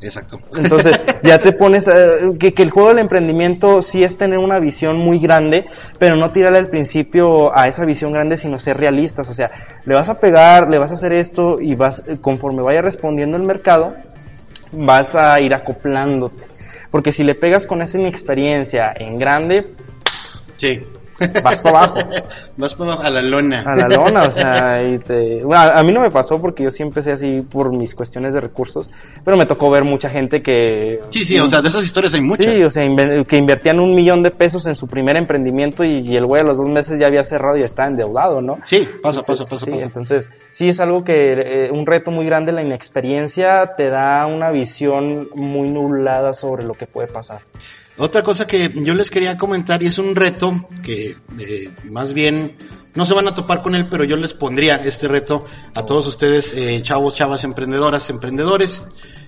Exacto. 0.00 0.38
Entonces, 0.56 1.00
ya 1.22 1.38
te 1.38 1.52
pones, 1.52 1.90
que, 2.38 2.54
que, 2.54 2.62
el 2.62 2.70
juego 2.70 2.90
del 2.90 3.00
emprendimiento 3.00 3.82
sí 3.82 4.04
es 4.04 4.16
tener 4.16 4.38
una 4.38 4.58
visión 4.58 4.96
muy 4.96 5.18
grande, 5.18 5.66
pero 5.98 6.16
no 6.16 6.30
tirarle 6.30 6.58
al 6.58 6.68
principio 6.68 7.56
a 7.56 7.66
esa 7.68 7.84
visión 7.84 8.12
grande, 8.12 8.36
sino 8.36 8.58
ser 8.58 8.76
realistas. 8.76 9.28
O 9.28 9.34
sea, 9.34 9.50
le 9.84 9.94
vas 9.94 10.08
a 10.08 10.20
pegar, 10.20 10.68
le 10.68 10.78
vas 10.78 10.92
a 10.92 10.94
hacer 10.94 11.12
esto 11.12 11.56
y 11.60 11.74
vas, 11.74 12.04
conforme 12.20 12.62
vaya 12.62 12.82
respondiendo 12.82 13.36
el 13.36 13.42
mercado, 13.42 13.94
vas 14.72 15.14
a 15.14 15.40
ir 15.40 15.54
acoplándote. 15.54 16.47
Porque 16.90 17.12
si 17.12 17.22
le 17.24 17.34
pegas 17.34 17.66
con 17.66 17.82
esa 17.82 17.98
inexperiencia 17.98 18.92
en 18.96 19.18
grande, 19.18 19.66
Sí. 20.58 20.82
Vas 21.42 21.62
para 21.62 21.84
abajo. 21.84 21.98
Vas 22.56 22.74
para 22.74 22.92
abajo, 22.92 23.06
a 23.06 23.10
la 23.10 23.22
lona. 23.22 23.60
A 23.62 23.76
la 23.76 23.88
lona, 23.88 24.24
o 24.24 24.32
sea, 24.32 24.82
y 24.88 24.98
te... 24.98 25.44
bueno, 25.44 25.62
a 25.62 25.82
mí 25.82 25.92
no 25.92 26.00
me 26.00 26.10
pasó 26.10 26.40
porque 26.40 26.64
yo 26.64 26.70
sí 26.70 26.82
empecé 26.82 27.12
así 27.12 27.40
por 27.40 27.72
mis 27.72 27.94
cuestiones 27.94 28.34
de 28.34 28.40
recursos, 28.40 28.90
pero 29.24 29.36
me 29.36 29.46
tocó 29.46 29.70
ver 29.70 29.84
mucha 29.84 30.10
gente 30.10 30.42
que... 30.42 31.00
Sí, 31.10 31.24
sí, 31.24 31.38
o 31.38 31.46
sea, 31.46 31.62
de 31.62 31.68
esas 31.68 31.84
historias 31.84 32.14
hay 32.14 32.20
muchas. 32.20 32.52
Sí, 32.52 32.64
o 32.64 32.70
sea, 32.70 32.84
que 33.26 33.36
invertían 33.36 33.78
un 33.78 33.94
millón 33.94 34.22
de 34.22 34.30
pesos 34.30 34.66
en 34.66 34.74
su 34.74 34.88
primer 34.88 35.16
emprendimiento 35.16 35.84
y, 35.84 35.98
y 35.98 36.16
el 36.16 36.26
güey 36.26 36.42
a 36.42 36.44
los 36.44 36.58
dos 36.58 36.68
meses 36.68 36.98
ya 36.98 37.06
había 37.06 37.22
cerrado 37.22 37.56
y 37.56 37.62
está 37.62 37.86
endeudado, 37.86 38.40
¿no? 38.40 38.58
Sí, 38.64 38.88
pasa, 39.02 39.22
pasa, 39.22 39.44
pasa, 39.44 39.64
sí, 39.64 39.70
pasa. 39.70 39.84
Entonces, 39.84 40.30
sí 40.50 40.68
es 40.68 40.80
algo 40.80 41.04
que, 41.04 41.32
eh, 41.32 41.70
un 41.70 41.86
reto 41.86 42.10
muy 42.10 42.26
grande, 42.26 42.52
la 42.52 42.62
inexperiencia 42.62 43.74
te 43.76 43.88
da 43.88 44.26
una 44.26 44.50
visión 44.50 45.28
muy 45.34 45.70
nublada 45.70 46.34
sobre 46.34 46.64
lo 46.64 46.74
que 46.74 46.86
puede 46.86 47.08
pasar. 47.08 47.40
Otra 47.98 48.22
cosa 48.22 48.46
que 48.46 48.70
yo 48.74 48.94
les 48.94 49.10
quería 49.10 49.36
comentar 49.36 49.82
y 49.82 49.86
es 49.86 49.98
un 49.98 50.14
reto 50.14 50.68
que 50.82 51.16
eh, 51.38 51.70
más 51.84 52.12
bien 52.12 52.56
no 52.94 53.04
se 53.04 53.14
van 53.14 53.26
a 53.28 53.34
topar 53.34 53.62
con 53.62 53.74
él, 53.74 53.88
pero 53.88 54.04
yo 54.04 54.16
les 54.16 54.34
pondría 54.34 54.76
este 54.76 55.08
reto 55.08 55.44
a 55.74 55.84
todos 55.84 56.06
ustedes, 56.06 56.54
eh, 56.54 56.80
chavos, 56.82 57.14
chavas, 57.16 57.44
emprendedoras, 57.44 58.08
emprendedores. 58.10 58.84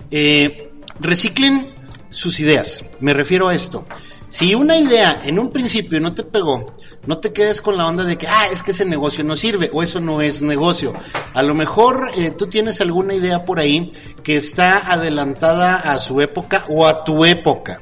Eh, 0.09 0.71
reciclen 0.99 1.75
sus 2.09 2.39
ideas. 2.39 2.85
Me 2.99 3.13
refiero 3.13 3.49
a 3.49 3.55
esto. 3.55 3.85
Si 4.29 4.55
una 4.55 4.77
idea 4.77 5.19
en 5.25 5.39
un 5.39 5.51
principio 5.51 5.99
no 5.99 6.13
te 6.13 6.23
pegó, 6.23 6.71
no 7.05 7.17
te 7.17 7.33
quedes 7.33 7.61
con 7.61 7.75
la 7.75 7.85
onda 7.85 8.05
de 8.05 8.17
que, 8.17 8.27
ah, 8.27 8.47
es 8.49 8.63
que 8.63 8.71
ese 8.71 8.85
negocio 8.85 9.25
no 9.25 9.35
sirve 9.35 9.69
o 9.73 9.83
eso 9.83 9.99
no 9.99 10.21
es 10.21 10.41
negocio. 10.41 10.93
A 11.33 11.43
lo 11.43 11.53
mejor 11.53 12.09
eh, 12.15 12.31
tú 12.31 12.47
tienes 12.47 12.79
alguna 12.79 13.13
idea 13.13 13.43
por 13.43 13.59
ahí 13.59 13.89
que 14.23 14.37
está 14.37 14.77
adelantada 14.77 15.75
a 15.75 15.99
su 15.99 16.21
época 16.21 16.63
o 16.69 16.87
a 16.87 17.03
tu 17.03 17.25
época. 17.25 17.81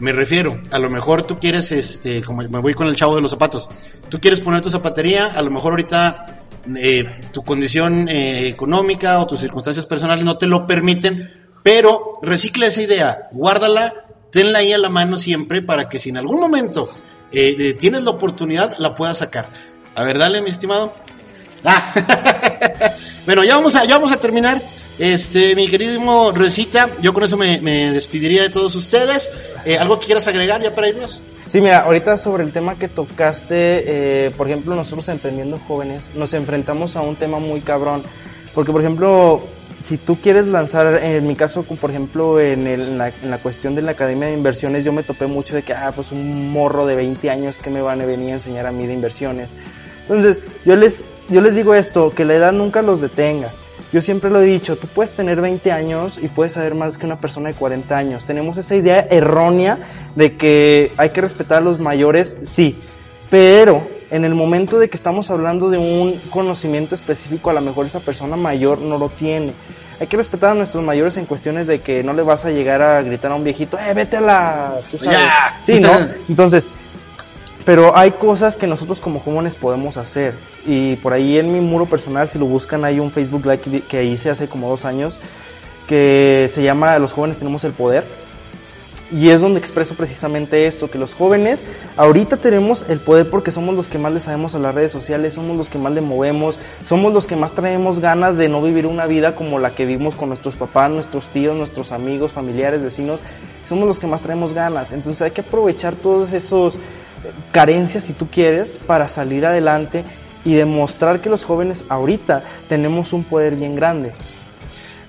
Me 0.00 0.12
refiero, 0.12 0.60
a 0.70 0.78
lo 0.78 0.90
mejor 0.90 1.22
tú 1.22 1.38
quieres, 1.38 1.72
este, 1.72 2.22
como 2.22 2.42
me 2.42 2.58
voy 2.60 2.74
con 2.74 2.86
el 2.88 2.94
chavo 2.94 3.16
de 3.16 3.22
los 3.22 3.30
zapatos, 3.30 3.68
tú 4.08 4.20
quieres 4.20 4.40
poner 4.40 4.60
tu 4.60 4.70
zapatería, 4.70 5.26
a 5.26 5.42
lo 5.42 5.50
mejor 5.50 5.72
ahorita 5.72 6.20
eh, 6.76 7.04
tu 7.32 7.42
condición 7.42 8.08
eh, 8.08 8.48
económica 8.48 9.18
o 9.18 9.26
tus 9.26 9.40
circunstancias 9.40 9.86
personales 9.86 10.24
no 10.24 10.36
te 10.36 10.46
lo 10.46 10.66
permiten, 10.66 11.28
pero 11.64 12.00
recicla 12.22 12.66
esa 12.66 12.82
idea, 12.82 13.26
guárdala, 13.32 13.92
tenla 14.30 14.60
ahí 14.60 14.72
a 14.72 14.78
la 14.78 14.88
mano 14.88 15.18
siempre 15.18 15.62
para 15.62 15.88
que 15.88 15.98
si 15.98 16.10
en 16.10 16.18
algún 16.18 16.40
momento 16.40 16.88
eh, 17.32 17.56
eh, 17.58 17.74
tienes 17.74 18.04
la 18.04 18.10
oportunidad, 18.10 18.76
la 18.78 18.94
puedas 18.94 19.18
sacar. 19.18 19.50
A 19.94 20.02
ver, 20.02 20.18
dale, 20.18 20.40
mi 20.42 20.50
estimado. 20.50 20.94
Ah. 21.64 22.94
bueno, 23.26 23.44
ya 23.44 23.56
vamos 23.56 23.74
a, 23.74 23.84
ya 23.84 23.96
vamos 23.96 24.12
a 24.12 24.20
terminar. 24.20 24.62
Este, 24.98 25.54
mi 25.54 25.68
queridísimo 25.68 26.32
Recita, 26.32 26.88
yo 27.00 27.12
con 27.14 27.22
eso 27.22 27.36
me, 27.36 27.60
me 27.60 27.92
despediría 27.92 28.42
de 28.42 28.50
todos 28.50 28.74
ustedes. 28.74 29.30
Eh, 29.64 29.78
¿Algo 29.78 29.98
que 30.00 30.06
quieras 30.06 30.26
agregar 30.26 30.60
ya 30.60 30.74
para 30.74 30.88
irnos? 30.88 31.22
Sí, 31.48 31.60
mira, 31.60 31.78
ahorita 31.80 32.16
sobre 32.18 32.42
el 32.44 32.52
tema 32.52 32.76
que 32.78 32.88
tocaste, 32.88 34.26
eh, 34.26 34.30
por 34.36 34.48
ejemplo, 34.48 34.74
nosotros 34.74 35.08
emprendiendo 35.08 35.58
jóvenes, 35.66 36.10
nos 36.14 36.34
enfrentamos 36.34 36.96
a 36.96 37.00
un 37.00 37.16
tema 37.16 37.38
muy 37.38 37.60
cabrón. 37.60 38.02
Porque, 38.54 38.72
por 38.72 38.80
ejemplo, 38.80 39.42
si 39.84 39.98
tú 39.98 40.16
quieres 40.20 40.46
lanzar, 40.48 41.00
en 41.02 41.26
mi 41.28 41.36
caso, 41.36 41.62
por 41.62 41.90
ejemplo, 41.90 42.40
en, 42.40 42.66
el- 42.66 42.80
en 42.88 42.98
la, 42.98 43.08
en 43.08 43.30
la 43.30 43.38
cuestión 43.38 43.74
de 43.76 43.82
la 43.82 43.92
Academia 43.92 44.26
de 44.28 44.34
Inversiones, 44.34 44.84
yo 44.84 44.92
me 44.92 45.04
topé 45.04 45.26
mucho 45.26 45.54
de 45.54 45.62
que, 45.62 45.72
ah, 45.74 45.92
pues 45.94 46.10
un 46.10 46.50
morro 46.50 46.86
de 46.86 46.96
20 46.96 47.30
años 47.30 47.58
que 47.58 47.70
me 47.70 47.80
van 47.82 48.00
a 48.02 48.04
venir 48.04 48.30
a 48.30 48.34
enseñar 48.34 48.66
a 48.66 48.72
mí 48.72 48.86
de 48.86 48.94
inversiones. 48.94 49.50
Entonces, 50.02 50.40
yo 50.64 50.74
les, 50.74 51.04
yo 51.28 51.40
les 51.40 51.54
digo 51.54 51.72
esto, 51.74 52.10
que 52.10 52.24
la 52.24 52.34
edad 52.34 52.52
nunca 52.52 52.82
los 52.82 53.00
detenga. 53.00 53.52
Yo 53.92 54.02
siempre 54.02 54.28
lo 54.28 54.42
he 54.42 54.44
dicho, 54.44 54.76
tú 54.76 54.86
puedes 54.86 55.12
tener 55.12 55.40
20 55.40 55.72
años 55.72 56.18
y 56.22 56.28
puedes 56.28 56.52
saber 56.52 56.74
más 56.74 56.98
que 56.98 57.06
una 57.06 57.20
persona 57.20 57.48
de 57.48 57.54
40 57.54 57.96
años. 57.96 58.26
Tenemos 58.26 58.58
esa 58.58 58.76
idea 58.76 59.06
errónea 59.10 59.78
de 60.14 60.36
que 60.36 60.92
hay 60.98 61.10
que 61.10 61.22
respetar 61.22 61.58
a 61.58 61.60
los 61.62 61.80
mayores, 61.80 62.36
sí, 62.42 62.78
pero 63.30 63.88
en 64.10 64.24
el 64.24 64.34
momento 64.34 64.78
de 64.78 64.90
que 64.90 64.96
estamos 64.96 65.30
hablando 65.30 65.70
de 65.70 65.78
un 65.78 66.18
conocimiento 66.30 66.94
específico, 66.94 67.50
a 67.50 67.54
lo 67.54 67.60
mejor 67.62 67.86
esa 67.86 68.00
persona 68.00 68.36
mayor 68.36 68.80
no 68.80 68.98
lo 68.98 69.08
tiene. 69.08 69.52
Hay 70.00 70.06
que 70.06 70.16
respetar 70.16 70.50
a 70.50 70.54
nuestros 70.54 70.84
mayores 70.84 71.16
en 71.16 71.26
cuestiones 71.26 71.66
de 71.66 71.80
que 71.80 72.02
no 72.02 72.12
le 72.12 72.22
vas 72.22 72.44
a 72.44 72.50
llegar 72.50 72.82
a 72.82 73.02
gritar 73.02 73.32
a 73.32 73.34
un 73.34 73.44
viejito, 73.44 73.78
eh, 73.78 73.94
vete 73.94 74.18
a 74.18 74.20
la... 74.20 74.74
Ya. 75.00 75.58
Sí, 75.60 75.80
¿no? 75.80 75.90
Entonces, 76.28 76.70
pero 77.68 77.94
hay 77.94 78.12
cosas 78.12 78.56
que 78.56 78.66
nosotros 78.66 78.98
como 78.98 79.20
jóvenes 79.20 79.54
podemos 79.54 79.98
hacer. 79.98 80.32
Y 80.64 80.96
por 80.96 81.12
ahí 81.12 81.38
en 81.38 81.52
mi 81.52 81.60
muro 81.60 81.84
personal, 81.84 82.26
si 82.30 82.38
lo 82.38 82.46
buscan, 82.46 82.82
hay 82.82 82.98
un 82.98 83.10
Facebook 83.10 83.44
Live 83.44 83.82
que- 83.86 84.04
hice 84.06 84.30
hace 84.30 84.48
como 84.48 84.70
dos 84.70 84.86
años 84.86 85.20
que 85.86 86.48
se 86.50 86.62
llama 86.62 86.98
Los 86.98 87.12
jóvenes 87.12 87.36
tenemos 87.36 87.64
el 87.64 87.72
poder. 87.72 88.04
Y 89.12 89.28
es 89.28 89.42
donde 89.42 89.60
expreso 89.60 89.94
precisamente 89.96 90.64
esto, 90.64 90.90
que 90.90 90.96
los 90.96 91.12
jóvenes 91.12 91.66
ahorita 91.98 92.38
tenemos 92.38 92.86
el 92.88 93.00
poder 93.00 93.28
porque 93.28 93.50
somos 93.50 93.76
los 93.76 93.88
que 93.88 93.98
más 93.98 94.14
le 94.14 94.20
sabemos 94.20 94.54
a 94.54 94.58
las 94.58 94.74
redes 94.74 94.90
sociales, 94.90 95.34
somos 95.34 95.54
los 95.54 95.68
que 95.68 95.76
más 95.76 95.92
le 95.92 96.00
movemos, 96.00 96.58
somos 96.86 97.12
los 97.12 97.26
que 97.26 97.36
más 97.36 97.52
traemos 97.52 98.00
ganas 98.00 98.38
de 98.38 98.48
no 98.48 98.62
vivir 98.62 98.86
una 98.86 99.04
vida 99.04 99.34
como 99.34 99.58
la 99.58 99.72
que 99.72 99.84
vivimos 99.84 100.14
con 100.14 100.28
nuestros 100.28 100.56
papás, 100.56 100.90
nuestros 100.90 101.28
tíos, 101.28 101.54
nuestros 101.54 101.92
amigos, 101.92 102.32
familiares, 102.32 102.82
vecinos, 102.82 103.20
somos 103.66 103.86
los 103.86 103.98
que 103.98 104.06
más 104.06 104.22
traemos 104.22 104.54
ganas. 104.54 104.94
Entonces 104.94 105.20
hay 105.20 105.32
que 105.32 105.42
aprovechar 105.42 105.94
todos 105.96 106.32
esos 106.32 106.78
carencias, 107.52 108.04
si 108.04 108.12
tú 108.12 108.28
quieres, 108.30 108.78
para 108.86 109.08
salir 109.08 109.46
adelante 109.46 110.04
y 110.44 110.54
demostrar 110.54 111.20
que 111.20 111.30
los 111.30 111.44
jóvenes 111.44 111.84
ahorita 111.88 112.42
tenemos 112.68 113.12
un 113.12 113.24
poder 113.24 113.56
bien 113.56 113.74
grande. 113.74 114.12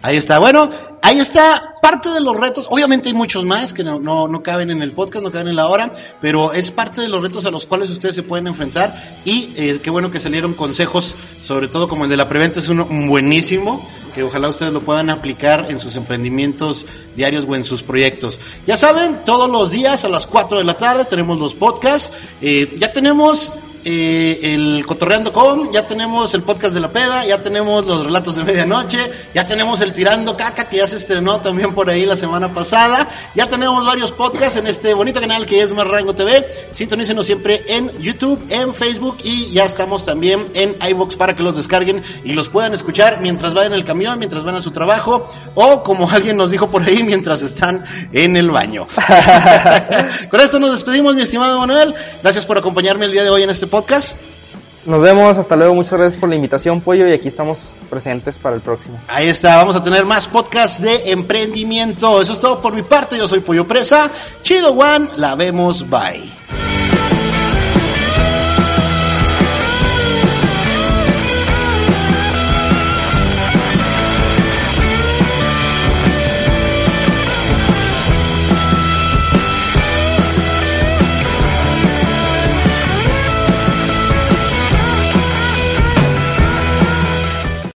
Ahí 0.01 0.17
está. 0.17 0.39
Bueno, 0.39 0.69
ahí 1.01 1.19
está 1.19 1.68
parte 1.81 2.09
de 2.09 2.21
los 2.21 2.37
retos. 2.37 2.67
Obviamente 2.69 3.09
hay 3.09 3.15
muchos 3.15 3.45
más 3.45 3.73
que 3.73 3.83
no, 3.83 3.99
no, 3.99 4.27
no 4.27 4.43
caben 4.43 4.71
en 4.71 4.81
el 4.81 4.91
podcast, 4.93 5.23
no 5.23 5.31
caben 5.31 5.47
en 5.49 5.55
la 5.55 5.67
hora, 5.67 5.91
pero 6.21 6.53
es 6.53 6.71
parte 6.71 7.01
de 7.01 7.09
los 7.09 7.21
retos 7.21 7.45
a 7.45 7.51
los 7.51 7.65
cuales 7.65 7.89
ustedes 7.89 8.15
se 8.15 8.23
pueden 8.23 8.47
enfrentar. 8.47 8.93
Y 9.25 9.51
eh, 9.55 9.79
qué 9.81 9.89
bueno 9.89 10.09
que 10.09 10.19
salieron 10.19 10.53
consejos, 10.53 11.15
sobre 11.41 11.67
todo 11.67 11.87
como 11.87 12.05
el 12.05 12.09
de 12.09 12.17
la 12.17 12.29
preventa, 12.29 12.59
es 12.59 12.69
uno 12.69 12.85
buenísimo, 12.85 13.85
que 14.13 14.23
ojalá 14.23 14.49
ustedes 14.49 14.73
lo 14.73 14.81
puedan 14.81 15.09
aplicar 15.09 15.67
en 15.69 15.79
sus 15.79 15.95
emprendimientos 15.95 16.85
diarios 17.15 17.45
o 17.47 17.55
en 17.55 17.63
sus 17.63 17.83
proyectos. 17.83 18.39
Ya 18.65 18.77
saben, 18.77 19.23
todos 19.23 19.49
los 19.49 19.71
días 19.71 20.05
a 20.05 20.09
las 20.09 20.27
4 20.27 20.59
de 20.59 20.63
la 20.63 20.75
tarde 20.75 21.05
tenemos 21.05 21.39
los 21.39 21.55
podcasts. 21.55 22.11
Eh, 22.41 22.75
ya 22.77 22.91
tenemos 22.91 23.53
eh, 23.83 24.39
el 24.53 24.85
Cotorreando 24.85 25.31
Com, 25.33 25.71
ya 25.71 25.87
tenemos 25.87 26.33
el 26.33 26.43
podcast 26.43 26.73
de 26.73 26.81
la 26.81 26.91
peda, 26.91 27.25
ya 27.25 27.41
tenemos 27.41 27.85
los 27.85 28.05
relatos 28.05 28.35
de 28.35 28.43
medianoche, 28.43 29.09
ya 29.33 29.45
tenemos 29.45 29.81
el 29.81 29.93
Tirando 29.93 30.35
Caca 30.37 30.67
que 30.67 30.77
ya 30.77 30.87
se 30.87 30.97
estrenó 30.97 31.39
también 31.41 31.73
por 31.73 31.89
ahí 31.89 32.05
la 32.05 32.15
semana 32.15 32.53
pasada, 32.53 33.07
ya 33.35 33.47
tenemos 33.47 33.85
varios 33.85 34.11
podcasts 34.11 34.57
en 34.57 34.67
este 34.67 34.93
bonito 34.93 35.19
canal 35.19 35.45
que 35.45 35.61
es 35.61 35.73
Marrango 35.73 36.13
TV, 36.13 36.45
sintonícenos 36.71 37.25
siempre 37.25 37.63
en 37.67 37.89
YouTube, 37.99 38.43
en 38.49 38.73
Facebook 38.73 39.17
y 39.23 39.51
ya 39.51 39.63
estamos 39.63 40.05
también 40.05 40.47
en 40.53 40.75
iVoox 40.91 41.15
para 41.17 41.35
que 41.35 41.43
los 41.43 41.55
descarguen 41.55 42.03
y 42.23 42.33
los 42.33 42.49
puedan 42.49 42.73
escuchar 42.73 43.19
mientras 43.21 43.53
van 43.53 43.67
en 43.67 43.73
el 43.73 43.83
camión, 43.83 44.19
mientras 44.19 44.43
van 44.43 44.55
a 44.55 44.61
su 44.61 44.71
trabajo 44.71 45.25
o 45.55 45.83
como 45.83 46.09
alguien 46.09 46.37
nos 46.37 46.51
dijo 46.51 46.69
por 46.69 46.83
ahí, 46.83 47.03
mientras 47.03 47.41
están 47.41 47.83
en 48.13 48.37
el 48.37 48.51
baño. 48.51 48.85
Con 50.29 50.41
esto 50.41 50.59
nos 50.59 50.71
despedimos, 50.71 51.15
mi 51.15 51.21
estimado 51.21 51.59
Manuel. 51.59 51.93
Gracias 52.21 52.45
por 52.45 52.57
acompañarme 52.57 53.05
el 53.05 53.11
día 53.11 53.23
de 53.23 53.29
hoy 53.29 53.43
en 53.43 53.49
este 53.49 53.65
podcast. 53.67 53.78
Nos 54.85 55.01
vemos, 55.01 55.37
hasta 55.37 55.55
luego, 55.55 55.75
muchas 55.75 55.99
gracias 55.99 56.19
por 56.19 56.29
la 56.29 56.35
invitación, 56.35 56.81
Pollo, 56.81 57.07
y 57.07 57.13
aquí 57.13 57.27
estamos 57.27 57.69
presentes 57.89 58.39
para 58.39 58.55
el 58.55 58.61
próximo. 58.61 58.99
Ahí 59.07 59.27
está, 59.27 59.57
vamos 59.57 59.75
a 59.75 59.81
tener 59.81 60.05
más 60.05 60.27
podcasts 60.27 60.81
de 60.81 61.11
emprendimiento. 61.11 62.21
Eso 62.21 62.33
es 62.33 62.39
todo 62.39 62.61
por 62.61 62.73
mi 62.73 62.81
parte, 62.81 63.17
yo 63.17 63.27
soy 63.27 63.41
Pollo 63.41 63.67
Presa. 63.67 64.09
Chido 64.41 64.71
One, 64.71 65.09
la 65.17 65.35
vemos, 65.35 65.87
bye. 65.89 67.18